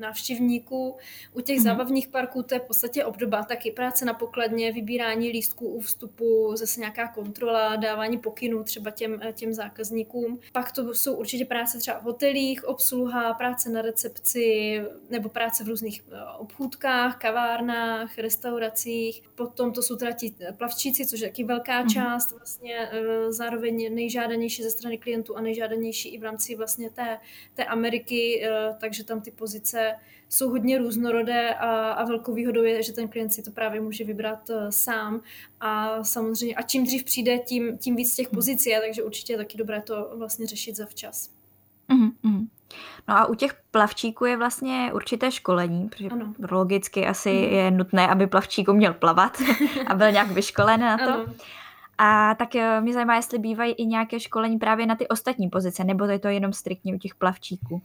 návštěvníků. 0.00 0.96
U 1.32 1.40
těch 1.40 1.58
mm. 1.58 1.64
zábavních 1.64 2.08
parků 2.08 2.42
to 2.42 2.54
je 2.54 2.60
v 2.60 2.64
podstatě 2.64 3.04
obdoba, 3.04 3.42
taky 3.42 3.70
práce 3.70 4.04
na 4.04 4.14
pokladně, 4.14 4.72
vybírání 4.72 5.30
lístků 5.30 5.68
u 5.68 5.80
vstupu, 5.80 6.52
zase 6.56 6.80
nějaká 6.80 7.08
kontrola, 7.08 7.76
dávání 7.76 8.18
pokynů 8.18 8.64
třeba 8.64 8.90
těm, 8.90 9.20
těm 9.32 9.52
zákazníkům. 9.52 10.40
Pak 10.52 10.72
to 10.72 10.94
jsou 10.94 11.14
určitě 11.14 11.44
práce 11.44 11.78
třeba 11.78 11.98
v 11.98 12.02
hotelích, 12.02 12.64
obsluha, 12.64 13.34
práce 13.34 13.70
na 13.70 13.82
recepci 13.82 14.80
nebo 15.10 15.28
práce 15.28 15.64
v 15.64 15.68
různých 15.68 16.02
eh, 16.12 16.16
obchůdkách, 16.38 17.18
kavárnách, 17.18 18.18
restauracích. 18.18 19.22
Potom 19.34 19.72
to 19.72 19.82
jsou 19.82 19.96
teda 19.96 20.12
ti 20.12 20.34
plavčíci, 20.56 21.06
což 21.06 21.20
je 21.20 21.28
taky 21.28 21.44
velká 21.44 21.82
mm. 21.82 21.88
část, 21.88 22.32
vlastně 22.32 22.88
eh, 22.92 23.32
zároveň 23.32 23.94
nejžádanější 23.94 24.62
ze 24.62 24.70
strany 24.70 24.98
klientů 24.98 25.36
a 25.36 25.40
nejžádanější 25.40 26.08
i 26.08 26.18
v 26.18 26.22
rámci 26.22 26.56
vlastně 26.56 26.90
té, 26.90 27.18
té 27.54 27.64
Ameriky, 27.64 28.42
eh, 28.44 28.74
takže 28.80 29.04
tam 29.04 29.20
ty 29.20 29.30
pozice 29.30 29.89
jsou 30.28 30.50
hodně 30.50 30.78
různorodé 30.78 31.54
a, 31.54 31.92
a 31.92 32.04
velkou 32.04 32.34
výhodou 32.34 32.62
je, 32.62 32.82
že 32.82 32.92
ten 32.92 33.08
klient 33.08 33.30
si 33.30 33.42
to 33.42 33.50
právě 33.50 33.80
může 33.80 34.04
vybrat 34.04 34.50
uh, 34.50 34.56
sám 34.70 35.20
a 35.60 36.04
samozřejmě 36.04 36.54
a 36.54 36.62
čím 36.62 36.84
dřív 36.84 37.04
přijde, 37.04 37.38
tím, 37.38 37.78
tím 37.78 37.96
víc 37.96 38.14
těch 38.14 38.28
pozic 38.28 38.66
je, 38.66 38.80
takže 38.80 39.02
určitě 39.02 39.32
je 39.32 39.36
taky 39.36 39.58
dobré 39.58 39.82
to 39.82 40.12
vlastně 40.16 40.46
řešit 40.46 40.76
zavčas. 40.76 41.30
Mm-hmm. 41.90 42.46
No 43.08 43.16
a 43.16 43.26
u 43.26 43.34
těch 43.34 43.54
plavčíků 43.70 44.24
je 44.24 44.36
vlastně 44.36 44.90
určité 44.94 45.30
školení, 45.30 45.88
protože 45.88 46.08
ano. 46.08 46.34
logicky 46.50 47.06
asi 47.06 47.30
mm. 47.30 47.54
je 47.54 47.70
nutné, 47.70 48.08
aby 48.08 48.26
plavčík 48.26 48.68
uměl 48.68 48.94
plavat 48.94 49.38
a 49.86 49.94
byl 49.94 50.12
nějak 50.12 50.30
vyškolen 50.30 50.80
na 50.80 50.98
to. 50.98 51.14
Ano. 51.14 51.26
A 52.02 52.34
tak 52.34 52.56
eh, 52.56 52.80
mě 52.80 52.92
zajímá, 52.92 53.16
jestli 53.16 53.38
bývají 53.38 53.72
i 53.72 53.86
nějaké 53.86 54.20
školení 54.20 54.58
právě 54.58 54.86
na 54.86 54.96
ty 54.96 55.08
ostatní 55.08 55.48
pozice, 55.48 55.84
nebo 55.84 56.04
to 56.04 56.10
je 56.10 56.18
to 56.18 56.28
jenom 56.28 56.52
striktně 56.52 56.94
u 56.94 56.98
těch 56.98 57.14
plavčíků? 57.14 57.74
Uh, 57.74 57.80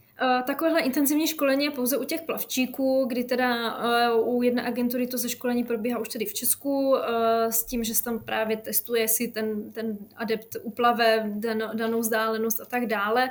takovéhle 0.45 0.81
intenzivní 0.81 1.27
školení 1.27 1.65
je 1.65 1.71
pouze 1.71 1.97
u 1.97 2.03
těch 2.03 2.21
plavčíků, 2.21 3.05
kdy 3.09 3.23
teda 3.23 3.77
uh, 4.17 4.35
u 4.35 4.41
jedné 4.41 4.67
agentury 4.67 5.07
to 5.07 5.17
ze 5.17 5.29
školení 5.29 5.63
probíhá 5.63 5.99
už 5.99 6.09
tedy 6.09 6.25
v 6.25 6.33
Česku 6.33 6.95
s 7.49 7.63
tím, 7.63 7.83
že 7.83 7.95
se 7.95 8.03
tam 8.03 8.19
právě 8.19 8.57
testuje, 8.57 9.07
si 9.07 9.27
ten, 9.27 9.71
ten 9.71 9.97
adept 10.15 10.55
uplave 10.63 11.23
dan, 11.27 11.63
danou 11.73 11.99
vzdálenost 11.99 12.61
a 12.61 12.65
tak 12.65 12.85
dále. 12.85 13.29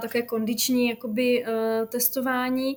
Také 0.00 0.22
kondiční 0.22 0.88
jakoby, 0.88 1.44
testování 1.88 2.76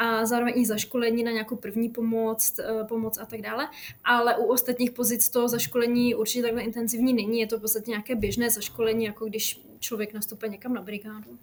a 0.00 0.26
zároveň 0.26 0.54
i 0.56 0.66
zaškolení 0.66 1.22
na 1.22 1.30
nějakou 1.30 1.56
první 1.56 1.88
pomoc, 1.88 2.58
eh, 2.58 2.84
pomoc 2.84 3.18
a 3.18 3.26
tak 3.26 3.40
dále. 3.40 3.68
Ale 4.04 4.36
u 4.36 4.44
ostatních 4.44 4.90
pozic 4.90 5.28
to 5.28 5.48
zaškolení 5.48 6.14
určitě 6.14 6.42
takhle 6.42 6.62
intenzivní 6.62 7.12
není. 7.12 7.40
Je 7.40 7.46
to 7.46 7.58
v 7.58 7.60
podstatě 7.60 7.90
nějaké 7.90 8.14
běžné 8.14 8.50
zaškolení, 8.50 9.04
jako 9.04 9.26
když 9.26 9.62
člověk 9.78 10.14
nastupuje 10.14 10.48
někam 10.48 10.74
na 10.74 10.82
brigádu. 10.82 11.38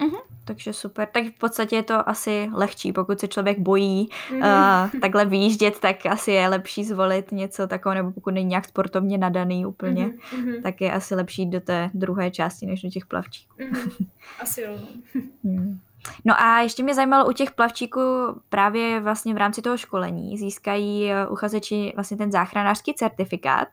Mm-hmm, 0.00 0.20
takže 0.44 0.72
super. 0.72 1.08
Tak 1.12 1.24
v 1.24 1.38
podstatě 1.38 1.76
je 1.76 1.82
to 1.82 2.08
asi 2.08 2.50
lehčí, 2.52 2.92
pokud 2.92 3.20
se 3.20 3.28
člověk 3.28 3.58
bojí 3.58 4.08
mm-hmm. 4.30 4.84
uh, 4.94 5.00
takhle 5.00 5.24
výjíždět, 5.24 5.78
tak 5.78 6.06
asi 6.06 6.30
je 6.30 6.48
lepší 6.48 6.84
zvolit 6.84 7.32
něco 7.32 7.66
takového, 7.66 8.02
nebo 8.02 8.12
pokud 8.12 8.30
není 8.30 8.48
nějak 8.48 8.64
sportovně 8.64 9.18
nadaný 9.18 9.66
úplně, 9.66 10.06
mm-hmm. 10.06 10.62
tak 10.62 10.80
je 10.80 10.92
asi 10.92 11.14
lepší 11.14 11.46
do 11.46 11.60
té 11.60 11.90
druhé 11.94 12.30
části, 12.30 12.66
než 12.66 12.82
do 12.82 12.90
těch 12.90 13.06
plavčíků. 13.06 13.54
Mm-hmm. 13.58 14.06
Asi 14.40 14.60
jo. 14.60 14.78
No 16.24 16.40
a 16.40 16.60
ještě 16.60 16.82
mě 16.82 16.94
zajímalo 16.94 17.28
u 17.28 17.32
těch 17.32 17.50
plavčíků 17.50 18.00
právě 18.48 19.00
vlastně 19.00 19.34
v 19.34 19.36
rámci 19.36 19.62
toho 19.62 19.76
školení 19.76 20.38
získají 20.38 21.10
eh, 21.10 21.26
uchazeči 21.26 21.92
vlastně 21.94 22.16
ten 22.16 22.32
záchranářský 22.32 22.94
certifikát. 22.94 23.68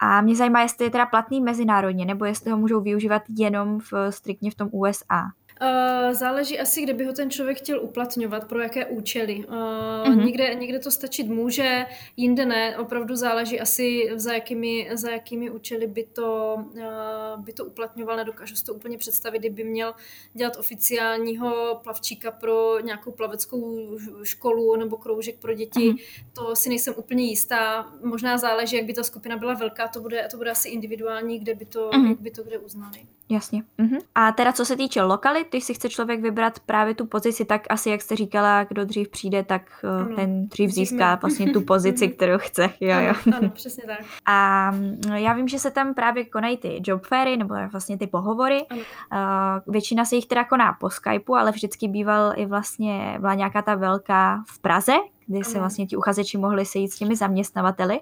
A 0.00 0.20
mě 0.20 0.36
zajímá, 0.36 0.60
jestli 0.62 0.84
je 0.84 0.90
teda 0.90 1.06
platný 1.06 1.40
mezinárodně, 1.40 2.06
nebo 2.06 2.24
jestli 2.24 2.50
ho 2.50 2.56
můžou 2.56 2.80
využívat 2.80 3.22
jenom 3.38 3.80
v, 3.80 4.12
striktně 4.12 4.50
v 4.50 4.54
tom 4.54 4.68
USA. 4.72 5.32
Uh, 5.62 6.14
záleží 6.14 6.60
asi, 6.60 6.82
kde 6.82 6.94
by 6.94 7.04
ho 7.04 7.12
ten 7.12 7.30
člověk 7.30 7.58
chtěl 7.58 7.80
uplatňovat, 7.82 8.48
pro 8.48 8.60
jaké 8.60 8.86
účely. 8.86 9.44
Uh, 9.48 9.54
uh-huh. 9.54 10.24
někde, 10.24 10.54
někde 10.54 10.78
to 10.78 10.90
stačit 10.90 11.28
může, 11.28 11.86
jinde 12.16 12.46
ne. 12.46 12.76
Opravdu 12.76 13.16
záleží 13.16 13.60
asi, 13.60 14.10
za 14.14 14.32
jakými, 14.32 14.90
za 14.92 15.10
jakými 15.10 15.50
účely 15.50 15.86
by 15.86 16.04
to, 16.04 16.56
uh, 16.56 17.44
by 17.44 17.52
to 17.52 17.64
uplatňoval. 17.64 18.16
Nedokážu 18.16 18.56
si 18.56 18.64
to 18.64 18.74
úplně 18.74 18.98
představit, 18.98 19.38
kdyby 19.38 19.64
měl 19.64 19.94
dělat 20.34 20.56
oficiálního 20.56 21.80
plavčíka 21.82 22.30
pro 22.30 22.80
nějakou 22.80 23.12
plaveckou 23.12 23.90
školu 24.22 24.76
nebo 24.76 24.96
kroužek 24.96 25.38
pro 25.38 25.54
děti. 25.54 25.90
Uh-huh. 25.90 25.98
To 26.32 26.56
si 26.56 26.68
nejsem 26.68 26.94
úplně 26.96 27.24
jistá. 27.24 27.92
Možná 28.02 28.38
záleží, 28.38 28.76
jak 28.76 28.86
by 28.86 28.92
ta 28.92 29.02
skupina 29.02 29.36
byla 29.36 29.54
velká. 29.54 29.88
To 29.88 30.00
bude, 30.00 30.28
to 30.30 30.36
bude 30.36 30.50
asi 30.50 30.68
individuální, 30.68 31.38
kde 31.38 31.54
by 31.54 31.64
to, 31.64 31.90
uh-huh. 31.90 32.08
jak 32.08 32.20
by 32.20 32.30
to 32.30 32.42
kde 32.42 32.58
uznali. 32.58 32.98
Jasně. 33.30 33.62
Uh-huh. 33.78 33.98
A 34.14 34.32
teda 34.32 34.52
co 34.52 34.64
se 34.64 34.76
týče 34.76 35.02
lokalit, 35.02 35.48
když 35.50 35.64
si 35.64 35.74
chce 35.74 35.88
člověk 35.88 36.20
vybrat 36.20 36.60
právě 36.60 36.94
tu 36.94 37.06
pozici, 37.06 37.44
tak 37.44 37.62
asi, 37.70 37.90
jak 37.90 38.02
jste 38.02 38.16
říkala, 38.16 38.64
kdo 38.64 38.84
dřív 38.84 39.08
přijde, 39.08 39.44
tak 39.44 39.62
uh, 39.84 39.90
ano. 39.90 40.16
ten 40.16 40.48
dřív 40.48 40.70
získá 40.70 41.14
vlastně 41.14 41.52
tu 41.52 41.60
pozici, 41.64 42.08
kterou 42.08 42.38
chce. 42.38 42.70
Jo, 42.80 42.96
ano, 42.96 43.06
jo. 43.06 43.14
ano, 43.36 43.50
přesně 43.50 43.84
tak. 43.86 44.00
A 44.26 44.70
mm, 44.70 45.00
já 45.14 45.32
vím, 45.32 45.48
že 45.48 45.58
se 45.58 45.70
tam 45.70 45.94
právě 45.94 46.24
konají 46.24 46.56
ty 46.56 46.82
job 46.84 47.06
fairy, 47.06 47.36
nebo 47.36 47.54
vlastně 47.72 47.98
ty 47.98 48.06
pohovory. 48.06 48.66
Ano. 48.70 48.80
Uh, 49.12 49.72
většina 49.72 50.04
se 50.04 50.16
jich 50.16 50.26
teda 50.26 50.44
koná 50.44 50.76
po 50.80 50.90
Skypeu, 50.90 51.34
ale 51.34 51.52
vždycky 51.52 51.88
býval 51.88 52.32
i 52.36 52.46
vlastně, 52.46 53.16
byla 53.20 53.34
nějaká 53.34 53.62
ta 53.62 53.74
velká 53.74 54.44
v 54.46 54.58
Praze, 54.58 54.92
kdy 55.30 55.44
se 55.44 55.58
vlastně 55.58 55.86
ti 55.86 55.96
uchazeči 55.96 56.38
mohli 56.38 56.66
sejít 56.66 56.92
s 56.92 56.98
těmi 56.98 57.16
zaměstnavateli 57.16 58.00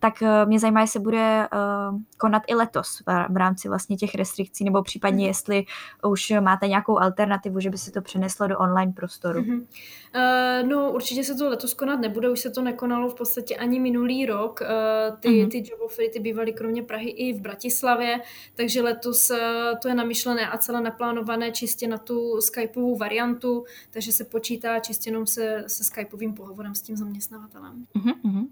tak 0.00 0.22
eh, 0.22 0.46
mě 0.46 0.58
zajímá, 0.58 0.80
jestli 0.80 1.00
bude 1.00 1.48
uh, 1.52 1.98
konat 2.18 2.42
i 2.46 2.54
letos 2.54 3.02
v 3.28 3.36
rámci 3.36 3.68
vlastně 3.68 3.96
těch 3.96 4.14
restrikcí, 4.14 4.64
nebo 4.64 4.82
případně 4.82 5.24
mhm. 5.24 5.28
jestli 5.28 5.64
už 6.08 6.32
máte 6.40 6.68
nějakou 6.68 6.98
alternativu, 6.98 7.60
že 7.60 7.70
by 7.70 7.78
se 7.78 7.92
to 7.92 8.02
přeneslo 8.02 8.46
do 8.46 8.58
online 8.58 8.92
prostoru. 8.92 9.40
Mm-hmm. 9.40 9.66
Uh, 10.14 10.68
no 10.68 10.92
určitě 10.92 11.24
se 11.24 11.34
to 11.34 11.48
letos 11.48 11.74
konat 11.74 12.00
nebude, 12.00 12.30
už 12.30 12.40
se 12.40 12.50
to 12.50 12.62
nekonalo 12.62 13.08
v 13.08 13.14
podstatě 13.14 13.56
ani 13.56 13.80
minulý 13.80 14.26
rok. 14.26 14.60
Uh, 14.60 15.16
ty, 15.20 15.28
mm-hmm. 15.28 15.50
ty 15.50 15.70
jobofery 15.70 16.08
ty 16.08 16.20
bývaly 16.20 16.52
kromě 16.52 16.82
Prahy 16.82 17.10
i 17.10 17.32
v 17.32 17.40
Bratislavě, 17.40 18.20
takže 18.54 18.82
letos 18.82 19.30
uh, 19.30 19.36
to 19.82 19.88
je 19.88 19.94
namyšlené 19.94 20.48
a 20.48 20.58
celé 20.58 20.80
naplánované 20.80 21.50
čistě 21.50 21.88
na 21.88 21.98
tu 21.98 22.40
skypovou 22.40 22.96
variantu, 22.96 23.64
takže 23.90 24.12
se 24.12 24.24
počítá 24.24 24.78
čistě 24.78 25.10
jenom 25.10 25.26
se, 25.26 25.64
se 25.66 25.84
skypovým 25.84 26.34
pohovorem 26.34 26.69
s 26.74 26.82
tím 26.82 26.96
zaměstnavatelem. 26.96 27.86
Mm-hmm. 27.96 28.46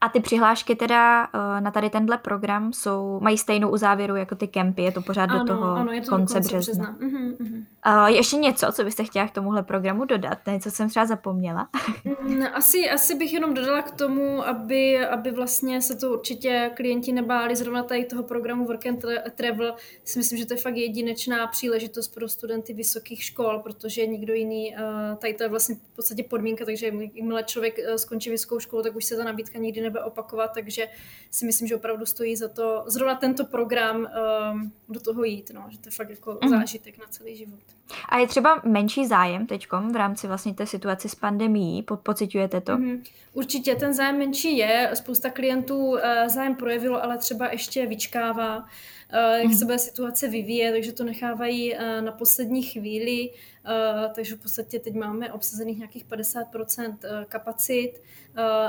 A 0.00 0.08
ty 0.08 0.20
přihlášky 0.20 0.76
teda 0.76 1.28
uh, 1.34 1.60
na 1.60 1.70
tady 1.70 1.90
tenhle 1.90 2.18
program 2.18 2.72
jsou, 2.72 3.20
mají 3.20 3.38
stejnou 3.38 3.70
uzávěru 3.70 4.16
jako 4.16 4.34
ty 4.34 4.48
kempy, 4.48 4.82
je 4.82 4.92
to 4.92 5.02
pořád 5.02 5.30
ano, 5.30 5.44
do 5.44 5.54
toho 5.54 5.64
ano, 5.64 5.92
je 5.92 6.00
to 6.00 6.10
konce, 6.10 6.34
konce 6.34 6.48
března. 6.48 6.90
března. 6.90 7.08
Mm-hmm, 7.08 7.36
mm-hmm. 7.36 7.64
Uh, 7.86 8.06
ještě 8.06 8.36
něco, 8.36 8.72
co 8.72 8.84
byste 8.84 9.04
chtěla 9.04 9.28
k 9.28 9.30
tomuhle 9.30 9.62
programu 9.62 10.04
dodat? 10.04 10.38
Něco 10.46 10.70
jsem 10.70 10.88
třeba 10.88 11.06
zapomněla. 11.06 11.68
Mm, 12.22 12.42
asi, 12.52 12.90
asi 12.90 13.14
bych 13.14 13.32
jenom 13.32 13.54
dodala 13.54 13.82
k 13.82 13.90
tomu, 13.90 14.46
aby, 14.46 15.06
aby 15.06 15.30
vlastně 15.30 15.82
se 15.82 15.96
to 15.96 16.10
určitě 16.10 16.70
klienti 16.74 17.12
nebáli 17.12 17.56
zrovna 17.56 17.82
tady 17.82 18.04
toho 18.04 18.22
programu 18.22 18.66
Work 18.66 18.86
and 18.86 19.04
Travel. 19.34 19.74
Si 20.04 20.18
myslím, 20.18 20.38
že 20.38 20.46
to 20.46 20.54
je 20.54 20.60
fakt 20.60 20.76
jedinečná 20.76 21.46
příležitost 21.46 22.08
pro 22.08 22.28
studenty 22.28 22.74
vysokých 22.74 23.24
škol, 23.24 23.58
protože 23.58 24.06
nikdo 24.06 24.34
jiný, 24.34 24.74
uh, 24.74 25.16
tady 25.16 25.34
to 25.34 25.42
je 25.42 25.48
vlastně 25.48 25.74
v 25.74 25.96
podstatě 25.96 26.22
podmínka, 26.22 26.64
takže 26.64 26.86
jakmile 26.86 27.44
člověk 27.52 27.78
uh, 27.78 27.94
skončí 27.94 28.30
vysokou 28.30 28.58
školu, 28.60 28.82
tak 28.82 28.96
už 28.96 29.04
se 29.04 29.16
ta 29.16 29.24
nabídka 29.24 29.58
nikdy 29.58 29.80
nebude 29.80 30.04
opakovat, 30.04 30.50
takže 30.54 30.88
si 31.30 31.46
myslím, 31.46 31.68
že 31.68 31.76
opravdu 31.76 32.06
stojí 32.06 32.36
za 32.36 32.48
to 32.48 32.84
zrovna 32.86 33.14
tento 33.14 33.44
program 33.44 33.96
um, 33.96 34.72
do 34.88 35.00
toho 35.00 35.24
jít, 35.24 35.50
no, 35.54 35.66
že 35.68 35.78
to 35.78 35.88
je 35.88 35.92
fakt 35.92 36.10
jako 36.10 36.38
mm. 36.42 36.48
zážitek 36.48 36.98
na 36.98 37.04
celý 37.10 37.36
život. 37.36 37.60
A 38.08 38.18
je 38.18 38.26
třeba 38.26 38.62
menší 38.64 39.06
zájem 39.06 39.46
teď 39.46 39.66
v 39.92 39.96
rámci 39.96 40.26
vlastně 40.26 40.54
té 40.54 40.66
situace 40.66 41.08
s 41.08 41.14
pandemií? 41.14 41.82
Po, 41.82 41.96
pocitujete 41.96 42.60
to? 42.60 42.72
Mm-hmm. 42.72 43.02
Určitě 43.32 43.74
ten 43.74 43.94
zájem 43.94 44.18
menší 44.18 44.56
je. 44.56 44.90
Spousta 44.94 45.30
klientů 45.30 45.76
uh, 45.76 45.98
zájem 46.26 46.54
projevilo, 46.54 47.02
ale 47.02 47.18
třeba 47.18 47.52
ještě 47.52 47.86
vyčkává, 47.86 48.66
jak 49.12 49.46
mm-hmm. 49.46 49.58
se 49.58 49.64
bude 49.64 49.78
situace 49.78 50.28
vyvíjet, 50.28 50.72
takže 50.72 50.92
to 50.92 51.04
nechávají 51.04 51.74
uh, 51.74 51.80
na 52.00 52.12
poslední 52.12 52.62
chvíli. 52.62 53.30
Uh, 53.30 54.12
takže 54.12 54.36
v 54.36 54.40
podstatě 54.40 54.78
teď 54.78 54.94
máme 54.94 55.32
obsazených 55.32 55.78
nějakých 55.78 56.06
50% 56.06 56.96
kapacit 57.28 57.92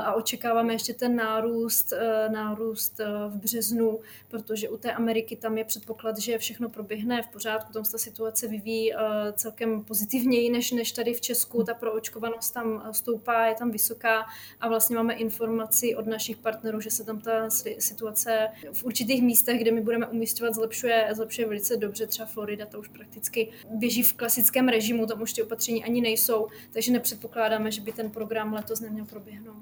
a 0.04 0.14
očekáváme 0.14 0.72
ještě 0.72 0.94
ten 0.94 1.16
nárůst, 1.16 1.92
nárůst 2.28 3.00
v 3.28 3.36
březnu, 3.36 4.00
protože 4.28 4.68
u 4.68 4.76
té 4.76 4.92
Ameriky 4.92 5.36
tam 5.36 5.58
je 5.58 5.64
předpoklad, 5.64 6.18
že 6.18 6.38
všechno 6.38 6.68
proběhne 6.68 7.22
v 7.22 7.28
pořádku, 7.28 7.72
tam 7.72 7.84
se 7.84 7.92
ta 7.92 7.98
situace 7.98 8.48
vyvíjí 8.48 8.92
celkem 9.32 9.84
pozitivněji 9.84 10.50
než, 10.50 10.72
než 10.72 10.92
tady 10.92 11.14
v 11.14 11.20
Česku. 11.20 11.62
Ta 11.64 11.74
proočkovanost 11.74 12.54
tam 12.54 12.88
stoupá, 12.92 13.46
je 13.46 13.54
tam 13.54 13.70
vysoká 13.70 14.26
a 14.60 14.68
vlastně 14.68 14.96
máme 14.96 15.14
informaci 15.14 15.96
od 15.96 16.06
našich 16.06 16.36
partnerů, 16.36 16.80
že 16.80 16.90
se 16.90 17.04
tam 17.04 17.20
ta 17.20 17.50
situace 17.78 18.48
v 18.72 18.84
určitých 18.84 19.22
místech, 19.22 19.60
kde 19.60 19.72
my 19.72 19.80
budeme 19.80 20.06
umístěvat, 20.06 20.54
zlepšuje, 20.54 21.08
zlepšuje 21.12 21.46
velice 21.46 21.76
dobře. 21.76 22.06
Třeba 22.06 22.26
Florida, 22.26 22.66
to 22.66 22.78
už 22.78 22.88
prakticky 22.88 23.52
běží 23.70 24.02
v 24.02 24.12
klasickém 24.12 24.68
režimu, 24.68 25.06
tam 25.06 25.22
už 25.22 25.32
ty 25.32 25.42
opatření 25.42 25.84
ani 25.84 26.00
nejsou, 26.00 26.46
takže 26.72 26.92
nepředpokládáme, 26.92 27.70
že 27.70 27.80
by 27.80 27.92
ten 27.92 28.10
program 28.10 28.52
letos 28.52 28.80
neměl 28.80 29.04
proběhnout. 29.04 29.53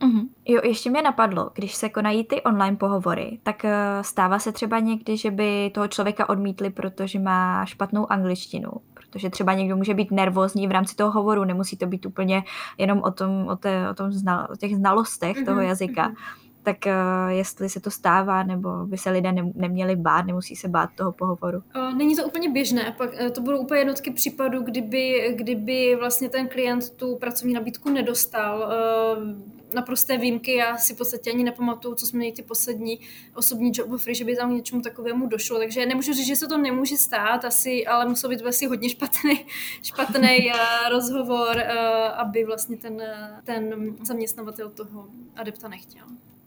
Mm-hmm. 0.00 0.28
Jo, 0.44 0.60
ještě 0.64 0.90
mě 0.90 1.02
napadlo, 1.02 1.50
když 1.54 1.74
se 1.74 1.88
konají 1.88 2.24
ty 2.24 2.42
online 2.42 2.76
pohovory, 2.76 3.38
tak 3.42 3.64
uh, 3.64 3.70
stává 4.02 4.38
se 4.38 4.52
třeba 4.52 4.78
někdy, 4.78 5.16
že 5.16 5.30
by 5.30 5.70
toho 5.74 5.88
člověka 5.88 6.28
odmítli, 6.28 6.70
protože 6.70 7.18
má 7.18 7.64
špatnou 7.64 8.12
angličtinu, 8.12 8.70
protože 8.94 9.30
třeba 9.30 9.54
někdo 9.54 9.76
může 9.76 9.94
být 9.94 10.10
nervózní 10.10 10.66
v 10.66 10.70
rámci 10.70 10.96
toho 10.96 11.10
hovoru, 11.10 11.44
nemusí 11.44 11.76
to 11.76 11.86
být 11.86 12.06
úplně 12.06 12.44
jenom 12.78 13.00
o, 13.04 13.10
tom, 13.10 13.46
o, 13.48 13.56
té, 13.56 13.90
o, 13.90 13.94
tom 13.94 14.12
znal, 14.12 14.48
o 14.52 14.56
těch 14.56 14.76
znalostech 14.76 15.36
mm-hmm. 15.36 15.44
toho 15.44 15.60
jazyka. 15.60 16.08
Mm-hmm 16.08 16.47
tak 16.68 16.86
uh, 16.86 17.30
jestli 17.30 17.68
se 17.68 17.80
to 17.80 17.90
stává, 17.90 18.42
nebo 18.42 18.86
by 18.86 18.98
se 18.98 19.10
lidé 19.10 19.32
ne, 19.32 19.52
neměli 19.54 19.96
bát, 19.96 20.26
nemusí 20.26 20.56
se 20.56 20.68
bát 20.68 20.90
toho 20.96 21.12
pohovoru. 21.12 21.62
Není 21.96 22.16
to 22.16 22.26
úplně 22.26 22.50
běžné, 22.50 22.94
pak 22.98 23.10
e, 23.20 23.30
to 23.30 23.40
budou 23.40 23.58
úplně 23.58 23.80
jednotky 23.80 24.10
případů, 24.10 24.62
kdyby, 24.62 25.34
kdyby 25.36 25.96
vlastně 26.00 26.28
ten 26.28 26.48
klient 26.48 26.90
tu 26.90 27.16
pracovní 27.16 27.54
nabídku 27.54 27.90
nedostal. 27.90 28.72
Naprosté 29.74 30.18
výjimky, 30.18 30.54
já 30.54 30.76
si 30.76 30.94
v 30.94 30.98
podstatě 30.98 31.30
ani 31.30 31.44
nepamatuju, 31.44 31.94
co 31.94 32.06
jsme 32.06 32.18
měli 32.18 32.32
ty 32.32 32.42
poslední 32.42 33.00
osobní 33.34 33.72
job 33.74 33.92
offery, 33.92 34.14
že 34.14 34.24
by 34.24 34.36
tam 34.36 34.54
něčemu 34.54 34.82
takovému 34.82 35.26
došlo, 35.26 35.58
takže 35.58 35.86
nemůžu 35.86 36.12
říct, 36.12 36.26
že 36.26 36.36
se 36.36 36.46
to 36.46 36.58
nemůže 36.58 36.96
stát, 36.96 37.44
asi, 37.44 37.86
ale 37.86 38.08
musel 38.08 38.30
být 38.30 38.46
asi 38.46 38.66
hodně 38.66 38.88
špatný, 38.88 39.44
špatný 39.82 40.52
rozhovor, 40.90 41.62
aby 42.16 42.44
vlastně 42.44 42.76
ten, 42.76 43.02
ten 43.44 43.96
zaměstnavatel 44.02 44.70
toho 44.70 45.08
adepta 45.36 45.68
nechtěl. 45.68 46.04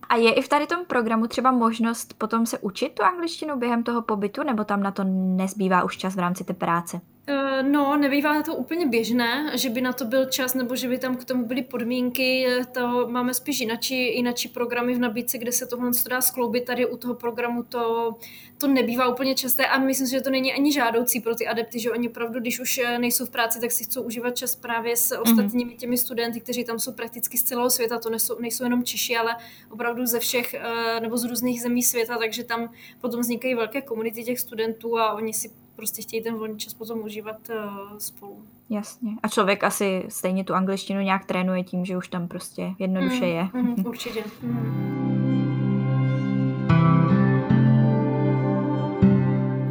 A 0.09 0.15
je 0.15 0.33
i 0.33 0.41
v 0.41 0.49
tady 0.49 0.67
tom 0.67 0.85
programu 0.85 1.27
třeba 1.27 1.51
možnost 1.51 2.13
potom 2.17 2.45
se 2.45 2.59
učit 2.59 2.89
tu 2.89 3.03
angličtinu 3.03 3.59
během 3.59 3.83
toho 3.83 4.01
pobytu, 4.01 4.43
nebo 4.43 4.63
tam 4.63 4.83
na 4.83 4.91
to 4.91 5.03
nezbývá 5.03 5.83
už 5.83 5.97
čas 5.97 6.15
v 6.15 6.19
rámci 6.19 6.43
té 6.43 6.53
práce? 6.53 7.01
Eh, 7.27 7.63
no, 7.63 7.97
nebývá 7.97 8.43
to 8.43 8.55
úplně 8.55 8.87
běžné, 8.87 9.51
že 9.53 9.69
by 9.69 9.81
na 9.81 9.93
to 9.93 10.05
byl 10.05 10.25
čas, 10.25 10.53
nebo 10.53 10.75
že 10.75 10.87
by 10.87 10.97
tam 10.97 11.17
k 11.17 11.25
tomu 11.25 11.45
byly 11.45 11.61
podmínky. 11.61 12.47
To 12.73 13.07
máme 13.07 13.33
spíš 13.33 13.59
jinačí, 13.59 14.15
jinačí 14.15 14.47
programy 14.47 14.93
v 14.93 14.99
nabídce, 14.99 15.37
kde 15.37 15.51
se 15.51 15.65
tohle 15.65 15.91
dá 16.09 16.21
skloubit. 16.21 16.65
Tady 16.65 16.85
u 16.85 16.97
toho 16.97 17.13
programu 17.15 17.63
to, 17.63 18.15
to 18.57 18.67
nebývá 18.67 19.07
úplně 19.07 19.35
časté 19.35 19.65
a 19.65 19.79
myslím 19.79 20.07
si, 20.07 20.11
že 20.11 20.21
to 20.21 20.29
není 20.29 20.53
ani 20.53 20.73
žádoucí 20.73 21.19
pro 21.19 21.35
ty 21.35 21.47
adepty, 21.47 21.79
že 21.79 21.91
oni 21.91 22.09
opravdu, 22.09 22.39
když 22.39 22.59
už 22.59 22.77
eh, 22.77 22.99
nejsou 22.99 23.25
v 23.25 23.29
práci, 23.29 23.61
tak 23.61 23.71
si 23.71 23.83
chcou 23.83 24.01
užívat 24.01 24.37
čas 24.37 24.55
právě 24.55 24.97
s 24.97 25.11
mhm. 25.11 25.21
ostatními 25.21 25.75
těmi 25.75 25.97
studenty, 25.97 26.39
kteří 26.39 26.63
tam 26.63 26.79
jsou 26.79 26.93
prakticky 26.93 27.37
z 27.37 27.43
celého 27.43 27.69
světa. 27.69 27.99
To 27.99 28.09
nejsou, 28.09 28.39
nejsou 28.39 28.63
jenom 28.63 28.83
Češi, 28.83 29.17
ale 29.17 29.35
opravdu 29.69 30.05
ze 30.05 30.19
všech 30.19 30.53
eh, 30.53 30.99
nebo 30.99 31.17
z 31.17 31.23
různých 31.23 31.61
zemí 31.61 31.83
světa, 31.83 32.17
takže 32.17 32.43
tam 32.43 32.71
potom 33.01 33.19
vznikají 33.19 33.55
velké 33.55 33.81
komunity 33.81 34.23
těch 34.23 34.39
studentů 34.39 34.99
a 34.99 35.13
oni 35.13 35.33
si 35.33 35.60
prostě 35.81 36.01
chtějí 36.01 36.23
ten 36.23 36.35
volný 36.35 36.57
čas 36.57 36.73
potom 36.73 36.99
užívat 36.99 37.49
uh, 37.49 37.97
spolu. 37.97 38.43
Jasně. 38.69 39.11
A 39.23 39.27
člověk 39.27 39.63
asi 39.63 40.05
stejně 40.09 40.43
tu 40.43 40.53
angličtinu 40.53 41.01
nějak 41.01 41.25
trénuje 41.25 41.63
tím, 41.63 41.85
že 41.85 41.97
už 41.97 42.07
tam 42.07 42.27
prostě 42.27 42.73
jednoduše 42.79 43.25
mm, 43.25 43.31
je. 43.31 43.47
Mm, 43.53 43.75
určitě. 43.85 44.23
Mm. 44.41 45.01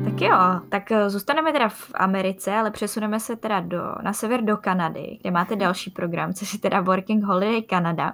Tak 0.04 0.20
jo, 0.20 0.61
tak 0.68 0.92
eh, 0.92 1.11
zůstaneme 1.11 1.52
teda 1.52 1.68
v 1.68 1.90
Americe, 1.94 2.52
ale 2.52 2.70
přesuneme 2.70 3.20
se 3.20 3.36
teda 3.36 3.61
do, 3.61 3.82
na 4.02 4.12
sever 4.12 4.42
do 4.42 4.56
Kanady, 4.56 5.18
kde 5.20 5.30
máte 5.30 5.56
další 5.56 5.90
program, 5.90 6.34
což 6.34 6.52
je 6.52 6.58
teda 6.58 6.80
Working 6.80 7.24
Holiday 7.24 7.62
Canada. 7.62 8.12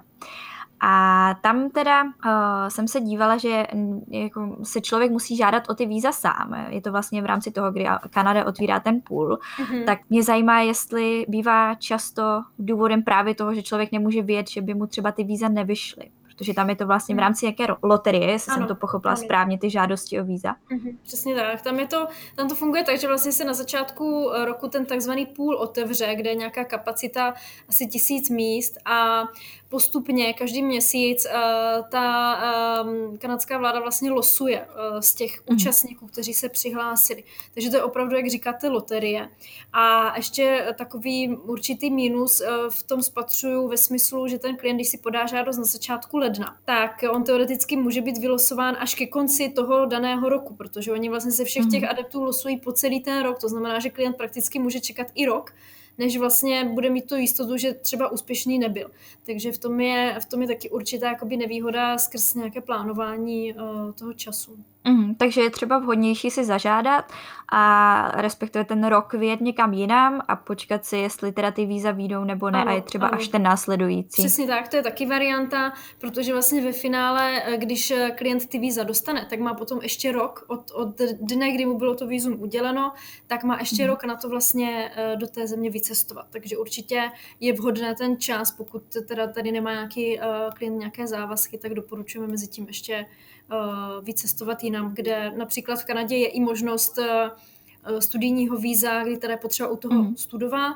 A 0.79 1.33
tam 1.41 1.69
teda 1.69 2.03
uh, 2.03 2.11
jsem 2.67 2.87
se 2.87 3.01
dívala, 3.01 3.37
že 3.37 3.67
jako, 4.09 4.57
se 4.63 4.81
člověk 4.81 5.11
musí 5.11 5.37
žádat 5.37 5.69
o 5.69 5.73
ty 5.73 5.85
víza 5.85 6.11
sám. 6.11 6.65
Je 6.69 6.81
to 6.81 6.91
vlastně 6.91 7.21
v 7.21 7.25
rámci 7.25 7.51
toho, 7.51 7.71
kdy 7.71 7.85
Kanada 8.09 8.45
otvírá 8.45 8.79
ten 8.79 9.01
půl. 9.01 9.39
Mm-hmm. 9.57 9.85
Tak 9.85 9.99
mě 10.09 10.23
zajímá, 10.23 10.59
jestli 10.61 11.25
bývá 11.27 11.75
často 11.75 12.43
důvodem 12.59 13.03
právě 13.03 13.35
toho, 13.35 13.53
že 13.53 13.63
člověk 13.63 13.91
nemůže 13.91 14.21
vědět, 14.21 14.49
že 14.49 14.61
by 14.61 14.73
mu 14.73 14.87
třeba 14.87 15.11
ty 15.11 15.23
víza 15.23 15.49
nevyšly 15.49 16.09
protože 16.37 16.53
tam 16.53 16.69
je 16.69 16.75
to 16.75 16.87
vlastně 16.87 17.15
v 17.15 17.17
hmm. 17.17 17.23
rámci 17.23 17.45
jaké 17.45 17.65
loterie, 17.83 18.31
jestli 18.31 18.51
ano, 18.51 18.59
jsem 18.59 18.67
to 18.67 18.75
pochopila 18.75 19.13
ano. 19.13 19.23
správně, 19.23 19.57
ty 19.57 19.69
žádosti 19.69 20.21
o 20.21 20.23
víza. 20.23 20.55
Mhm, 20.69 20.97
přesně 21.03 21.35
tak. 21.35 21.61
Tam, 21.61 21.79
je 21.79 21.87
to, 21.87 22.07
tam 22.35 22.49
to 22.49 22.55
funguje 22.55 22.83
tak, 22.83 22.99
že 22.99 23.07
vlastně 23.07 23.31
se 23.31 23.45
na 23.45 23.53
začátku 23.53 24.31
roku 24.45 24.67
ten 24.67 24.85
takzvaný 24.85 25.25
půl 25.25 25.55
otevře, 25.55 26.15
kde 26.15 26.29
je 26.29 26.35
nějaká 26.35 26.63
kapacita 26.63 27.33
asi 27.69 27.87
tisíc 27.87 28.29
míst 28.29 28.77
a 28.85 29.23
postupně 29.69 30.33
každý 30.33 30.63
měsíc 30.63 31.25
uh, 31.25 31.89
ta 31.89 32.37
um, 32.83 33.17
kanadská 33.17 33.57
vláda 33.57 33.79
vlastně 33.79 34.11
losuje 34.11 34.61
uh, 34.61 34.99
z 34.99 35.15
těch 35.15 35.39
mm. 35.49 35.55
účastníků, 35.55 36.07
kteří 36.07 36.33
se 36.33 36.49
přihlásili. 36.49 37.23
Takže 37.53 37.69
to 37.69 37.75
je 37.75 37.83
opravdu, 37.83 38.15
jak 38.15 38.29
říkáte, 38.29 38.69
loterie. 38.69 39.29
A 39.73 40.17
ještě 40.17 40.75
takový 40.77 41.37
určitý 41.37 41.91
mínus 41.91 42.41
uh, 42.41 42.69
v 42.69 42.83
tom 42.83 43.03
spatřuju 43.03 43.67
ve 43.67 43.77
smyslu, 43.77 44.27
že 44.27 44.39
ten 44.39 44.57
klient, 44.57 44.75
když 44.75 44.89
si 44.89 44.97
podá 44.97 45.25
žádost 45.25 45.57
na 45.57 45.63
začátku 45.63 46.17
ledna, 46.17 46.57
tak 46.65 47.03
on 47.11 47.23
teoreticky 47.23 47.75
může 47.75 48.01
být 48.01 48.17
vylosován 48.17 48.77
až 48.79 48.95
ke 48.95 49.07
konci 49.07 49.49
toho 49.49 49.85
daného 49.85 50.29
roku, 50.29 50.55
protože 50.55 50.91
oni 50.91 51.09
vlastně 51.09 51.31
se 51.31 51.45
všech 51.45 51.65
těch 51.71 51.81
mhm. 51.81 51.91
adeptů 51.91 52.23
losují 52.23 52.57
po 52.57 52.71
celý 52.71 52.99
ten 52.99 53.23
rok. 53.23 53.39
To 53.39 53.49
znamená, 53.49 53.79
že 53.79 53.89
klient 53.89 54.17
prakticky 54.17 54.59
může 54.59 54.79
čekat 54.79 55.07
i 55.15 55.25
rok, 55.25 55.53
než 55.97 56.17
vlastně 56.17 56.65
bude 56.65 56.89
mít 56.89 57.07
tu 57.09 57.15
jistotu, 57.15 57.57
že 57.57 57.73
třeba 57.73 58.11
úspěšný 58.11 58.59
nebyl. 58.59 58.91
Takže 59.25 59.51
v 59.51 59.57
tom 59.57 59.79
je, 59.79 60.17
v 60.21 60.25
tom 60.25 60.41
je 60.41 60.47
taky 60.47 60.69
určitá 60.69 61.07
jakoby 61.07 61.37
nevýhoda 61.37 61.97
skrz 61.97 62.33
nějaké 62.33 62.61
plánování 62.61 63.53
uh, 63.53 63.91
toho 63.91 64.13
času. 64.13 64.57
Mm, 64.87 65.15
takže 65.15 65.41
je 65.41 65.49
třeba 65.49 65.77
vhodnější 65.77 66.31
si 66.31 66.45
zažádat 66.45 67.11
a 67.51 68.11
respektive 68.21 68.65
ten 68.65 68.83
rok 68.83 69.13
vyjet 69.13 69.41
někam 69.41 69.73
jinam 69.73 70.21
a 70.27 70.35
počkat 70.35 70.85
si, 70.85 70.97
jestli 70.97 71.31
teda 71.31 71.51
ty 71.51 71.65
víza 71.65 71.91
výjdou 71.91 72.23
nebo 72.23 72.49
ne 72.49 72.61
ano, 72.61 72.71
a 72.71 72.73
je 72.73 72.81
třeba 72.81 73.07
ano. 73.07 73.17
až 73.17 73.27
ten 73.27 73.43
následující. 73.43 74.21
Přesně 74.21 74.47
tak, 74.47 74.67
to 74.67 74.75
je 74.75 74.83
taky 74.83 75.05
varianta, 75.05 75.73
protože 75.99 76.33
vlastně 76.33 76.61
ve 76.61 76.71
finále, 76.71 77.41
eh, 77.45 77.57
když 77.57 77.91
eh, 77.91 78.11
klient 78.11 78.45
ty 78.45 78.59
víza 78.59 78.83
dostane, 78.83 79.27
tak 79.29 79.39
má 79.39 79.53
potom 79.53 79.79
ještě 79.81 80.11
rok 80.11 80.45
od, 80.47 80.71
od 80.71 81.01
dne, 81.21 81.51
kdy 81.51 81.65
mu 81.65 81.77
bylo 81.77 81.95
to 81.95 82.07
vízum 82.07 82.41
uděleno, 82.41 82.93
tak 83.27 83.43
má 83.43 83.57
ještě 83.59 83.83
mm. 83.83 83.89
rok 83.89 84.03
na 84.03 84.15
to 84.15 84.29
vlastně 84.29 84.91
eh, 84.95 85.15
do 85.15 85.27
té 85.27 85.47
země 85.47 85.69
vycestovat. 85.69 86.25
Takže 86.29 86.57
určitě 86.57 87.11
je 87.39 87.53
vhodné 87.53 87.95
ten 87.95 88.17
čas, 88.17 88.51
pokud 88.51 88.83
teda 89.07 89.27
tady 89.27 89.51
nemá 89.51 89.71
nějaký 89.71 90.19
klient 90.55 90.77
nějaké 90.77 91.07
závazky, 91.07 91.57
tak 91.57 91.73
doporučujeme 91.73 92.31
mezi 92.31 92.47
tím 92.47 92.67
ještě 92.67 93.05
vycestovat 94.01 94.63
jinam, 94.63 94.93
kde 94.93 95.31
například 95.37 95.75
v 95.75 95.85
Kanadě 95.85 96.15
je 96.15 96.27
i 96.27 96.39
možnost 96.39 96.99
studijního 97.99 98.57
víza, 98.57 99.03
kdy 99.03 99.17
teda 99.17 99.33
je 99.33 99.37
potřeba 99.37 99.69
u 99.69 99.77
toho 99.77 100.03
mm. 100.03 100.17
studovat. 100.17 100.75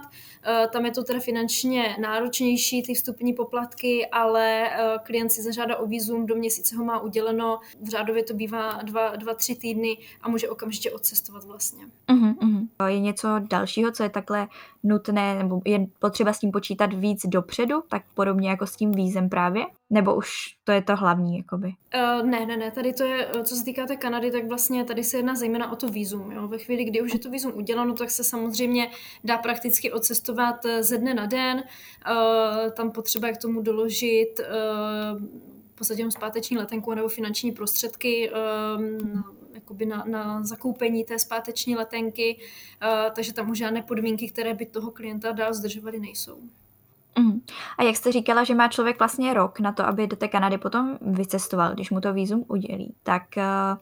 Tam 0.72 0.86
je 0.86 0.91
to 0.91 1.03
teda 1.03 1.19
finančně 1.19 1.95
náročnější, 2.01 2.84
ty 2.84 2.93
vstupní 2.93 3.34
poplatky, 3.34 4.07
ale 4.07 4.69
klient 5.03 5.30
si 5.30 5.41
zažádá 5.41 5.78
o 5.78 5.86
vízum, 5.86 6.26
do 6.26 6.36
měsíce 6.36 6.76
ho 6.76 6.86
má 6.86 6.99
uděleno, 6.99 7.59
v 7.82 7.89
řádově 7.89 8.24
to 8.24 8.34
bývá 8.34 8.80
dva, 8.84 9.15
dva 9.15 9.34
tři 9.34 9.55
týdny 9.55 9.97
a 10.22 10.30
může 10.30 10.49
okamžitě 10.49 10.91
odcestovat 10.91 11.43
vlastně. 11.43 11.86
Uh-huh. 12.09 12.67
Je 12.88 12.99
něco 12.99 13.28
dalšího, 13.39 13.91
co 13.91 14.03
je 14.03 14.09
takhle 14.09 14.47
nutné, 14.84 15.38
nebo 15.38 15.61
je 15.65 15.88
potřeba 15.99 16.34
s 16.34 16.39
tím 16.39 16.51
počítat 16.51 16.93
víc 16.93 17.26
dopředu, 17.26 17.84
tak 17.89 18.03
podobně 18.13 18.49
jako 18.49 18.67
s 18.67 18.76
tím 18.76 18.91
vízem 18.91 19.30
právě? 19.30 19.65
Nebo 19.92 20.16
už 20.16 20.28
to 20.64 20.72
je 20.72 20.82
to 20.82 20.96
hlavní, 20.96 21.38
jakoby? 21.38 21.68
Uh, 21.68 22.28
ne, 22.28 22.46
ne, 22.46 22.58
ne, 22.58 22.72
tady 22.72 22.94
to 22.94 23.04
je, 23.04 23.28
eh, 23.36 23.44
co 23.44 23.56
se 23.56 23.66
týká 23.66 23.86
té 23.86 23.96
Kanady, 23.96 24.32
tak 24.32 24.48
vlastně 24.48 24.84
tady 24.86 25.04
se 25.04 25.18
jedná 25.18 25.36
zejména 25.36 25.72
o 25.72 25.76
to 25.76 25.88
vízum. 25.88 26.32
Jo? 26.32 26.48
Ve 26.48 26.58
chvíli, 26.58 26.86
kdy 26.86 27.02
už 27.02 27.14
je 27.14 27.20
to 27.20 27.30
vízum 27.30 27.52
uděláno, 27.56 27.94
tak 27.94 28.10
se 28.10 28.24
samozřejmě 28.24 28.92
dá 29.24 29.38
prakticky 29.38 29.92
odcestovat 29.92 30.66
eh, 30.66 30.84
ze 30.84 30.98
dne 30.98 31.14
na 31.14 31.26
den. 31.26 31.64
Uh, 32.12 32.72
tam 32.72 32.92
potřeba 32.92 33.32
k 33.32 33.38
tomu 33.38 33.62
doložit 33.62 34.39
uh, 34.39 35.22
v 35.72 35.76
podstatě 35.76 36.12
zpáteční 36.12 36.58
letenku 36.58 36.94
nebo 36.94 37.08
finanční 37.08 37.52
prostředky, 37.52 38.32
uh, 38.32 38.84
jakoby 39.54 39.86
na, 39.86 40.04
na 40.08 40.44
zakoupení 40.44 41.04
té 41.04 41.20
zpáteční 41.20 41.76
letenky, 41.76 42.38
uh, 42.84 43.14
takže 43.16 43.34
tam 43.34 43.50
už 43.50 43.58
žádné 43.58 43.82
podmínky, 43.82 44.30
které 44.30 44.54
by 44.54 44.66
toho 44.66 44.92
klienta 44.92 45.32
dál 45.32 45.54
zdržovaly, 45.54 46.00
nejsou. 46.00 46.42
Mm. 47.20 47.41
A 47.78 47.84
jak 47.84 47.95
jste 47.95 48.12
říkala, 48.12 48.43
že 48.43 48.55
má 48.55 48.68
člověk 48.68 48.99
vlastně 48.99 49.34
rok 49.34 49.59
na 49.59 49.72
to, 49.72 49.88
aby 49.88 50.07
do 50.07 50.16
té 50.16 50.28
Kanady 50.28 50.57
potom 50.57 50.97
vycestoval, 51.01 51.74
když 51.74 51.89
mu 51.89 52.01
to 52.01 52.14
výzum 52.14 52.45
udělí, 52.47 52.95
tak 53.03 53.24
uh, 53.38 53.78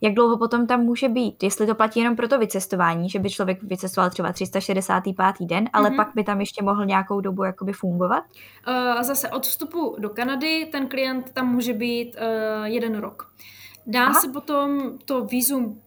jak 0.00 0.14
dlouho 0.14 0.38
potom 0.38 0.66
tam 0.66 0.80
může 0.80 1.08
být? 1.08 1.42
Jestli 1.42 1.66
to 1.66 1.74
platí 1.74 2.00
jenom 2.00 2.16
pro 2.16 2.28
to 2.28 2.38
vycestování, 2.38 3.10
že 3.10 3.18
by 3.18 3.30
člověk 3.30 3.62
vycestoval 3.62 4.10
třeba 4.10 4.32
365. 4.32 5.16
den, 5.40 5.68
ale 5.72 5.90
mm-hmm. 5.90 5.96
pak 5.96 6.10
by 6.14 6.24
tam 6.24 6.40
ještě 6.40 6.64
mohl 6.64 6.86
nějakou 6.86 7.20
dobu 7.20 7.44
jakoby 7.44 7.72
fungovat? 7.72 8.24
Uh, 8.68 9.02
zase 9.02 9.28
od 9.28 9.46
vstupu 9.46 9.96
do 9.98 10.08
Kanady 10.08 10.68
ten 10.72 10.88
klient 10.88 11.32
tam 11.32 11.48
může 11.48 11.72
být 11.72 12.16
uh, 12.16 12.64
jeden 12.64 12.98
rok. 12.98 13.32
Dá 13.86 14.04
Aha. 14.04 14.20
se 14.20 14.28
potom 14.28 14.98
to 15.04 15.24
výzum 15.24 15.62
mm, 15.62 15.83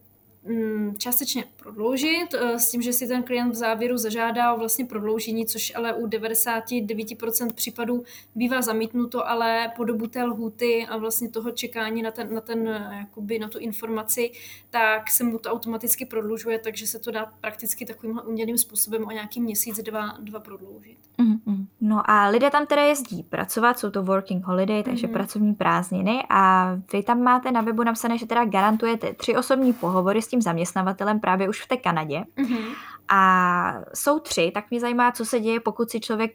částečně 0.98 1.44
prodloužit 1.56 2.34
eh, 2.34 2.58
s 2.58 2.70
tím, 2.70 2.82
že 2.82 2.92
si 2.92 3.08
ten 3.08 3.22
klient 3.22 3.50
v 3.50 3.54
závěru 3.54 3.96
zažádá 3.96 4.54
o 4.54 4.58
vlastně 4.58 4.84
prodloužení, 4.84 5.46
což 5.46 5.72
ale 5.76 5.94
u 5.94 6.06
99% 6.06 7.52
případů 7.52 8.04
bývá 8.34 8.62
zamítnuto, 8.62 9.28
ale 9.28 9.72
po 9.76 9.84
dobu 9.84 10.06
té 10.06 10.24
lhuty 10.24 10.86
a 10.86 10.96
vlastně 10.96 11.28
toho 11.28 11.50
čekání 11.50 12.02
na, 12.02 12.10
ten, 12.10 12.34
na, 12.34 12.40
ten, 12.40 12.68
eh, 12.68 12.96
jakoby 12.98 13.38
na 13.38 13.48
tu 13.48 13.58
informaci, 13.58 14.30
tak 14.70 15.10
se 15.10 15.24
mu 15.24 15.38
to 15.38 15.50
automaticky 15.50 16.06
prodlužuje, 16.06 16.58
takže 16.58 16.86
se 16.86 16.98
to 16.98 17.10
dá 17.10 17.32
prakticky 17.40 17.86
takovým 17.86 18.20
umělým 18.26 18.58
způsobem 18.58 19.06
o 19.06 19.10
nějaký 19.10 19.40
měsíc, 19.40 19.82
dva, 19.82 20.14
dva 20.20 20.40
prodloužit. 20.40 20.98
Mm-hmm. 21.18 21.66
No 21.80 22.10
a 22.10 22.28
lidé 22.28 22.50
tam 22.50 22.66
teda 22.66 22.82
jezdí 22.82 23.22
pracovat, 23.22 23.78
jsou 23.78 23.90
to 23.90 24.02
working 24.02 24.44
holiday, 24.44 24.82
takže 24.82 25.06
mm-hmm. 25.06 25.12
pracovní 25.12 25.54
prázdniny 25.54 26.22
a 26.30 26.74
vy 26.92 27.02
tam 27.02 27.22
máte 27.22 27.50
na 27.50 27.60
webu 27.60 27.82
napsané, 27.82 28.18
že 28.18 28.26
teda 28.26 28.44
garantujete 28.44 29.14
tři 29.14 29.36
osobní 29.36 29.72
pohovory 29.72 30.22
s 30.22 30.28
tím 30.28 30.37
zaměstnavatelem 30.40 31.20
právě 31.20 31.48
už 31.48 31.58
už 31.58 31.64
v 31.64 31.68
té 31.68 31.76
Kanadě. 31.76 32.24
Mm-hmm. 32.36 32.74
A 33.08 33.82
jsou 33.94 34.18
tři, 34.18 34.50
tak 34.54 34.70
mě 34.70 34.80
zajímá, 34.80 35.12
co 35.12 35.24
se 35.24 35.40
děje, 35.40 35.60
pokud 35.60 35.90
si 35.90 36.00
člověk 36.00 36.32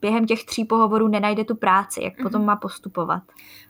během 0.00 0.26
těch 0.26 0.44
tří 0.44 0.64
pohovorů 0.64 1.08
nenajde 1.08 1.44
tu 1.44 1.54
práci, 1.54 2.02
jak 2.04 2.18
mm-hmm. 2.18 2.22
potom 2.22 2.44
má 2.44 2.56
postupovat? 2.56 3.22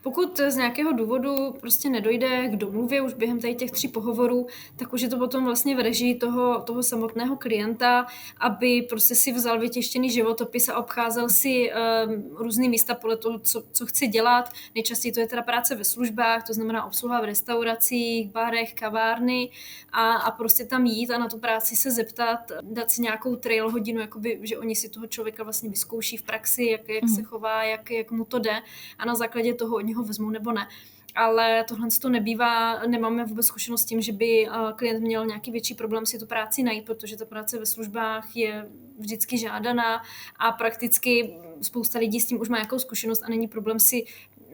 Pokud 0.03 0.41
z 0.49 0.57
nějakého 0.57 0.93
důvodu 0.93 1.53
prostě 1.61 1.89
nedojde 1.91 2.49
k 2.49 2.57
domluvě 2.57 3.03
už 3.03 3.15
během 3.15 3.41
tady 3.41 3.55
těch 3.55 3.71
tří 3.71 3.89
pohovorů, 3.89 4.47
tak 4.77 4.93
už 4.93 5.01
je 5.01 5.09
to 5.09 5.19
potom 5.19 5.45
vlastně 5.45 5.77
v 5.77 5.81
režii 5.81 6.15
toho, 6.15 6.61
toho 6.61 6.83
samotného 6.83 7.37
klienta, 7.37 8.07
aby 8.41 8.87
prostě 8.89 9.15
si 9.15 9.33
vzal 9.33 9.59
vytěštěný 9.59 10.11
životopis 10.11 10.69
a 10.69 10.79
obcházel 10.79 11.29
si 11.29 11.71
um, 11.71 12.37
různý 12.37 12.69
místa 12.69 12.95
podle 12.95 13.17
toho, 13.17 13.39
co, 13.39 13.63
co 13.73 13.87
chce 13.87 14.07
dělat. 14.07 14.51
Nejčastěji 14.75 15.13
to 15.13 15.21
je 15.21 15.27
teda 15.27 15.43
práce 15.43 15.75
ve 15.75 15.85
službách, 15.85 16.47
to 16.47 16.55
znamená 16.55 16.85
obsluha 16.85 17.21
v 17.21 17.25
restauracích, 17.25 18.31
barech, 18.33 18.75
kavárny 18.75 19.51
a, 19.93 20.13
a 20.13 20.31
prostě 20.31 20.65
tam 20.65 20.87
jít 20.87 21.11
a 21.11 21.19
na 21.19 21.29
tu 21.29 21.39
práci 21.39 21.77
se 21.77 21.91
zeptat, 21.91 22.41
dát 22.63 22.91
si 22.91 23.03
nějakou 23.03 23.37
trail 23.37 23.71
hodinu, 23.71 24.01
jakoby, 24.01 24.41
že 24.43 24.59
oni 24.59 24.77
si 24.77 24.89
toho 24.89 25.07
člověka 25.07 25.43
vlastně 25.43 25.71
vyzkouší 25.71 26.17
v 26.19 26.23
praxi, 26.23 26.65
jak, 26.65 26.89
jak 26.89 27.03
mm. 27.03 27.09
se 27.09 27.23
chová, 27.23 27.65
jak, 27.65 27.91
jak 27.91 28.11
mu 28.11 28.25
to 28.25 28.39
jde 28.39 28.63
a 28.99 29.05
na 29.05 29.15
základě 29.15 29.55
toho 29.55 29.77
oni 29.77 29.93
ho 29.93 30.03
vezmou 30.03 30.31
nebo 30.31 30.53
ne. 30.53 30.69
Ale 31.15 31.65
tohle 31.69 31.89
to 32.03 32.09
nebývá, 32.09 32.87
nemáme 32.87 33.25
vůbec 33.25 33.47
zkušenost 33.47 33.83
s 33.83 33.85
tím, 33.85 34.01
že 34.01 34.13
by 34.13 34.49
eh, 34.49 34.53
klient 34.77 35.01
měl 35.01 35.27
nějaký 35.27 35.51
větší 35.51 35.75
problém 35.75 36.07
si 36.07 36.19
tu 36.19 36.27
práci 36.27 36.63
najít, 36.63 36.85
protože 36.85 37.17
ta 37.17 37.25
práce 37.25 37.59
ve 37.59 37.67
službách 37.67 38.37
je 38.37 38.69
vždycky 38.99 39.39
žádaná 39.39 40.03
a 40.37 40.53
prakticky 40.53 41.35
spousta 41.63 41.99
lidí 41.99 42.21
s 42.21 42.27
tím 42.27 42.41
už 42.41 42.49
má 42.49 42.57
nějakou 42.57 42.79
zkušenost 42.79 43.23
a 43.23 43.29
není 43.29 43.49
problém 43.49 43.81
si 43.81 44.05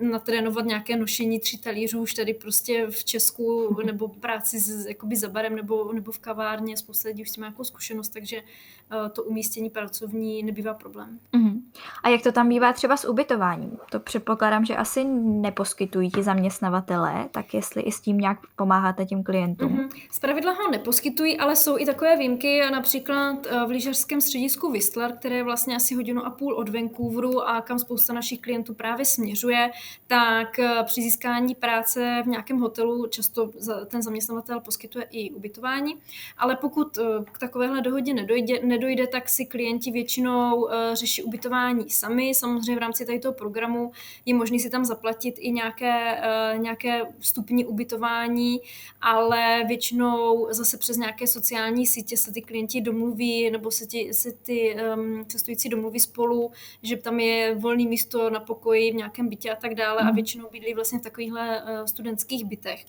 natrénovat 0.01 0.64
nějaké 0.64 0.97
nošení 0.97 1.40
tří 1.40 1.59
talířů 1.59 2.03
už 2.03 2.14
tady 2.14 2.34
prostě 2.34 2.86
v 2.90 3.05
Česku, 3.05 3.76
nebo 3.84 4.09
práci 4.09 4.59
s, 4.59 4.86
jakoby 4.86 5.16
za 5.16 5.28
barem, 5.28 5.57
nebo, 5.57 5.92
nebo 5.92 6.12
v 6.12 6.18
kavárně, 6.18 6.76
spousta 6.76 7.09
lidí 7.09 7.22
už 7.22 7.30
s 7.30 7.32
tím 7.32 7.40
má 7.40 7.49
nějakou 7.49 7.64
zkušenost, 7.64 8.09
takže 8.09 8.36
uh, 8.36 9.09
to 9.09 9.22
umístění 9.22 9.70
pracovní 9.70 10.42
nebývá 10.42 10.74
problém. 10.74 11.18
Uh-huh. 11.32 11.61
A 12.03 12.09
jak 12.09 12.22
to 12.22 12.32
tam 12.32 12.49
bývá 12.49 12.72
třeba 12.72 12.97
s 12.97 13.09
ubytováním? 13.09 13.78
To 13.90 14.01
předpokládám, 14.01 14.64
že 14.64 14.76
asi 14.76 15.05
neposkytují 15.05 16.11
ti 16.11 16.22
zaměstnavatelé, 16.22 17.28
tak 17.30 17.55
jestli 17.55 17.82
i 17.82 17.92
s 17.92 18.01
tím 18.01 18.18
nějak 18.18 18.38
pomáháte 18.57 19.07
těm 19.07 19.22
klientům? 19.22 19.76
Uh-huh. 19.76 19.88
Z 20.11 20.18
pravidla 20.20 20.53
ho 20.53 20.70
neposkytují, 20.70 21.38
ale 21.38 21.57
jsou 21.57 21.78
i 21.78 21.86
takové 21.86 22.16
výjimky, 22.16 22.61
například 22.70 23.47
uh, 23.47 23.66
v 23.66 23.70
lyžařském 23.70 24.20
středisku 24.20 24.72
Whistler, 24.72 25.12
které 25.12 25.36
je 25.36 25.45
vlastně 25.45 25.76
asi 25.76 25.95
hodinu 25.95 26.26
a 26.26 26.30
půl 26.30 26.55
od 26.55 26.68
Vancouveru 26.68 27.42
a 27.42 27.61
kam 27.61 27.78
spousta 27.78 28.12
našich 28.12 28.40
klientů 28.40 28.74
právě 28.74 29.05
směřuje, 29.05 29.70
tak 30.07 30.59
eh, 30.59 30.82
při 30.85 31.03
získání 31.03 31.55
práce 31.55 32.22
v 32.24 32.28
nějakém 32.28 32.61
hotelu 32.61 33.07
často 33.07 33.51
ten 33.87 34.03
zaměstnavatel 34.03 34.61
poskytuje 34.61 35.07
i 35.11 35.30
ubytování, 35.30 35.97
ale 36.39 36.57
pokud 36.57 36.99
eh, 36.99 37.03
k 37.32 37.39
takovéhle 37.39 37.80
dohodě 37.80 38.14
nedojde, 38.14 38.55
nedojde 38.62 39.07
tak 39.07 39.28
si 39.28 39.47
klienti 39.47 39.91
většinou 39.91 40.68
eh, 40.68 40.97
řeší 40.97 41.22
ubytování 41.22 41.91
sami. 41.91 42.35
Samozřejmě 42.35 42.76
v 42.76 42.78
rámci 42.78 43.07
tady 43.07 43.18
toho 43.18 43.35
programu 43.35 43.93
je 44.26 44.35
možné 44.35 44.59
si 44.59 44.70
tam 44.70 44.85
zaplatit 44.85 45.35
i 45.39 45.51
nějaké, 45.51 46.20
nějaké 46.57 47.03
vstupní 47.18 47.66
ubytování, 47.66 48.61
ale 49.01 49.64
většinou 49.68 50.47
zase 50.51 50.78
přes 50.78 50.97
nějaké 50.97 51.26
sociální 51.26 51.87
sítě 51.87 52.16
se 52.16 52.32
ty 52.32 52.43
klienti 52.43 52.80
domluví 52.80 53.51
nebo 53.51 53.70
se, 53.70 53.87
ti, 53.87 54.14
se 54.14 54.32
ty 54.32 54.76
um, 54.97 55.24
cestující 55.26 55.68
domluví 55.68 56.01
spolu, 56.01 56.51
že 56.82 56.97
tam 56.97 57.20
je 57.20 57.55
volné 57.55 57.85
místo 57.85 58.30
na 58.30 58.41
pokoji 58.41 58.93
v 58.93 58.95
nějakém 58.95 59.28
bytě 59.28 59.53
a 59.53 59.57
tak 59.57 59.74
dále 59.75 60.01
a 60.01 60.05
mhm. 60.05 60.14
většinou 60.14 60.49
bydlí 60.53 60.75
vlastně 60.75 60.99
v 60.99 61.03
takovýchhle 61.03 61.62
uh, 61.62 61.85
studentských 61.85 62.45
bytech. 62.45 62.85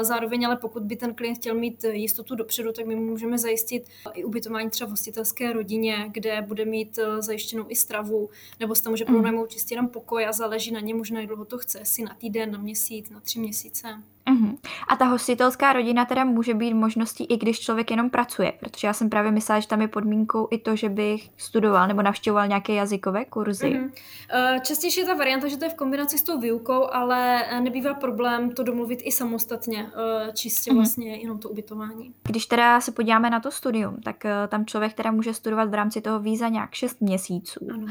Zároveň 0.00 0.46
ale 0.46 0.56
pokud 0.56 0.82
by 0.82 0.96
ten 0.96 1.14
klient 1.14 1.34
chtěl 1.34 1.54
mít 1.54 1.84
jistotu 1.84 2.34
dopředu, 2.34 2.72
tak 2.72 2.86
my 2.86 2.96
mu 2.96 3.04
můžeme 3.04 3.38
zajistit 3.38 3.88
i 4.14 4.24
ubytování 4.24 4.70
třeba 4.70 4.88
v 4.88 4.90
hostitelské 4.90 5.52
rodině, 5.52 6.10
kde 6.12 6.42
bude 6.42 6.64
mít 6.64 6.98
uh, 6.98 7.20
zajištěnou 7.20 7.64
i 7.68 7.76
stravu, 7.76 8.30
nebo 8.60 8.74
se 8.74 8.82
tam 8.82 8.92
může 8.92 9.04
mhm. 9.04 9.14
pronajmout 9.14 9.50
čistě 9.50 9.74
jenom 9.74 9.88
pokoj 9.88 10.26
a 10.26 10.32
záleží 10.32 10.72
na 10.72 10.80
něm 10.80 10.96
možná, 10.96 11.20
jak 11.20 11.28
dlouho 11.28 11.44
to 11.44 11.58
chce, 11.58 11.84
si 11.84 12.02
na 12.02 12.14
týden, 12.14 12.50
na 12.50 12.58
měsíc, 12.58 13.10
na 13.10 13.20
tři 13.20 13.38
měsíce. 13.38 14.02
Uh-huh. 14.30 14.58
A 14.88 14.96
ta 14.96 15.04
hostitelská 15.04 15.72
rodina 15.72 16.04
teda 16.04 16.24
může 16.24 16.54
být 16.54 16.74
možností, 16.74 17.24
i 17.24 17.36
když 17.36 17.60
člověk 17.60 17.90
jenom 17.90 18.10
pracuje, 18.10 18.52
protože 18.60 18.86
já 18.86 18.92
jsem 18.92 19.10
právě 19.10 19.30
myslela, 19.30 19.60
že 19.60 19.68
tam 19.68 19.80
je 19.80 19.88
podmínkou 19.88 20.48
i 20.50 20.58
to, 20.58 20.76
že 20.76 20.88
bych 20.88 21.30
studoval 21.36 21.88
nebo 21.88 22.02
navštěvoval 22.02 22.48
nějaké 22.48 22.74
jazykové 22.74 23.24
kurzy. 23.24 23.66
Uh-huh. 23.70 24.60
Častější 24.60 25.00
je 25.00 25.06
ta 25.06 25.14
varianta, 25.14 25.48
že 25.48 25.56
to 25.56 25.64
je 25.64 25.70
v 25.70 25.74
kombinaci 25.74 26.18
s 26.18 26.22
tou 26.22 26.40
výukou, 26.40 26.86
ale 26.92 27.44
nebývá 27.60 27.94
problém 27.94 28.50
to 28.50 28.62
domluvit 28.62 29.00
i 29.02 29.12
samostatně, 29.12 29.84
uh, 29.84 30.32
čistě 30.32 30.70
uh-huh. 30.70 30.74
vlastně 30.74 31.16
jenom 31.16 31.38
to 31.38 31.48
ubytování. 31.48 32.14
Když 32.22 32.46
teda 32.46 32.80
se 32.80 32.92
podíváme 32.92 33.30
na 33.30 33.40
to 33.40 33.50
studium, 33.50 33.96
tak 34.04 34.16
tam 34.48 34.66
člověk 34.66 34.92
teda 34.92 35.10
může 35.10 35.34
studovat 35.34 35.70
v 35.70 35.74
rámci 35.74 36.00
toho 36.00 36.20
víza 36.20 36.48
nějak 36.48 36.74
6 36.74 37.00
měsíců. 37.00 37.60
Uh, 37.64 37.88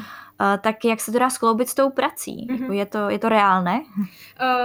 tak 0.61 0.85
jak 0.85 0.99
se 0.99 1.11
to 1.11 1.19
dá 1.19 1.29
skloubit 1.29 1.69
s 1.69 1.75
tou 1.75 1.89
prací? 1.89 2.47
Uh-huh. 2.49 2.61
Jako 2.61 2.73
je, 2.73 2.85
to, 2.85 3.09
je 3.09 3.19
to 3.19 3.29
reálné? 3.29 3.81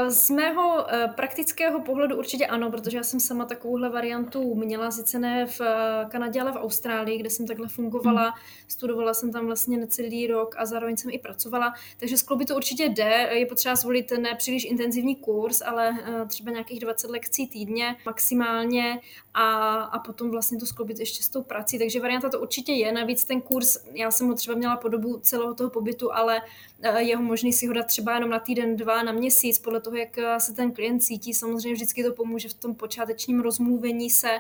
Z 0.08 0.30
mého 0.30 0.86
praktického 1.14 1.63
praktického 1.64 1.80
pohledu 1.80 2.16
určitě 2.16 2.46
ano, 2.46 2.70
protože 2.70 2.96
já 2.96 3.02
jsem 3.02 3.20
sama 3.20 3.44
takovouhle 3.44 3.90
variantu 3.90 4.54
měla, 4.54 4.90
sice 4.90 5.18
ne 5.18 5.46
v 5.46 5.60
eh, 5.60 6.06
Kanadě, 6.10 6.40
ale 6.40 6.52
v 6.52 6.56
Austrálii, 6.56 7.18
kde 7.18 7.30
jsem 7.30 7.46
takhle 7.46 7.68
fungovala. 7.68 8.22
Hmm. 8.22 8.32
Studovala 8.68 9.14
jsem 9.14 9.32
tam 9.32 9.46
vlastně 9.46 9.78
necelý 9.78 10.26
rok 10.26 10.54
a 10.58 10.66
zároveň 10.66 10.96
jsem 10.96 11.10
i 11.10 11.18
pracovala. 11.18 11.74
Takže 11.96 12.16
skloubit 12.16 12.48
to 12.48 12.56
určitě 12.56 12.84
jde. 12.84 13.28
Je 13.32 13.46
potřeba 13.46 13.74
zvolit 13.74 14.10
ne 14.10 14.34
příliš 14.34 14.64
intenzivní 14.64 15.16
kurz, 15.16 15.62
ale 15.62 15.90
eh, 16.04 16.26
třeba 16.26 16.50
nějakých 16.50 16.80
20 16.80 17.10
lekcí 17.10 17.48
týdně 17.48 17.96
maximálně 18.06 19.00
a, 19.35 19.72
a 19.82 19.99
potom 19.99 20.30
vlastně 20.30 20.59
to 20.59 20.66
skloubit 20.66 20.99
ještě 20.99 21.22
s 21.22 21.28
tou 21.28 21.43
prací. 21.43 21.78
Takže 21.78 22.01
varianta 22.01 22.28
to 22.28 22.41
určitě 22.41 22.72
je. 22.72 22.93
Navíc 22.93 23.24
ten 23.24 23.41
kurz, 23.41 23.76
já 23.93 24.11
jsem 24.11 24.28
ho 24.28 24.35
třeba 24.35 24.57
měla 24.57 24.76
po 24.76 24.89
dobu 24.89 25.18
celého 25.18 25.55
toho 25.55 25.70
pobytu, 25.70 26.14
ale 26.14 26.43
eh, 26.82 27.03
jeho 27.03 27.22
možný 27.22 27.53
si 27.53 27.66
ho 27.66 27.72
dát 27.72 27.87
třeba 27.87 28.14
jenom 28.14 28.30
na 28.30 28.39
týden, 28.39 28.76
dva, 28.76 29.03
na 29.03 29.12
měsíc, 29.12 29.59
podle 29.59 29.80
toho, 29.80 29.97
jak 29.97 30.16
se 30.39 30.53
ten 30.53 30.72
klient 30.72 31.01
cítí 31.01 31.35
samozřejmě 31.35 31.72
vždycky 31.72 32.05
to 32.05 32.12
pomůže 32.12 32.49
v 32.49 32.55
tom 32.55 32.74
počátečním 32.74 33.41
rozmluvení 33.41 34.11
se 34.11 34.30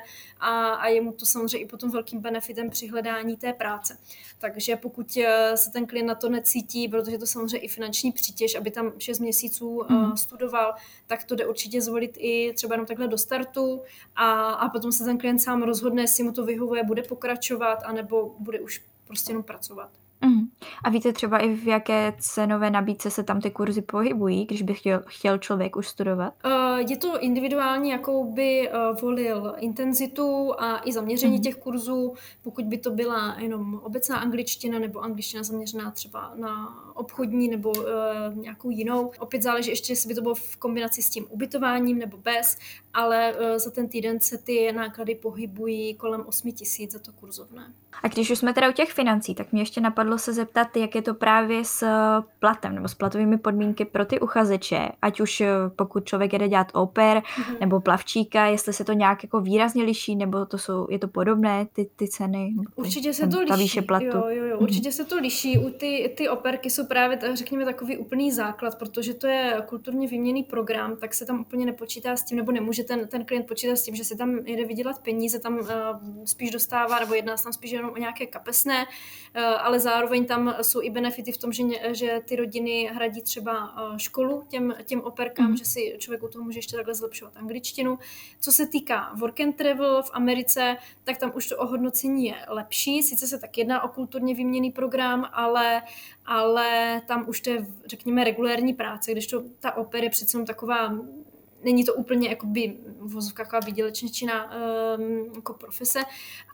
a, 0.40 0.74
a 0.74 0.88
je 0.88 1.00
mu 1.00 1.12
to 1.12 1.26
samozřejmě 1.26 1.58
i 1.58 1.66
potom 1.66 1.90
velkým 1.90 2.20
benefitem 2.20 2.70
při 2.70 2.86
hledání 2.86 3.36
té 3.36 3.52
práce. 3.52 3.98
Takže 4.44 4.76
pokud 4.76 5.16
eh, 5.16 5.56
se 5.56 5.70
ten 5.70 5.86
klient 5.86 6.06
na 6.06 6.14
to 6.14 6.28
necítí, 6.28 6.88
protože 6.88 7.18
to 7.18 7.26
samozřejmě 7.26 7.58
i 7.58 7.68
finanční 7.68 8.12
přítěž, 8.12 8.54
aby 8.54 8.70
tam 8.70 8.92
6 8.98 9.18
měsíců 9.18 9.82
mm. 9.88 10.16
studoval, 10.16 10.74
tak 11.06 11.24
to 11.24 11.34
jde 11.34 11.46
určitě 11.46 11.80
zvolit 11.80 12.16
i 12.16 12.52
třeba 12.54 12.74
jenom 12.74 12.86
takhle 12.86 13.08
do 13.08 13.18
startu 13.18 13.82
a, 14.16 14.50
a 14.50 14.68
potom 14.68 14.92
se 14.92 15.04
ten 15.04 15.18
klient 15.18 15.38
sám 15.38 15.62
rozhodne, 15.62 16.02
jestli 16.02 16.24
mu 16.24 16.32
to 16.32 16.44
vyhovuje, 16.44 16.84
bude 16.84 17.02
pokračovat, 17.02 17.78
anebo 17.84 18.34
bude 18.38 18.60
už 18.60 18.82
prostě 19.06 19.30
jenom 19.30 19.42
pracovat. 19.42 19.90
Mm. 20.24 20.48
A 20.84 20.90
víte 20.90 21.12
třeba 21.12 21.38
i 21.38 21.54
v 21.54 21.66
jaké 21.66 22.12
cenové 22.18 22.70
nabídce 22.70 23.10
se 23.10 23.22
tam 23.22 23.40
ty 23.40 23.50
kurzy 23.50 23.82
pohybují, 23.82 24.44
když 24.44 24.62
by 24.62 24.74
chtěl, 24.74 25.02
chtěl 25.06 25.38
člověk 25.38 25.76
už 25.76 25.88
studovat? 25.88 26.34
Uh, 26.44 26.78
je 26.90 26.96
to 26.96 27.20
individuální, 27.20 27.90
jakou 27.90 28.32
by 28.32 28.70
uh, 28.70 29.00
volil 29.00 29.54
intenzitu 29.58 30.54
a 30.58 30.80
i 30.84 30.92
zaměření 30.92 31.36
mm. 31.36 31.42
těch 31.42 31.56
kurzů, 31.56 32.14
pokud 32.42 32.64
by 32.64 32.78
to 32.78 32.90
byla 32.90 33.36
jenom 33.38 33.80
obecná 33.82 34.16
angličtina 34.16 34.78
nebo 34.78 35.00
angličtina 35.00 35.42
zaměřená 35.42 35.90
třeba 35.90 36.32
na 36.36 36.78
obchodní 36.94 37.48
nebo 37.48 37.70
uh, 37.70 37.84
nějakou 38.34 38.70
jinou. 38.70 39.12
Opět 39.18 39.42
záleží 39.42 39.70
ještě, 39.70 39.92
jestli 39.92 40.08
by 40.08 40.14
to 40.14 40.22
bylo 40.22 40.34
v 40.34 40.56
kombinaci 40.56 41.02
s 41.02 41.10
tím 41.10 41.26
ubytováním 41.28 41.98
nebo 41.98 42.16
bez, 42.16 42.58
ale 42.94 43.34
uh, 43.34 43.58
za 43.58 43.70
ten 43.70 43.88
týden 43.88 44.20
se 44.20 44.38
ty 44.38 44.72
náklady 44.72 45.14
pohybují 45.14 45.94
kolem 45.94 46.24
8 46.26 46.52
tisíc 46.52 46.92
za 46.92 46.98
to 46.98 47.12
kurzovné. 47.12 47.72
A 48.02 48.08
když 48.08 48.30
už 48.30 48.38
jsme 48.38 48.54
teda 48.54 48.68
u 48.68 48.72
těch 48.72 48.92
financí, 48.92 49.34
tak 49.34 49.52
mě 49.52 49.62
ještě 49.62 49.80
napadlo 49.80 50.13
se 50.18 50.32
zeptat, 50.32 50.76
jak 50.76 50.94
je 50.94 51.02
to 51.02 51.14
právě 51.14 51.64
s 51.64 51.86
platem 52.38 52.74
nebo 52.74 52.88
s 52.88 52.94
platovými 52.94 53.38
podmínky 53.38 53.84
pro 53.84 54.04
ty 54.04 54.20
uchazeče, 54.20 54.88
ať 55.02 55.20
už 55.20 55.40
eh, 55.40 55.48
pokud 55.76 56.04
člověk 56.04 56.32
jede 56.32 56.48
dělat 56.48 56.66
oper 56.72 57.18
mm-hmm. 57.18 57.56
nebo 57.60 57.80
plavčíka, 57.80 58.46
jestli 58.46 58.72
se 58.72 58.84
to 58.84 58.92
nějak 58.92 59.22
jako 59.22 59.40
výrazně 59.40 59.84
liší, 59.84 60.16
nebo 60.16 60.46
to 60.46 60.58
jsou, 60.58 60.86
je 60.90 60.98
to 60.98 61.08
podobné, 61.08 61.66
ty, 61.72 61.90
ty 61.96 62.08
ceny? 62.08 62.54
Určitě 62.76 63.12
se 63.12 63.26
to 63.26 63.40
liší. 63.40 63.62
výše 63.62 63.82
platu. 63.82 64.06
Jo, 64.06 64.24
jo, 64.28 64.44
jo, 64.44 64.58
určitě 64.58 64.88
mm-hmm. 64.88 64.92
se 64.92 65.04
to 65.04 65.16
liší. 65.16 65.58
U 65.58 65.70
ty, 65.70 66.14
ty 66.16 66.28
operky 66.28 66.70
jsou 66.70 66.86
právě, 66.86 67.18
řekněme, 67.34 67.64
takový 67.64 67.96
úplný 67.96 68.32
základ, 68.32 68.78
protože 68.78 69.14
to 69.14 69.26
je 69.26 69.62
kulturně 69.66 70.08
výměný 70.08 70.42
program, 70.42 70.96
tak 70.96 71.14
se 71.14 71.26
tam 71.26 71.40
úplně 71.40 71.66
nepočítá 71.66 72.16
s 72.16 72.22
tím, 72.22 72.36
nebo 72.36 72.52
nemůže 72.52 72.84
ten, 72.84 73.08
ten 73.08 73.24
klient 73.24 73.46
počítat 73.46 73.76
s 73.76 73.82
tím, 73.82 73.94
že 73.94 74.04
si 74.04 74.16
tam 74.16 74.38
jede 74.38 74.64
vydělat 74.64 74.98
peníze, 74.98 75.38
tam 75.38 75.58
uh, 75.58 75.66
spíš 76.24 76.50
dostává, 76.50 76.98
nebo 76.98 77.14
jedná 77.14 77.36
se 77.36 77.44
tam 77.44 77.52
spíš 77.52 77.70
jenom 77.70 77.90
o 77.90 77.98
nějaké 77.98 78.26
kapesné, 78.26 78.84
uh, 78.84 79.42
ale 79.42 79.80
zároveň 79.80 80.03
tam 80.26 80.54
jsou 80.62 80.82
i 80.82 80.90
benefity 80.90 81.32
v 81.32 81.38
tom, 81.38 81.52
že, 81.52 81.62
že 81.92 82.20
ty 82.24 82.36
rodiny 82.36 82.90
hradí 82.92 83.22
třeba 83.22 83.82
uh, 83.90 83.96
školu 83.96 84.44
těm, 84.48 84.74
těm 84.84 85.00
operkám, 85.00 85.50
mm. 85.50 85.56
že 85.56 85.64
si 85.64 85.94
člověk 85.98 86.22
u 86.22 86.28
toho 86.28 86.44
může 86.44 86.58
ještě 86.58 86.76
takhle 86.76 86.94
zlepšovat 86.94 87.36
angličtinu. 87.36 87.98
Co 88.40 88.52
se 88.52 88.66
týká 88.66 89.14
work 89.14 89.40
and 89.40 89.56
travel 89.56 90.02
v 90.02 90.10
Americe, 90.12 90.76
tak 91.04 91.18
tam 91.18 91.32
už 91.34 91.48
to 91.48 91.56
ohodnocení 91.56 92.24
je 92.26 92.34
lepší. 92.48 93.02
Sice 93.02 93.26
se 93.26 93.38
tak 93.38 93.58
jedná 93.58 93.84
o 93.84 93.88
kulturně 93.88 94.34
výměný 94.34 94.70
program, 94.70 95.28
ale, 95.32 95.82
ale 96.26 97.02
tam 97.06 97.28
už 97.28 97.40
to 97.40 97.50
je, 97.50 97.66
řekněme, 97.86 98.24
regulérní 98.24 98.74
práce, 98.74 99.12
když 99.12 99.26
to 99.26 99.42
ta 99.60 99.76
opera 99.76 100.04
je 100.04 100.10
přece 100.10 100.44
taková 100.44 100.98
není 101.64 101.84
to 101.84 101.94
úplně 101.94 102.28
jakoby 102.28 102.76
vozovkách 102.98 103.66
výdělečničina 103.66 104.50
um, 104.98 105.32
jako 105.34 105.54
profese, 105.54 106.00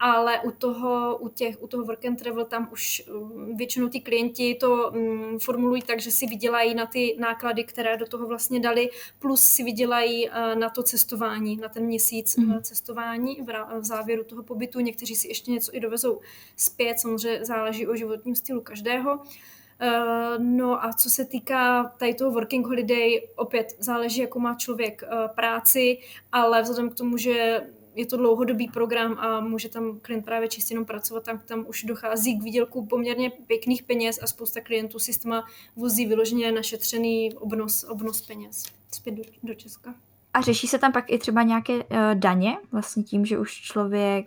ale 0.00 0.40
u 0.40 0.50
toho, 0.50 1.18
u 1.18 1.28
těch, 1.28 1.62
u 1.62 1.66
toho 1.66 1.84
work 1.84 2.04
and 2.04 2.16
travel 2.16 2.44
tam 2.44 2.68
už 2.72 3.02
um, 3.14 3.56
většinou 3.56 3.88
ty 3.88 4.00
klienti 4.00 4.54
to 4.60 4.90
um, 4.90 5.38
formulují 5.38 5.82
tak, 5.82 6.00
že 6.00 6.10
si 6.10 6.26
vydělají 6.26 6.74
na 6.74 6.86
ty 6.86 7.16
náklady, 7.18 7.64
které 7.64 7.96
do 7.96 8.06
toho 8.06 8.26
vlastně 8.26 8.60
dali, 8.60 8.90
plus 9.18 9.40
si 9.40 9.62
vydělají 9.62 10.28
uh, 10.28 10.34
na 10.54 10.70
to 10.70 10.82
cestování, 10.82 11.56
na 11.56 11.68
ten 11.68 11.84
měsíc 11.84 12.36
mm. 12.36 12.50
uh, 12.50 12.60
cestování 12.60 13.40
v, 13.40 13.80
v 13.80 13.84
závěru 13.84 14.24
toho 14.24 14.42
pobytu. 14.42 14.80
Někteří 14.80 15.16
si 15.16 15.28
ještě 15.28 15.50
něco 15.50 15.76
i 15.76 15.80
dovezou 15.80 16.20
zpět, 16.56 17.00
samozřejmě 17.00 17.44
záleží 17.44 17.86
o 17.86 17.96
životním 17.96 18.34
stylu 18.34 18.60
každého. 18.60 19.20
Eh, 19.22 19.59
no 20.38 20.84
a 20.84 20.92
co 20.92 21.10
se 21.10 21.24
týká 21.24 21.94
tady 21.98 22.14
toho 22.14 22.30
working 22.30 22.66
holiday, 22.66 23.28
opět 23.36 23.76
záleží, 23.78 24.20
jakou 24.20 24.38
má 24.38 24.54
člověk 24.54 25.02
eh, 25.02 25.28
práci, 25.34 25.98
ale 26.32 26.62
vzhledem 26.62 26.90
k 26.90 26.94
tomu, 26.94 27.16
že 27.16 27.60
je 27.94 28.06
to 28.06 28.16
dlouhodobý 28.16 28.68
program 28.68 29.18
a 29.18 29.40
může 29.40 29.68
tam 29.68 30.00
klient 30.00 30.24
právě 30.24 30.48
čistě 30.48 30.74
jenom 30.74 30.84
pracovat, 30.84 31.24
tam, 31.24 31.38
tam 31.38 31.64
už 31.68 31.84
dochází 31.84 32.38
k 32.38 32.42
výdělku 32.42 32.86
poměrně 32.86 33.30
pěkných 33.30 33.82
peněz 33.82 34.18
a 34.22 34.26
spousta 34.26 34.60
klientů 34.60 34.98
si 34.98 35.12
s 35.12 35.42
vozí 35.76 36.06
vyloženě 36.06 36.52
našetřený 36.52 37.34
obnos, 37.34 37.84
obnos 37.88 38.22
peněz 38.22 38.64
zpět 38.94 39.12
do, 39.12 39.22
do 39.42 39.54
Česka. 39.54 39.94
A 40.34 40.40
řeší 40.40 40.66
se 40.66 40.78
tam 40.78 40.92
pak 40.92 41.04
i 41.08 41.18
třeba 41.18 41.42
nějaké 41.42 41.74
uh, 41.74 41.80
daně, 42.14 42.56
vlastně 42.72 43.02
tím, 43.02 43.24
že 43.24 43.38
už 43.38 43.52
člověk 43.52 44.26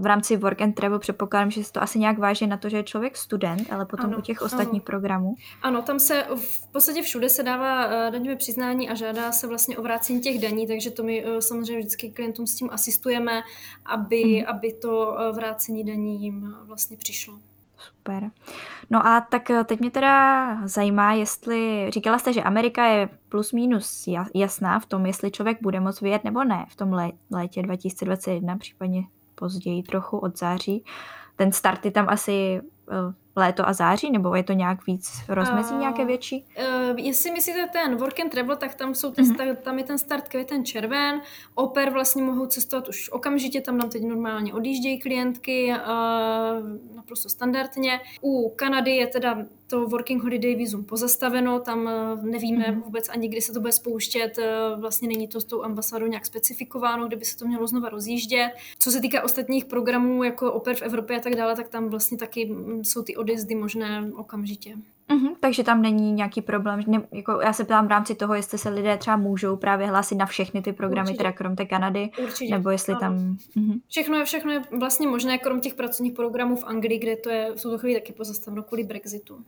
v, 0.00 0.06
rámci 0.06 0.36
work 0.36 0.60
and 0.60 0.72
travel 0.72 0.98
předpokládám, 0.98 1.50
že 1.50 1.64
se 1.64 1.72
to 1.72 1.82
asi 1.82 1.98
nějak 1.98 2.18
váží 2.18 2.46
na 2.46 2.56
to, 2.56 2.68
že 2.68 2.76
je 2.76 2.82
člověk 2.82 3.16
student, 3.16 3.72
ale 3.72 3.86
potom 3.86 4.06
ano, 4.06 4.18
u 4.18 4.20
těch 4.20 4.42
ostatních 4.42 4.82
ano. 4.82 4.86
programů. 4.86 5.34
Ano, 5.62 5.82
tam 5.82 5.98
se 5.98 6.26
v 6.36 6.72
podstatě 6.72 7.02
všude 7.02 7.28
se 7.28 7.42
dává 7.42 7.86
uh, 7.86 8.12
daňové 8.12 8.36
přiznání 8.36 8.90
a 8.90 8.94
žádá 8.94 9.32
se 9.32 9.46
vlastně 9.46 9.78
o 9.78 9.82
vrácení 9.82 10.20
těch 10.20 10.40
daní, 10.40 10.66
takže 10.66 10.90
to 10.90 11.02
my 11.02 11.24
uh, 11.24 11.38
samozřejmě 11.38 11.78
vždycky 11.78 12.10
klientům 12.10 12.46
s 12.46 12.54
tím 12.54 12.68
asistujeme, 12.72 13.42
aby, 13.86 14.22
hmm. 14.22 14.44
aby 14.46 14.72
to 14.72 15.06
uh, 15.06 15.36
vrácení 15.36 15.84
daní 15.84 16.22
jim 16.22 16.54
vlastně 16.66 16.96
přišlo. 16.96 17.38
Super. 17.78 18.30
No 18.90 19.06
a 19.06 19.20
tak 19.20 19.50
eh, 19.50 19.64
teď 19.64 19.80
mě 19.80 19.90
teda 19.90 20.56
zajímá, 20.64 21.12
jestli, 21.12 21.90
říkala 21.90 22.18
jste, 22.18 22.32
že 22.32 22.42
Amerika 22.42 22.86
je 22.86 23.08
plus 23.28 23.52
minus 23.52 24.08
jasná 24.34 24.80
v 24.80 24.86
tom, 24.86 25.06
jestli 25.06 25.30
člověk 25.30 25.58
bude 25.62 25.80
moct 25.80 26.00
vyjet 26.00 26.24
nebo 26.24 26.44
ne 26.44 26.66
v 26.68 26.76
tom 26.76 26.96
létě 27.30 27.62
2021, 27.62 28.56
případně 28.56 29.02
později 29.34 29.82
trochu 29.82 30.18
od 30.18 30.38
září. 30.38 30.84
Ten 31.36 31.52
start 31.52 31.84
je 31.84 31.90
tam 31.90 32.08
asi 32.08 32.60
eh, 32.90 32.94
léto 33.38 33.68
a 33.68 33.72
září, 33.72 34.10
nebo 34.10 34.34
je 34.34 34.42
to 34.42 34.52
nějak 34.52 34.86
víc 34.86 35.10
rozmezí 35.28 35.74
uh, 35.74 35.80
nějaké 35.80 36.04
větší? 36.04 36.44
Uh, 36.90 36.98
jestli 36.98 37.30
myslíte 37.30 37.68
ten 37.72 37.96
work 37.96 38.20
and 38.20 38.30
travel, 38.30 38.56
tak 38.56 38.74
tam, 38.74 38.94
jsou 38.94 39.10
ten, 39.10 39.24
uh-huh. 39.24 39.56
tam 39.56 39.78
je 39.78 39.84
ten 39.84 39.98
start 39.98 40.28
květen 40.28 40.64
červen, 40.64 41.20
oper 41.54 41.90
vlastně 41.90 42.22
mohou 42.22 42.46
cestovat 42.46 42.88
už 42.88 43.10
okamžitě, 43.10 43.60
tam 43.60 43.78
nám 43.78 43.90
teď 43.90 44.02
normálně 44.02 44.54
odjíždějí 44.54 44.98
klientky, 44.98 45.74
uh, 45.74 46.96
naprosto 46.96 47.28
standardně. 47.28 48.00
U 48.20 48.52
Kanady 48.56 48.90
je 48.90 49.06
teda 49.06 49.38
to 49.68 49.86
Working 49.86 50.22
Holiday 50.22 50.54
Visum 50.54 50.84
pozastaveno, 50.84 51.60
tam 51.60 51.90
nevíme 52.22 52.64
uh-huh. 52.64 52.82
vůbec 52.82 53.08
ani, 53.08 53.28
kdy 53.28 53.40
se 53.40 53.52
to 53.52 53.60
bude 53.60 53.72
spouštět, 53.72 54.38
vlastně 54.80 55.08
není 55.08 55.28
to 55.28 55.40
s 55.40 55.44
tou 55.44 55.62
ambasádou 55.62 56.06
nějak 56.06 56.26
specifikováno, 56.26 57.06
kdyby 57.06 57.24
se 57.24 57.36
to 57.38 57.46
mělo 57.46 57.66
znova 57.66 57.88
rozjíždět. 57.88 58.50
Co 58.78 58.90
se 58.90 59.00
týká 59.00 59.22
ostatních 59.22 59.64
programů, 59.64 60.24
jako 60.24 60.52
oper 60.52 60.76
v 60.76 60.82
Evropě 60.82 61.16
a 61.16 61.20
tak 61.20 61.34
dále, 61.34 61.56
tak 61.56 61.68
tam 61.68 61.88
vlastně 61.88 62.18
taky 62.18 62.46
mm, 62.46 62.84
jsou 62.84 63.02
ty 63.02 63.16
odjezdy 63.16 63.54
možné 63.54 64.12
okamžitě. 64.16 64.76
Mm-hmm, 65.08 65.34
takže 65.40 65.64
tam 65.64 65.82
není 65.82 66.12
nějaký 66.12 66.42
problém. 66.42 66.80
Ne, 66.86 67.02
jako 67.12 67.40
já 67.40 67.52
se 67.52 67.64
ptám 67.64 67.86
v 67.86 67.90
rámci 67.90 68.14
toho, 68.14 68.34
jestli 68.34 68.58
se 68.58 68.68
lidé 68.68 68.96
třeba 68.96 69.16
můžou 69.16 69.56
právě 69.56 69.86
hlásit 69.86 70.14
na 70.14 70.26
všechny 70.26 70.62
ty 70.62 70.72
programy, 70.72 71.06
Určitě. 71.06 71.18
teda 71.18 71.32
krom 71.32 71.56
té 71.56 71.66
Kanady, 71.66 72.10
Určitě. 72.22 72.54
nebo 72.54 72.70
jestli 72.70 72.92
ano. 72.92 73.00
tam... 73.00 73.16
Mm-hmm. 73.16 73.80
Všechno, 73.88 74.16
je, 74.16 74.24
všechno 74.24 74.52
je 74.52 74.62
vlastně 74.78 75.08
možné, 75.08 75.38
krom 75.38 75.60
těch 75.60 75.74
pracovních 75.74 76.12
programů 76.12 76.56
v 76.56 76.64
Anglii, 76.64 76.98
kde 76.98 77.16
to 77.16 77.30
je 77.30 77.52
v 77.56 77.62
tuto 77.62 77.78
chvíli 77.78 78.00
taky 78.00 78.12
pozastaveno 78.12 78.62
kvůli 78.62 78.84
Brexitu. 78.84 79.44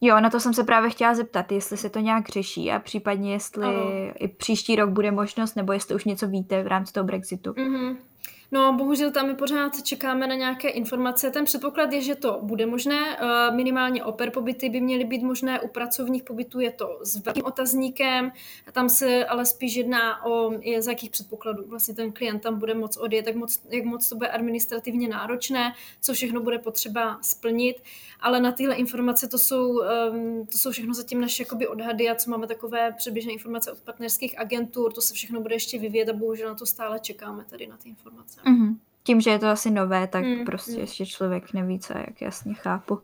Jo, 0.00 0.20
na 0.20 0.30
to 0.30 0.40
jsem 0.40 0.54
se 0.54 0.64
právě 0.64 0.90
chtěla 0.90 1.14
zeptat, 1.14 1.52
jestli 1.52 1.76
se 1.76 1.90
to 1.90 1.98
nějak 1.98 2.28
řeší 2.28 2.70
a 2.72 2.78
případně 2.78 3.32
jestli 3.32 3.66
ano. 3.66 4.12
i 4.18 4.28
příští 4.28 4.76
rok 4.76 4.90
bude 4.90 5.10
možnost, 5.10 5.54
nebo 5.54 5.72
jestli 5.72 5.94
už 5.94 6.04
něco 6.04 6.28
víte 6.28 6.62
v 6.62 6.66
rámci 6.66 6.92
toho 6.92 7.04
Brexitu. 7.04 7.52
Mm-hmm. 7.52 7.96
No, 8.54 8.72
bohužel 8.72 9.10
tam 9.10 9.26
my 9.26 9.34
pořád 9.34 9.82
čekáme 9.82 10.26
na 10.26 10.34
nějaké 10.34 10.68
informace. 10.68 11.30
Ten 11.30 11.44
předpoklad 11.44 11.92
je, 11.92 12.02
že 12.02 12.14
to 12.14 12.40
bude 12.42 12.66
možné. 12.66 13.18
Eh, 13.18 13.50
minimálně 13.50 14.04
oper 14.04 14.30
pobyty 14.30 14.68
by 14.68 14.80
měly 14.80 15.04
být 15.04 15.22
možné, 15.22 15.60
u 15.60 15.68
pracovních 15.68 16.22
pobytů 16.22 16.60
je 16.60 16.72
to 16.72 16.98
s 17.02 17.16
velkým 17.24 17.44
otazníkem. 17.44 18.32
Tam 18.72 18.88
se 18.88 19.26
ale 19.26 19.46
spíš 19.46 19.74
jedná 19.74 20.24
o, 20.24 20.52
je, 20.60 20.82
z 20.82 20.86
jakých 20.86 21.10
předpokladů 21.10 21.64
vlastně 21.66 21.94
ten 21.94 22.12
klient 22.12 22.40
tam 22.40 22.58
bude 22.58 22.74
moc 22.74 22.96
odjet, 22.96 23.26
jak 23.26 23.36
moc, 23.36 23.60
jak 23.70 23.84
moc 23.84 24.08
to 24.08 24.16
bude 24.16 24.28
administrativně 24.28 25.08
náročné, 25.08 25.74
co 26.00 26.12
všechno 26.12 26.40
bude 26.40 26.58
potřeba 26.58 27.18
splnit. 27.22 27.82
Ale 28.20 28.40
na 28.40 28.52
tyhle 28.52 28.74
informace 28.74 29.28
to 29.28 29.38
jsou, 29.38 29.80
ehm, 29.80 30.46
to 30.46 30.58
jsou 30.58 30.70
všechno 30.70 30.94
zatím 30.94 31.20
naše 31.20 31.42
jakoby 31.42 31.68
odhady 31.68 32.08
a 32.08 32.14
co 32.14 32.30
máme 32.30 32.46
takové 32.46 32.92
předběžné 32.92 33.32
informace 33.32 33.72
od 33.72 33.80
partnerských 33.80 34.38
agentur, 34.38 34.92
to 34.92 35.00
se 35.00 35.14
všechno 35.14 35.40
bude 35.40 35.54
ještě 35.54 35.78
vyvíjet 35.78 36.08
a 36.08 36.12
bohužel 36.12 36.48
na 36.48 36.54
to 36.54 36.66
stále 36.66 37.00
čekáme 37.00 37.44
tady 37.44 37.66
na 37.66 37.76
ty 37.76 37.88
informace. 37.88 38.41
Mm-hmm. 38.44 38.76
Tím, 39.02 39.20
že 39.20 39.30
je 39.30 39.38
to 39.38 39.46
asi 39.48 39.70
nové, 39.70 40.06
tak 40.06 40.24
mm, 40.24 40.44
prostě 40.44 40.80
ještě 40.80 41.06
člověk 41.06 41.52
neví, 41.52 41.78
co 41.78 41.98
jak 41.98 42.22
jasně 42.22 42.54
chápu. 42.54 43.00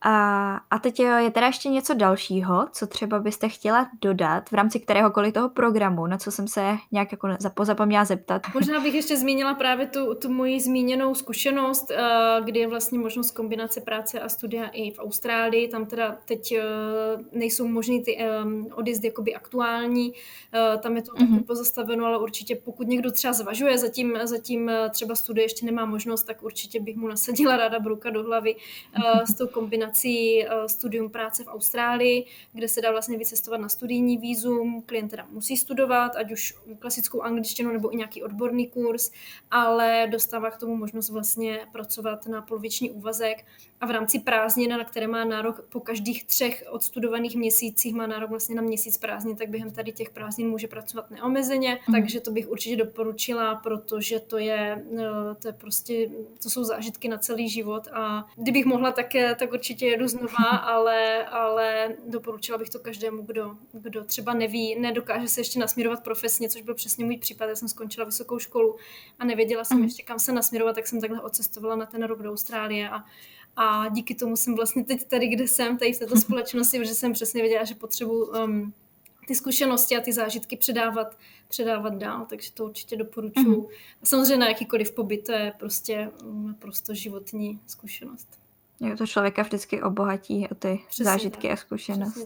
A, 0.00 0.54
a 0.70 0.78
teď 0.78 1.00
je 1.00 1.30
teda 1.30 1.46
ještě 1.46 1.68
něco 1.68 1.94
dalšího, 1.94 2.66
co 2.72 2.86
třeba 2.86 3.18
byste 3.18 3.48
chtěla 3.48 3.88
dodat 4.02 4.50
v 4.50 4.52
rámci 4.52 4.80
kteréhokoliv 4.80 5.34
toho 5.34 5.48
programu, 5.48 6.06
na 6.06 6.18
co 6.18 6.30
jsem 6.30 6.48
se 6.48 6.76
nějak 6.92 7.12
jako 7.12 7.28
pozapomněla 7.54 8.04
zeptat. 8.04 8.42
Možná 8.54 8.80
bych 8.80 8.94
ještě 8.94 9.16
zmínila 9.16 9.54
právě 9.54 9.86
tu, 9.86 10.14
tu 10.14 10.32
moji 10.32 10.60
zmíněnou 10.60 11.14
zkušenost, 11.14 11.90
eh, 11.90 12.40
kdy 12.44 12.60
je 12.60 12.68
vlastně 12.68 12.98
možnost 12.98 13.30
kombinace 13.30 13.80
práce 13.80 14.20
a 14.20 14.28
studia 14.28 14.66
i 14.66 14.90
v 14.90 14.98
Austrálii. 14.98 15.68
Tam 15.68 15.86
teda 15.86 16.18
teď 16.24 16.52
eh, 16.52 16.62
nejsou 17.32 17.68
možný 17.68 18.02
ty 18.02 18.18
odjezdy 18.74 19.08
jakoby 19.08 19.34
aktuální, 19.34 20.12
eh, 20.54 20.78
tam 20.78 20.96
je 20.96 21.02
to 21.02 21.12
mm-hmm. 21.12 21.30
taky 21.30 21.44
pozastaveno, 21.44 22.06
ale 22.06 22.18
určitě 22.18 22.56
pokud 22.56 22.88
někdo 22.88 23.10
třeba 23.10 23.32
zvažuje, 23.32 23.78
zatím, 23.78 24.18
zatím 24.24 24.70
třeba 24.90 25.14
studie 25.14 25.44
ještě 25.44 25.66
nemá 25.66 25.84
možnost, 25.84 26.22
tak 26.22 26.42
určitě 26.42 26.80
bych 26.80 26.96
mu 26.96 27.08
nasadila 27.08 27.56
ráda 27.56 27.78
bruka 27.80 28.10
do 28.10 28.22
hlavy 28.22 28.56
s 29.24 29.34
tou 29.34 29.46
kombinací 29.46 29.87
kombinací 29.88 30.44
eh, 30.44 30.68
studium 30.68 31.10
práce 31.10 31.44
v 31.44 31.48
Austrálii, 31.48 32.24
kde 32.52 32.68
se 32.68 32.80
dá 32.80 32.90
vlastně 32.90 33.18
vycestovat 33.18 33.60
na 33.60 33.68
studijní 33.68 34.18
výzum. 34.18 34.82
Klient 34.86 35.08
teda 35.08 35.26
musí 35.30 35.56
studovat, 35.56 36.16
ať 36.16 36.32
už 36.32 36.54
klasickou 36.78 37.22
angličtinu 37.22 37.72
nebo 37.72 37.94
i 37.94 37.96
nějaký 37.96 38.22
odborný 38.22 38.66
kurz, 38.66 39.10
ale 39.50 40.08
dostává 40.10 40.50
k 40.50 40.56
tomu 40.56 40.76
možnost 40.76 41.10
vlastně 41.10 41.66
pracovat 41.72 42.26
na 42.26 42.42
poloviční 42.42 42.90
úvazek 42.90 43.44
a 43.80 43.86
v 43.86 43.90
rámci 43.90 44.18
prázdnin, 44.18 44.70
na 44.70 44.84
které 44.84 45.06
má 45.06 45.24
nárok 45.24 45.64
po 45.68 45.80
každých 45.80 46.24
třech 46.24 46.64
odstudovaných 46.70 47.36
měsících, 47.36 47.94
má 47.94 48.06
nárok 48.06 48.30
vlastně 48.30 48.54
na 48.54 48.62
měsíc 48.62 48.96
prázdnin, 48.96 49.36
tak 49.36 49.48
během 49.48 49.70
tady 49.70 49.92
těch 49.92 50.10
prázdnin 50.10 50.50
může 50.50 50.68
pracovat 50.68 51.10
neomezeně, 51.10 51.78
mm. 51.88 51.94
takže 51.94 52.20
to 52.20 52.30
bych 52.30 52.48
určitě 52.48 52.76
doporučila, 52.76 53.54
protože 53.54 54.20
to 54.20 54.38
je, 54.38 54.84
eh, 54.98 55.34
to 55.38 55.48
je 55.48 55.52
prostě, 55.52 56.10
to 56.42 56.50
jsou 56.50 56.64
zážitky 56.64 57.08
na 57.08 57.18
celý 57.18 57.48
život 57.48 57.88
a 57.92 58.26
kdybych 58.36 58.64
mohla, 58.64 58.92
tak, 58.92 59.06
tak 59.38 59.52
určitě 59.52 59.86
jedu 59.86 60.08
znova, 60.08 60.48
ale, 60.62 61.26
ale 61.26 61.94
doporučila 62.06 62.58
bych 62.58 62.70
to 62.70 62.78
každému, 62.78 63.22
kdo, 63.22 63.56
kdo 63.72 64.04
třeba 64.04 64.34
neví, 64.34 64.80
nedokáže 64.80 65.28
se 65.28 65.40
ještě 65.40 65.58
nasměrovat 65.58 66.02
profesně, 66.02 66.48
což 66.48 66.62
byl 66.62 66.74
přesně 66.74 67.04
můj 67.04 67.18
případ. 67.18 67.46
Já 67.46 67.56
jsem 67.56 67.68
skončila 67.68 68.06
vysokou 68.06 68.38
školu 68.38 68.76
a 69.18 69.24
nevěděla 69.24 69.64
jsem 69.64 69.78
mm. 69.78 69.84
ještě, 69.84 70.02
kam 70.02 70.18
se 70.18 70.32
nasměrovat, 70.32 70.74
tak 70.74 70.86
jsem 70.86 71.00
takhle 71.00 71.20
odcestovala 71.20 71.76
na 71.76 71.86
ten 71.86 72.02
rok 72.02 72.22
do 72.22 72.30
Austrálie 72.30 72.90
a 72.90 73.04
a 73.56 73.88
díky 73.88 74.14
tomu 74.14 74.36
jsem 74.36 74.54
vlastně 74.54 74.84
teď 74.84 75.08
tady, 75.08 75.28
kde 75.28 75.48
jsem, 75.48 75.78
tady 75.78 75.92
v 75.92 75.98
této 75.98 76.16
společnosti, 76.20 76.78
protože 76.78 76.94
jsem 76.94 77.12
přesně 77.12 77.42
věděla, 77.42 77.64
že 77.64 77.74
potřebuji 77.74 78.26
um, 78.26 78.72
ty 79.28 79.34
zkušenosti 79.34 79.96
a 79.96 80.00
ty 80.00 80.12
zážitky 80.12 80.56
předávat, 80.56 81.18
předávat 81.48 81.94
dál, 81.94 82.26
takže 82.30 82.52
to 82.52 82.64
určitě 82.64 82.96
doporučuji. 82.96 83.60
Mm-hmm. 83.60 83.68
A 84.02 84.06
samozřejmě 84.06 84.36
na 84.36 84.48
jakýkoliv 84.48 84.92
pobyt 84.92 85.26
to 85.26 85.32
je 85.32 85.52
prostě 85.58 86.10
prostě 86.58 86.94
životní 86.94 87.60
zkušenost. 87.66 88.47
Jo, 88.80 88.96
to 88.96 89.06
člověka 89.06 89.42
vždycky 89.42 89.82
obohatí 89.82 90.48
o 90.52 90.54
ty 90.54 90.80
Přesně 90.88 91.04
zážitky 91.04 91.48
tak. 91.48 91.58
a 91.58 91.60
zkušenosti. 91.60 92.20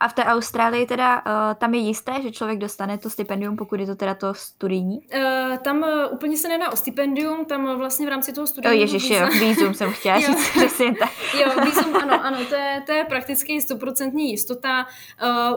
A 0.00 0.08
v 0.08 0.12
té 0.12 0.24
Austrálii 0.24 0.86
teda 0.86 1.16
uh, 1.16 1.54
tam 1.58 1.74
je 1.74 1.80
jisté, 1.80 2.12
že 2.22 2.30
člověk 2.30 2.58
dostane 2.58 2.98
to 2.98 3.10
stipendium, 3.10 3.56
pokud 3.56 3.80
je 3.80 3.86
to 3.86 3.94
teda 3.94 4.14
to 4.14 4.34
studijní? 4.34 4.98
Uh, 4.98 5.56
tam 5.56 5.78
uh, 5.78 6.14
úplně 6.14 6.36
se 6.36 6.48
nedá 6.48 6.72
o 6.72 6.76
stipendium, 6.76 7.44
tam 7.44 7.78
vlastně 7.78 8.06
v 8.06 8.08
rámci 8.08 8.32
toho 8.32 8.46
studijního 8.46 8.74
Jo, 8.74 8.80
ježiš, 8.80 9.10
jo, 9.10 9.28
výzum 9.40 9.74
jsem 9.74 9.90
chtěla 9.90 10.20
říct, 10.26 10.50
přesně 10.50 10.94
tak. 10.94 11.10
jo, 11.40 11.64
výzum, 11.64 11.96
ano, 11.96 12.24
ano, 12.24 12.38
to 12.48 12.54
je, 12.54 12.82
to 12.86 12.92
je 12.92 13.04
prakticky 13.04 13.60
stoprocentní 13.62 14.30
jistota. 14.30 14.86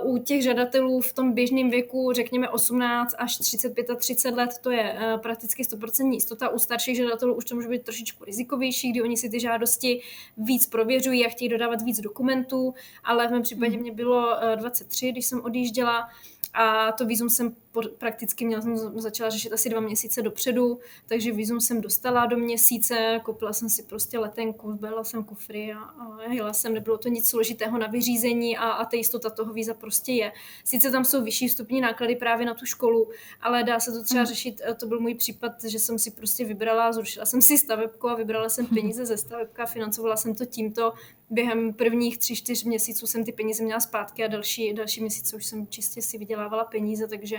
Uh, 0.03 0.13
u 0.13 0.17
těch 0.17 0.43
žadatelů 0.43 1.01
v 1.01 1.13
tom 1.13 1.34
běžném 1.34 1.69
věku, 1.69 2.11
řekněme 2.13 2.49
18 2.49 3.15
až 3.17 3.38
35 3.38 3.89
a 3.89 3.95
30 3.95 4.36
let, 4.36 4.49
to 4.61 4.71
je 4.71 4.93
uh, 4.93 5.21
prakticky 5.21 5.63
stoprocentní 5.63 6.17
jistota. 6.17 6.49
U 6.49 6.59
starších 6.59 6.97
žadatelů 6.97 7.34
už 7.34 7.45
to 7.45 7.55
může 7.55 7.67
být 7.67 7.84
trošičku 7.84 8.25
rizikovější, 8.25 8.91
kdy 8.91 9.01
oni 9.01 9.17
si 9.17 9.30
ty 9.30 9.39
žádosti 9.39 10.01
víc 10.38 10.65
prověřují 10.65 11.26
a 11.26 11.30
chtějí 11.30 11.49
dodávat 11.49 11.82
víc 11.82 11.99
dokumentů, 11.99 12.74
ale 13.03 13.28
v 13.28 13.32
mém 13.32 13.41
případě 13.41 13.72
hmm. 13.72 13.82
mě 13.82 13.91
bylo 13.91 14.36
23, 14.55 15.07
eh, 15.07 15.11
když 15.11 15.26
jsem 15.26 15.41
odjížděla 15.41 16.09
a 16.54 16.91
to 16.91 17.06
výzum 17.06 17.30
jsem 17.30 17.56
prakticky 17.97 18.45
měla, 18.45 18.62
jsem 18.62 19.00
začala 19.00 19.30
řešit 19.30 19.54
asi 19.54 19.70
dva 19.70 19.80
měsíce 19.80 20.22
dopředu, 20.22 20.80
takže 21.08 21.32
výzum 21.32 21.62
jsem 21.62 21.82
dostala 21.82 22.26
do 22.26 22.38
měsíce, 22.38 23.20
koupila 23.24 23.54
jsem 23.54 23.70
si 23.70 23.84
prostě 23.84 24.20
letenku, 24.20 24.72
zbala 24.72 25.04
jsem 25.04 25.24
kufry 25.24 25.74
a, 25.74 25.80
a 25.80 26.24
jela 26.32 26.54
jsem, 26.54 26.74
nebylo 26.74 26.97
to 26.97 27.10
nic 27.10 27.28
složitého 27.28 27.78
na 27.78 27.88
vyřízení 27.88 28.58
a, 28.58 28.70
a 28.70 28.86
ta 28.86 28.97
jistota 28.97 29.30
toho 29.30 29.54
víza 29.54 29.74
prostě 29.74 30.12
je. 30.12 30.32
Sice 30.64 30.91
tam 30.91 31.06
jsou 31.06 31.24
vyšší 31.24 31.47
vstupní 31.47 31.82
náklady 31.82 32.16
právě 32.16 32.45
na 32.45 32.54
tu 32.54 32.66
školu, 32.66 33.10
ale 33.41 33.64
dá 33.64 33.80
se 33.80 33.91
to 33.91 34.04
třeba 34.04 34.22
mm. 34.22 34.28
řešit, 34.28 34.62
to 34.80 34.86
byl 34.86 35.00
můj 35.00 35.16
případ, 35.16 35.64
že 35.64 35.80
jsem 35.80 36.00
si 36.00 36.12
prostě 36.12 36.45
vybrala, 36.45 36.91
zrušila 36.91 37.26
jsem 37.26 37.41
si 37.41 37.58
stavebku 37.58 38.10
a 38.10 38.16
vybrala 38.16 38.50
jsem 38.50 38.66
peníze 38.76 39.06
ze 39.06 39.18
stavebka, 39.18 39.66
financovala 39.66 40.16
jsem 40.16 40.36
to 40.36 40.45
tímto, 40.45 40.93
během 41.30 41.73
prvních 41.73 42.17
tři, 42.17 42.36
čtyř 42.36 42.63
měsíců 42.63 43.07
jsem 43.07 43.23
ty 43.23 43.32
peníze 43.32 43.63
měla 43.63 43.80
zpátky 43.80 44.23
a 44.23 44.27
další, 44.27 44.73
další 44.73 45.01
měsíce 45.01 45.36
už 45.36 45.45
jsem 45.45 45.67
čistě 45.67 46.01
si 46.01 46.17
vydělávala 46.17 46.63
peníze, 46.63 47.07
takže 47.07 47.38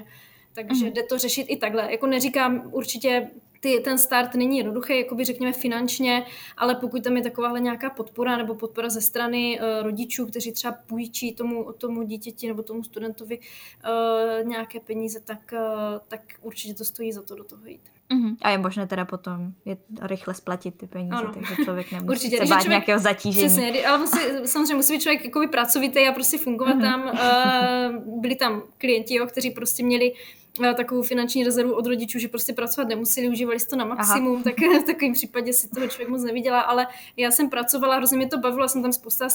takže 0.52 0.84
mm. 0.84 0.92
jde 0.92 1.02
to 1.02 1.18
řešit 1.18 1.42
i 1.42 1.56
takhle. 1.56 1.92
Jako 1.92 2.06
neříkám 2.06 2.62
určitě, 2.72 3.30
ty, 3.60 3.80
ten 3.80 3.98
start 3.98 4.34
není 4.34 4.58
jednoduchý, 4.58 4.98
jakoby 4.98 5.24
řekněme 5.24 5.52
finančně, 5.52 6.26
ale 6.56 6.74
pokud 6.74 7.04
tam 7.04 7.16
je 7.16 7.22
takováhle 7.22 7.60
nějaká 7.60 7.90
podpora 7.90 8.36
nebo 8.36 8.54
podpora 8.54 8.88
ze 8.88 9.00
strany 9.00 9.60
uh, 9.60 9.82
rodičů, 9.82 10.26
kteří 10.26 10.52
třeba 10.52 10.72
půjčí 10.72 11.34
tomu, 11.34 11.72
tomu 11.72 12.02
dítěti 12.02 12.48
nebo 12.48 12.62
tomu 12.62 12.84
studentovi 12.84 13.38
uh, 13.38 14.48
nějaké 14.48 14.80
peníze, 14.80 15.20
tak, 15.20 15.52
uh, 15.52 15.98
tak 16.08 16.20
určitě 16.42 16.74
to 16.74 16.84
stojí 16.84 17.12
za 17.12 17.22
to 17.22 17.34
do 17.34 17.44
toho 17.44 17.66
jít. 17.66 17.99
Mm-hmm. 18.14 18.36
A 18.42 18.50
je 18.50 18.58
možné 18.58 18.86
teda 18.86 19.04
potom 19.04 19.52
je 19.64 19.76
rychle 20.02 20.34
splatit 20.34 20.74
ty 20.74 20.86
peníze, 20.86 21.14
ano. 21.14 21.32
takže 21.34 21.64
člověk 21.64 21.92
nemusí 21.92 22.08
Určitě, 22.08 22.36
se 22.36 22.42
bát 22.42 22.48
člověk, 22.48 22.68
nějakého 22.68 22.98
zatížení. 22.98 23.46
Přesně, 23.46 23.86
ale 23.86 23.98
musí, 23.98 24.18
samozřejmě 24.44 24.74
musí 24.74 24.92
být 24.92 25.00
člověk 25.00 25.24
jakoby 25.24 25.46
pracovitý 25.46 26.08
a 26.08 26.12
prostě 26.12 26.38
fungovat 26.38 26.76
mm-hmm. 26.76 26.82
tam. 26.82 27.02
Uh, 27.02 28.20
byli 28.20 28.34
tam 28.34 28.62
klienti, 28.78 29.14
jo, 29.14 29.26
kteří 29.26 29.50
prostě 29.50 29.82
měli 29.82 30.12
takovou 30.58 31.02
finanční 31.02 31.44
rezervu 31.44 31.72
od 31.72 31.86
rodičů, 31.86 32.18
že 32.18 32.28
prostě 32.28 32.52
pracovat 32.52 32.88
nemuseli, 32.88 33.28
užívali 33.28 33.58
to 33.70 33.76
na 33.76 33.84
maximum, 33.84 34.34
Aha. 34.34 34.44
tak 34.44 34.58
v 34.82 34.86
takovém 34.86 35.12
případě 35.12 35.52
si 35.52 35.68
toho 35.68 35.88
člověk 35.88 36.08
moc 36.08 36.22
neviděla, 36.22 36.60
ale 36.60 36.86
já 37.16 37.30
jsem 37.30 37.50
pracovala, 37.50 37.96
hrozně 37.96 38.16
mě 38.16 38.26
to 38.26 38.38
bavilo, 38.38 38.68
jsem 38.68 38.82
tam 38.82 38.92
spousta, 38.92 39.28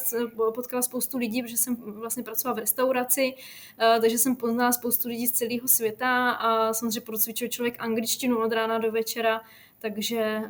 potkala 0.55 0.81
spoustu 0.81 1.17
lidí, 1.17 1.43
protože 1.43 1.57
jsem 1.57 1.75
vlastně 1.75 2.23
pracovala 2.23 2.55
v 2.55 2.59
restauraci, 2.59 3.33
eh, 3.79 3.99
takže 4.01 4.17
jsem 4.17 4.35
poznala 4.35 4.71
spoustu 4.71 5.07
lidí 5.07 5.27
z 5.27 5.31
celého 5.31 5.67
světa 5.67 6.31
a 6.31 6.73
samozřejmě 6.73 7.01
procvičil 7.01 7.47
člověk 7.47 7.75
angličtinu 7.79 8.37
od 8.37 8.51
rána 8.51 8.77
do 8.77 8.91
večera, 8.91 9.41
takže 9.79 10.19
eh, 10.19 10.49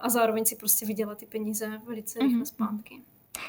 a 0.00 0.08
zároveň 0.08 0.44
si 0.44 0.56
prostě 0.56 0.86
viděla 0.86 1.14
ty 1.14 1.26
peníze 1.26 1.80
velice 1.86 2.18
rychle 2.18 2.38
mm-hmm. 2.38 2.44
zpátky. 2.44 3.02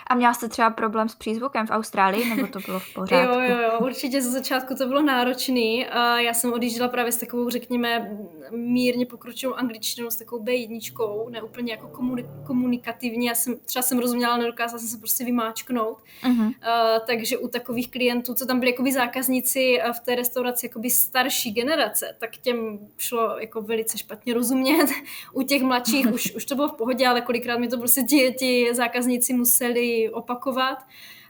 A 0.07 0.15
měla 0.15 0.33
jste 0.33 0.49
třeba 0.49 0.69
problém 0.69 1.09
s 1.09 1.15
přízvukem 1.15 1.67
v 1.67 1.71
Austrálii, 1.71 2.35
nebo 2.35 2.47
to 2.47 2.59
bylo 2.59 2.79
v 2.79 2.93
pořádku? 2.93 3.33
jo, 3.33 3.39
jo, 3.41 3.57
jo, 3.61 3.79
určitě 3.79 4.21
ze 4.21 4.31
začátku 4.31 4.75
to 4.75 4.87
bylo 4.87 5.01
náročný. 5.01 5.85
A 5.87 6.19
já 6.19 6.33
jsem 6.33 6.53
odjížděla 6.53 6.87
právě 6.87 7.11
s 7.11 7.17
takovou, 7.17 7.49
řekněme, 7.49 8.17
mírně 8.51 9.05
pokročilou 9.05 9.53
angličtinou, 9.53 10.09
s 10.09 10.15
takovou 10.15 10.43
B1, 10.43 11.29
ne 11.29 11.41
úplně 11.41 11.71
jako 11.71 11.87
komunik- 11.87 12.43
komunikativní. 12.47 13.25
Já 13.25 13.35
jsem, 13.35 13.55
třeba 13.65 13.83
jsem 13.83 13.99
rozuměla, 13.99 14.33
ale 14.33 14.43
nedokázala 14.43 14.79
jsem 14.79 14.87
se 14.87 14.97
prostě 14.97 15.25
vymáčknout. 15.25 15.97
Uh-huh. 16.23 16.45
Uh, 16.45 16.53
takže 17.07 17.37
u 17.37 17.47
takových 17.47 17.91
klientů, 17.91 18.33
co 18.33 18.45
tam 18.45 18.59
byli 18.59 18.71
jakoby 18.71 18.91
zákazníci 18.91 19.79
v 19.97 19.99
té 19.99 20.15
restauraci 20.15 20.65
jakoby 20.65 20.89
starší 20.89 21.51
generace, 21.51 22.15
tak 22.19 22.37
těm 22.37 22.79
šlo 22.97 23.39
jako 23.39 23.61
velice 23.61 23.97
špatně 23.97 24.33
rozumět. 24.33 24.87
u 25.33 25.41
těch 25.41 25.61
mladších 25.61 26.13
už, 26.13 26.35
už 26.35 26.45
to 26.45 26.55
bylo 26.55 26.67
v 26.67 26.73
pohodě, 26.73 27.07
ale 27.07 27.21
kolikrát 27.21 27.59
mi 27.59 27.67
to 27.67 27.77
prostě 27.77 28.01
ti, 28.01 28.35
ti 28.39 28.69
zákazníci 28.73 29.33
museli 29.33 29.74
museli 29.75 30.09
opakovat, 30.09 30.77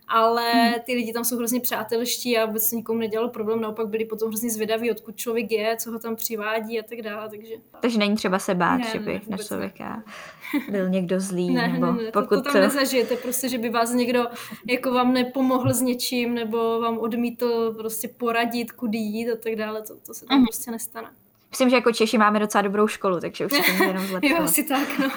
ale 0.07 0.51
hmm. 0.51 0.73
ty 0.85 0.93
lidi 0.93 1.13
tam 1.13 1.25
jsou 1.25 1.37
hrozně 1.37 1.59
přátelští 1.59 2.37
a 2.37 2.45
vůbec 2.45 2.71
nikomu 2.71 2.99
nedělalo 2.99 3.29
problém, 3.29 3.61
naopak 3.61 3.87
byli 3.87 4.05
potom 4.05 4.29
hrozně 4.29 4.49
zvědaví, 4.49 4.91
odkud 4.91 5.15
člověk 5.15 5.51
je, 5.51 5.77
co 5.77 5.91
ho 5.91 5.99
tam 5.99 6.15
přivádí 6.15 6.79
a 6.79 6.83
tak 6.89 7.01
dále, 7.01 7.29
takže... 7.29 7.53
Takže 7.81 7.97
není 7.99 8.15
třeba 8.15 8.39
se 8.39 8.55
bát, 8.55 8.77
ne, 8.77 8.89
že 8.91 8.99
by 8.99 9.13
ne, 9.13 9.21
na 9.27 9.37
člověka 9.37 10.03
byl 10.71 10.89
někdo 10.89 11.19
zlý, 11.19 11.53
ne, 11.53 11.67
nebo 11.67 11.85
ne, 11.85 12.03
ne, 12.03 12.11
pokud... 12.11 12.35
To, 12.35 12.41
to 12.41 12.51
tam 12.51 12.61
nezažijete, 12.61 13.15
prostě, 13.15 13.49
že 13.49 13.57
by 13.57 13.69
vás 13.69 13.93
někdo 13.93 14.27
jako 14.69 14.91
vám 14.93 15.13
nepomohl 15.13 15.73
s 15.73 15.81
něčím, 15.81 16.33
nebo 16.33 16.79
vám 16.79 16.97
odmítl 16.97 17.73
prostě 17.73 18.07
poradit, 18.07 18.71
kudy 18.71 18.97
jít 18.97 19.31
a 19.31 19.35
tak 19.35 19.55
dále, 19.55 19.81
to, 19.81 19.95
to 20.05 20.13
se 20.13 20.25
tam 20.25 20.37
hmm. 20.37 20.45
prostě 20.45 20.71
nestane. 20.71 21.09
Myslím, 21.49 21.69
že 21.69 21.75
jako 21.75 21.91
Češi 21.91 22.17
máme 22.17 22.39
docela 22.39 22.61
dobrou 22.61 22.87
školu, 22.87 23.19
takže 23.19 23.45
už 23.45 23.51
se 23.51 23.77
to 23.77 23.83
jenom 23.83 24.07
zlepšilo. 24.07 24.37
jo, 24.39 24.43
asi 24.43 24.63
tak, 24.63 24.99
no. 24.99 25.09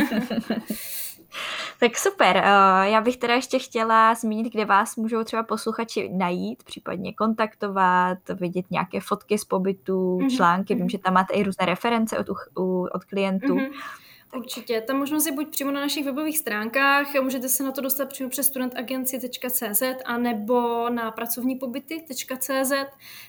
tak 1.80 1.96
super. 1.96 2.36
Eh, 2.36 2.90
já 2.90 3.00
bych 3.00 3.16
teda 3.16 3.34
ještě 3.34 3.58
chtěla 3.58 4.14
zmínit, 4.14 4.52
kde 4.52 4.64
vás 4.64 4.96
můžou 4.96 5.24
třeba 5.24 5.42
posluchači 5.42 6.10
najít, 6.12 6.62
případně 6.62 7.12
kontaktovat, 7.12 8.18
vidět 8.40 8.66
nějaké 8.70 9.00
fotky 9.00 9.38
z 9.38 9.44
pobytu, 9.44 10.18
mm-hmm. 10.18 10.36
články. 10.36 10.74
Vím, 10.74 10.82
mhm. 10.82 10.90
že 10.90 10.98
tam 10.98 11.14
máte 11.14 11.34
i 11.34 11.42
různé 11.42 11.66
reference 11.66 12.18
od, 12.18 12.26
od 12.92 13.04
klientů. 13.04 13.54
Mm-hmm. 13.54 13.70
Určitě. 14.36 14.80
Ta 14.80 14.94
možnost 14.94 15.26
je 15.26 15.32
buď 15.32 15.48
přímo 15.48 15.70
na 15.70 15.80
našich 15.80 16.04
webových 16.04 16.38
stránkách, 16.38 17.14
můžete 17.14 17.48
se 17.48 17.62
na 17.62 17.72
to 17.72 17.80
dostat 17.80 18.08
přímo 18.08 18.30
přes 18.30 18.46
studentagenci.cz 18.46 19.82
a 20.04 20.18
nebo 20.18 20.90
na 20.90 21.10
pracovní 21.10 21.56
pobyty.cz. 21.56 22.72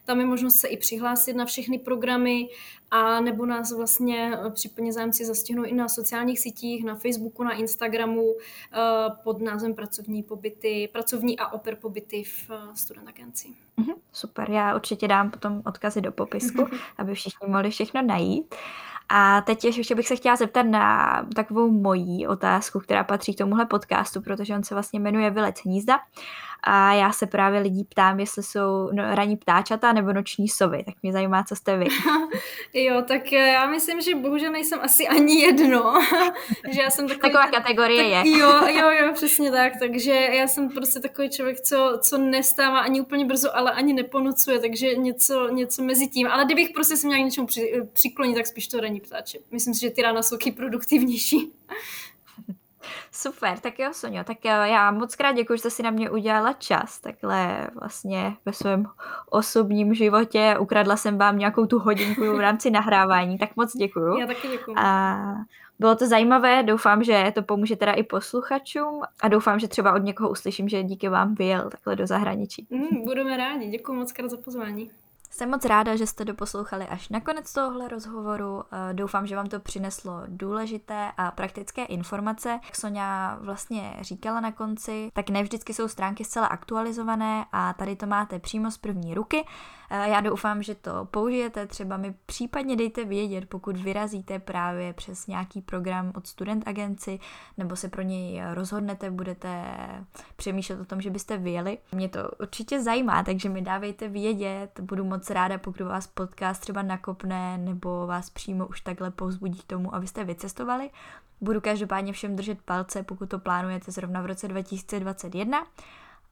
Tam 0.05 0.19
je 0.19 0.25
možnost 0.25 0.55
se 0.55 0.67
i 0.67 0.77
přihlásit 0.77 1.35
na 1.35 1.45
všechny 1.45 1.79
programy 1.79 2.49
a 2.91 3.21
nebo 3.21 3.45
nás 3.45 3.71
vlastně 3.71 4.31
eh, 4.33 4.49
případně 4.49 4.93
zájemci 4.93 5.25
zastihnou 5.25 5.63
i 5.63 5.73
na 5.73 5.89
sociálních 5.89 6.39
sítích, 6.39 6.85
na 6.85 6.95
Facebooku, 6.95 7.43
na 7.43 7.51
Instagramu 7.51 8.33
eh, 8.35 8.77
pod 9.23 9.41
názvem 9.41 9.75
pracovní 9.75 10.23
pobyty, 10.23 10.89
pracovní 10.93 11.39
a 11.39 11.47
oper 11.47 11.75
pobyty 11.75 12.23
v 12.23 12.49
eh, 12.49 12.75
Student 12.75 13.07
Agenci. 13.07 13.47
Mhm, 13.77 13.93
super, 14.13 14.49
já 14.49 14.75
určitě 14.75 15.07
dám 15.07 15.31
potom 15.31 15.61
odkazy 15.65 16.01
do 16.01 16.11
popisku, 16.11 16.67
aby 16.97 17.13
všichni 17.13 17.47
mohli 17.47 17.69
všechno 17.69 18.01
najít. 18.01 18.55
A 19.09 19.41
teď 19.41 19.65
ještě 19.65 19.95
bych 19.95 20.07
se 20.07 20.15
chtěla 20.15 20.35
zeptat 20.35 20.63
na 20.63 21.25
takovou 21.35 21.71
mojí 21.71 22.27
otázku, 22.27 22.79
která 22.79 23.03
patří 23.03 23.33
k 23.33 23.37
tomuhle 23.37 23.65
podcastu, 23.65 24.21
protože 24.21 24.55
on 24.55 24.63
se 24.63 24.75
vlastně 24.75 24.99
jmenuje 24.99 25.29
Vylec 25.29 25.55
hnízda 25.63 25.99
a 26.63 26.93
já 26.93 27.11
se 27.11 27.27
právě 27.27 27.59
lidí 27.59 27.83
ptám, 27.83 28.19
jestli 28.19 28.43
jsou 28.43 28.89
no, 28.93 29.15
ranní 29.15 29.37
ptáčata 29.37 29.93
nebo 29.93 30.13
noční 30.13 30.47
sovy, 30.47 30.83
tak 30.83 30.95
mě 31.03 31.13
zajímá, 31.13 31.43
co 31.43 31.55
jste 31.55 31.77
vy. 31.77 31.87
jo, 32.73 33.01
tak 33.07 33.33
eh, 33.33 33.37
já 33.37 33.65
myslím, 33.67 34.01
že 34.01 34.15
bohužel 34.15 34.51
nejsem 34.51 34.79
asi 34.81 35.07
ani 35.07 35.41
jedno. 35.41 35.93
že 36.71 36.81
já 36.81 36.89
jsem 36.89 37.07
takový, 37.07 37.33
Taková 37.33 37.47
kategorie 37.47 38.15
tak, 38.15 38.25
je. 38.25 38.37
jo, 38.37 38.51
jo, 38.67 38.89
jo, 38.89 39.13
přesně 39.13 39.51
tak, 39.51 39.73
takže 39.79 40.11
já 40.11 40.47
jsem 40.47 40.69
prostě 40.69 40.99
takový 40.99 41.29
člověk, 41.29 41.61
co, 41.61 41.99
co 42.01 42.17
nestává 42.17 42.79
ani 42.79 43.01
úplně 43.01 43.25
brzo, 43.25 43.55
ale 43.55 43.71
ani 43.71 43.93
neponocuje, 43.93 44.59
takže 44.59 44.95
něco, 44.95 45.47
něco 45.49 45.83
mezi 45.83 46.07
tím. 46.07 46.27
Ale 46.27 46.45
kdybych 46.45 46.69
prostě 46.69 46.97
se 46.97 47.07
měla 47.07 47.21
k 47.21 47.25
něčemu 47.25 47.47
při, 47.47 47.81
přiklonit, 47.93 48.35
tak 48.35 48.47
spíš 48.47 48.67
to 48.67 48.79
ranní 48.79 49.01
ptáče. 49.01 49.37
Myslím 49.51 49.73
si, 49.73 49.81
že 49.81 49.89
ty 49.89 50.01
rána 50.01 50.21
jsou 50.21 50.37
produktivnější. 50.55 51.51
Super, 53.20 53.59
tak 53.59 53.80
jo, 53.80 53.89
Sonio, 53.93 54.24
tak 54.24 54.45
já 54.45 54.91
moc 54.91 55.15
krát 55.15 55.32
děkuji, 55.32 55.55
že 55.55 55.59
jste 55.59 55.70
si 55.70 55.84
na 55.84 55.91
mě 55.91 56.09
udělala 56.09 56.53
čas, 56.53 56.99
takhle 56.99 57.68
vlastně 57.80 58.36
ve 58.45 58.53
svém 58.53 58.86
osobním 59.30 59.93
životě. 59.93 60.55
Ukradla 60.59 60.97
jsem 60.97 61.18
vám 61.18 61.38
nějakou 61.38 61.65
tu 61.65 61.80
hodinku 61.80 62.38
v 62.38 62.39
rámci 62.39 62.72
nahrávání, 62.72 63.38
tak 63.38 63.55
moc 63.55 63.78
děkuji. 63.78 64.20
Já 64.20 64.28
taky 64.28 64.47
děkuji. 64.47 64.76
A 64.78 65.18
bylo 65.80 65.95
to 65.95 66.07
zajímavé, 66.07 66.63
doufám, 66.63 67.03
že 67.03 67.32
to 67.36 67.41
pomůže 67.41 67.76
teda 67.76 67.91
i 67.91 68.03
posluchačům 68.03 69.01
a 69.22 69.28
doufám, 69.28 69.59
že 69.59 69.68
třeba 69.68 69.93
od 69.93 70.03
někoho 70.03 70.30
uslyším, 70.30 70.70
že 70.70 70.84
díky 70.84 71.09
vám 71.09 71.36
vyjel 71.36 71.70
takhle 71.70 71.95
do 71.95 72.07
zahraničí. 72.07 72.68
Mm, 72.70 73.05
budeme 73.05 73.38
rádi, 73.38 73.68
děkuji 73.68 73.93
moc 73.93 74.11
krát 74.11 74.32
za 74.32 74.38
pozvání. 74.38 74.91
Jsem 75.30 75.49
moc 75.49 75.65
ráda, 75.65 75.95
že 75.95 76.07
jste 76.07 76.25
doposlouchali 76.25 76.88
až 76.88 77.09
na 77.09 77.21
konec 77.21 77.53
tohohle 77.53 77.88
rozhovoru. 77.88 78.63
Eh, 78.71 78.93
doufám, 78.93 79.28
že 79.28 79.36
vám 79.36 79.47
to 79.47 79.59
přineslo 79.59 80.21
důležité 80.28 81.11
a 81.17 81.32
praktické 81.32 81.86
informace. 81.86 82.49
Jak 82.49 82.75
Sonja 82.75 83.38
vlastně 83.41 83.97
říkala 84.01 84.39
na 84.39 84.51
konci, 84.51 85.09
tak 85.13 85.30
ne 85.30 85.43
vždycky 85.43 85.73
jsou 85.73 85.88
stránky 85.88 86.23
zcela 86.23 86.47
aktualizované 86.47 87.45
a 87.51 87.73
tady 87.73 87.95
to 87.95 88.05
máte 88.05 88.39
přímo 88.39 88.71
z 88.71 88.78
první 88.78 89.13
ruky. 89.13 89.45
Eh, 89.89 90.09
já 90.09 90.21
doufám, 90.21 90.63
že 90.63 90.75
to 90.75 91.05
použijete, 91.05 91.67
třeba 91.67 91.97
mi 91.97 92.15
případně 92.25 92.75
dejte 92.75 93.05
vědět, 93.05 93.49
pokud 93.49 93.78
vyrazíte 93.78 94.39
právě 94.39 94.93
přes 94.93 95.28
nějaký 95.28 95.61
program 95.61 96.11
od 96.15 96.28
Student 96.28 96.67
Agency, 96.67 97.19
nebo 97.57 97.75
se 97.75 97.89
pro 97.89 98.01
něj 98.01 98.41
rozhodnete, 98.53 99.11
budete 99.11 99.63
přemýšlet 100.36 100.80
o 100.80 100.86
tom, 100.86 101.01
že 101.01 101.09
byste 101.09 101.38
vyjeli. 101.38 101.78
Mě 101.91 102.09
to 102.09 102.32
určitě 102.39 102.82
zajímá, 102.82 103.23
takže 103.23 103.49
mi 103.49 103.61
dávejte 103.61 104.07
vědět, 104.07 104.80
budu 104.80 105.03
moc 105.03 105.16
ráda, 105.30 105.57
pokud 105.57 105.82
vás 105.82 106.07
podcast 106.07 106.61
třeba 106.61 106.82
nakopne, 106.82 107.57
nebo 107.57 108.07
vás 108.07 108.30
přímo 108.30 108.68
už 108.68 108.82
takhle 108.82 109.11
povzbudí 109.11 109.59
k 109.59 109.68
tomu, 109.68 109.95
abyste 109.95 110.24
vycestovali. 110.24 110.89
Budu 111.41 111.61
každopádně 111.61 112.13
všem 112.13 112.36
držet 112.36 112.61
palce, 112.61 113.03
pokud 113.03 113.30
to 113.30 113.39
plánujete 113.39 113.91
zrovna 113.91 114.22
v 114.22 114.26
roce 114.26 114.47
2021 114.47 115.57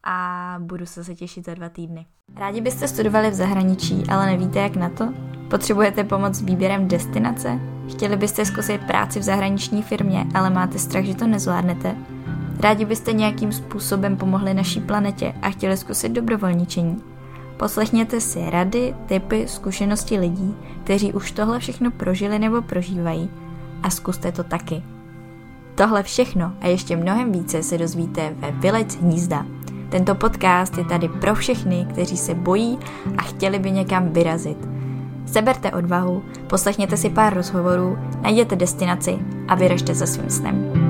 a 0.03 0.55
budu 0.59 0.85
se 0.85 1.03
se 1.03 1.15
těšit 1.15 1.45
za 1.45 1.53
dva 1.53 1.69
týdny. 1.69 2.05
Rádi 2.35 2.61
byste 2.61 2.87
studovali 2.87 3.29
v 3.29 3.33
zahraničí, 3.33 4.03
ale 4.09 4.25
nevíte 4.25 4.59
jak 4.59 4.75
na 4.75 4.89
to? 4.89 5.13
Potřebujete 5.49 6.03
pomoc 6.03 6.35
s 6.35 6.41
výběrem 6.41 6.87
destinace? 6.87 7.59
Chtěli 7.89 8.17
byste 8.17 8.45
zkusit 8.45 8.81
práci 8.87 9.19
v 9.19 9.23
zahraniční 9.23 9.83
firmě, 9.83 10.25
ale 10.33 10.49
máte 10.49 10.79
strach, 10.79 11.03
že 11.03 11.15
to 11.15 11.27
nezvládnete? 11.27 11.95
Rádi 12.59 12.85
byste 12.85 13.13
nějakým 13.13 13.51
způsobem 13.51 14.17
pomohli 14.17 14.53
naší 14.53 14.81
planetě 14.81 15.33
a 15.41 15.49
chtěli 15.49 15.77
zkusit 15.77 16.09
dobrovolničení? 16.09 17.14
Poslechněte 17.57 18.21
si 18.21 18.49
rady, 18.49 18.95
typy, 19.05 19.47
zkušenosti 19.47 20.19
lidí, 20.19 20.55
kteří 20.83 21.13
už 21.13 21.31
tohle 21.31 21.59
všechno 21.59 21.91
prožili 21.91 22.39
nebo 22.39 22.61
prožívají 22.61 23.29
a 23.83 23.89
zkuste 23.89 24.31
to 24.31 24.43
taky. 24.43 24.83
Tohle 25.75 26.03
všechno 26.03 26.53
a 26.61 26.67
ještě 26.67 26.97
mnohem 26.97 27.31
více 27.31 27.63
se 27.63 27.77
dozvíte 27.77 28.35
ve 28.39 28.51
Vylec 28.51 28.95
hnízda, 28.95 29.45
tento 29.89 30.15
podcast 30.15 30.77
je 30.77 30.85
tady 30.85 31.09
pro 31.09 31.35
všechny, 31.35 31.87
kteří 31.89 32.17
se 32.17 32.33
bojí 32.33 32.79
a 33.17 33.21
chtěli 33.21 33.59
by 33.59 33.71
někam 33.71 34.09
vyrazit. 34.09 34.57
Seberte 35.25 35.71
odvahu, 35.71 36.23
poslechněte 36.47 36.97
si 36.97 37.09
pár 37.09 37.33
rozhovorů, 37.33 37.97
najděte 38.21 38.55
destinaci 38.55 39.19
a 39.47 39.55
vyražte 39.55 39.95
za 39.95 40.05
svým 40.05 40.29
snem. 40.29 40.84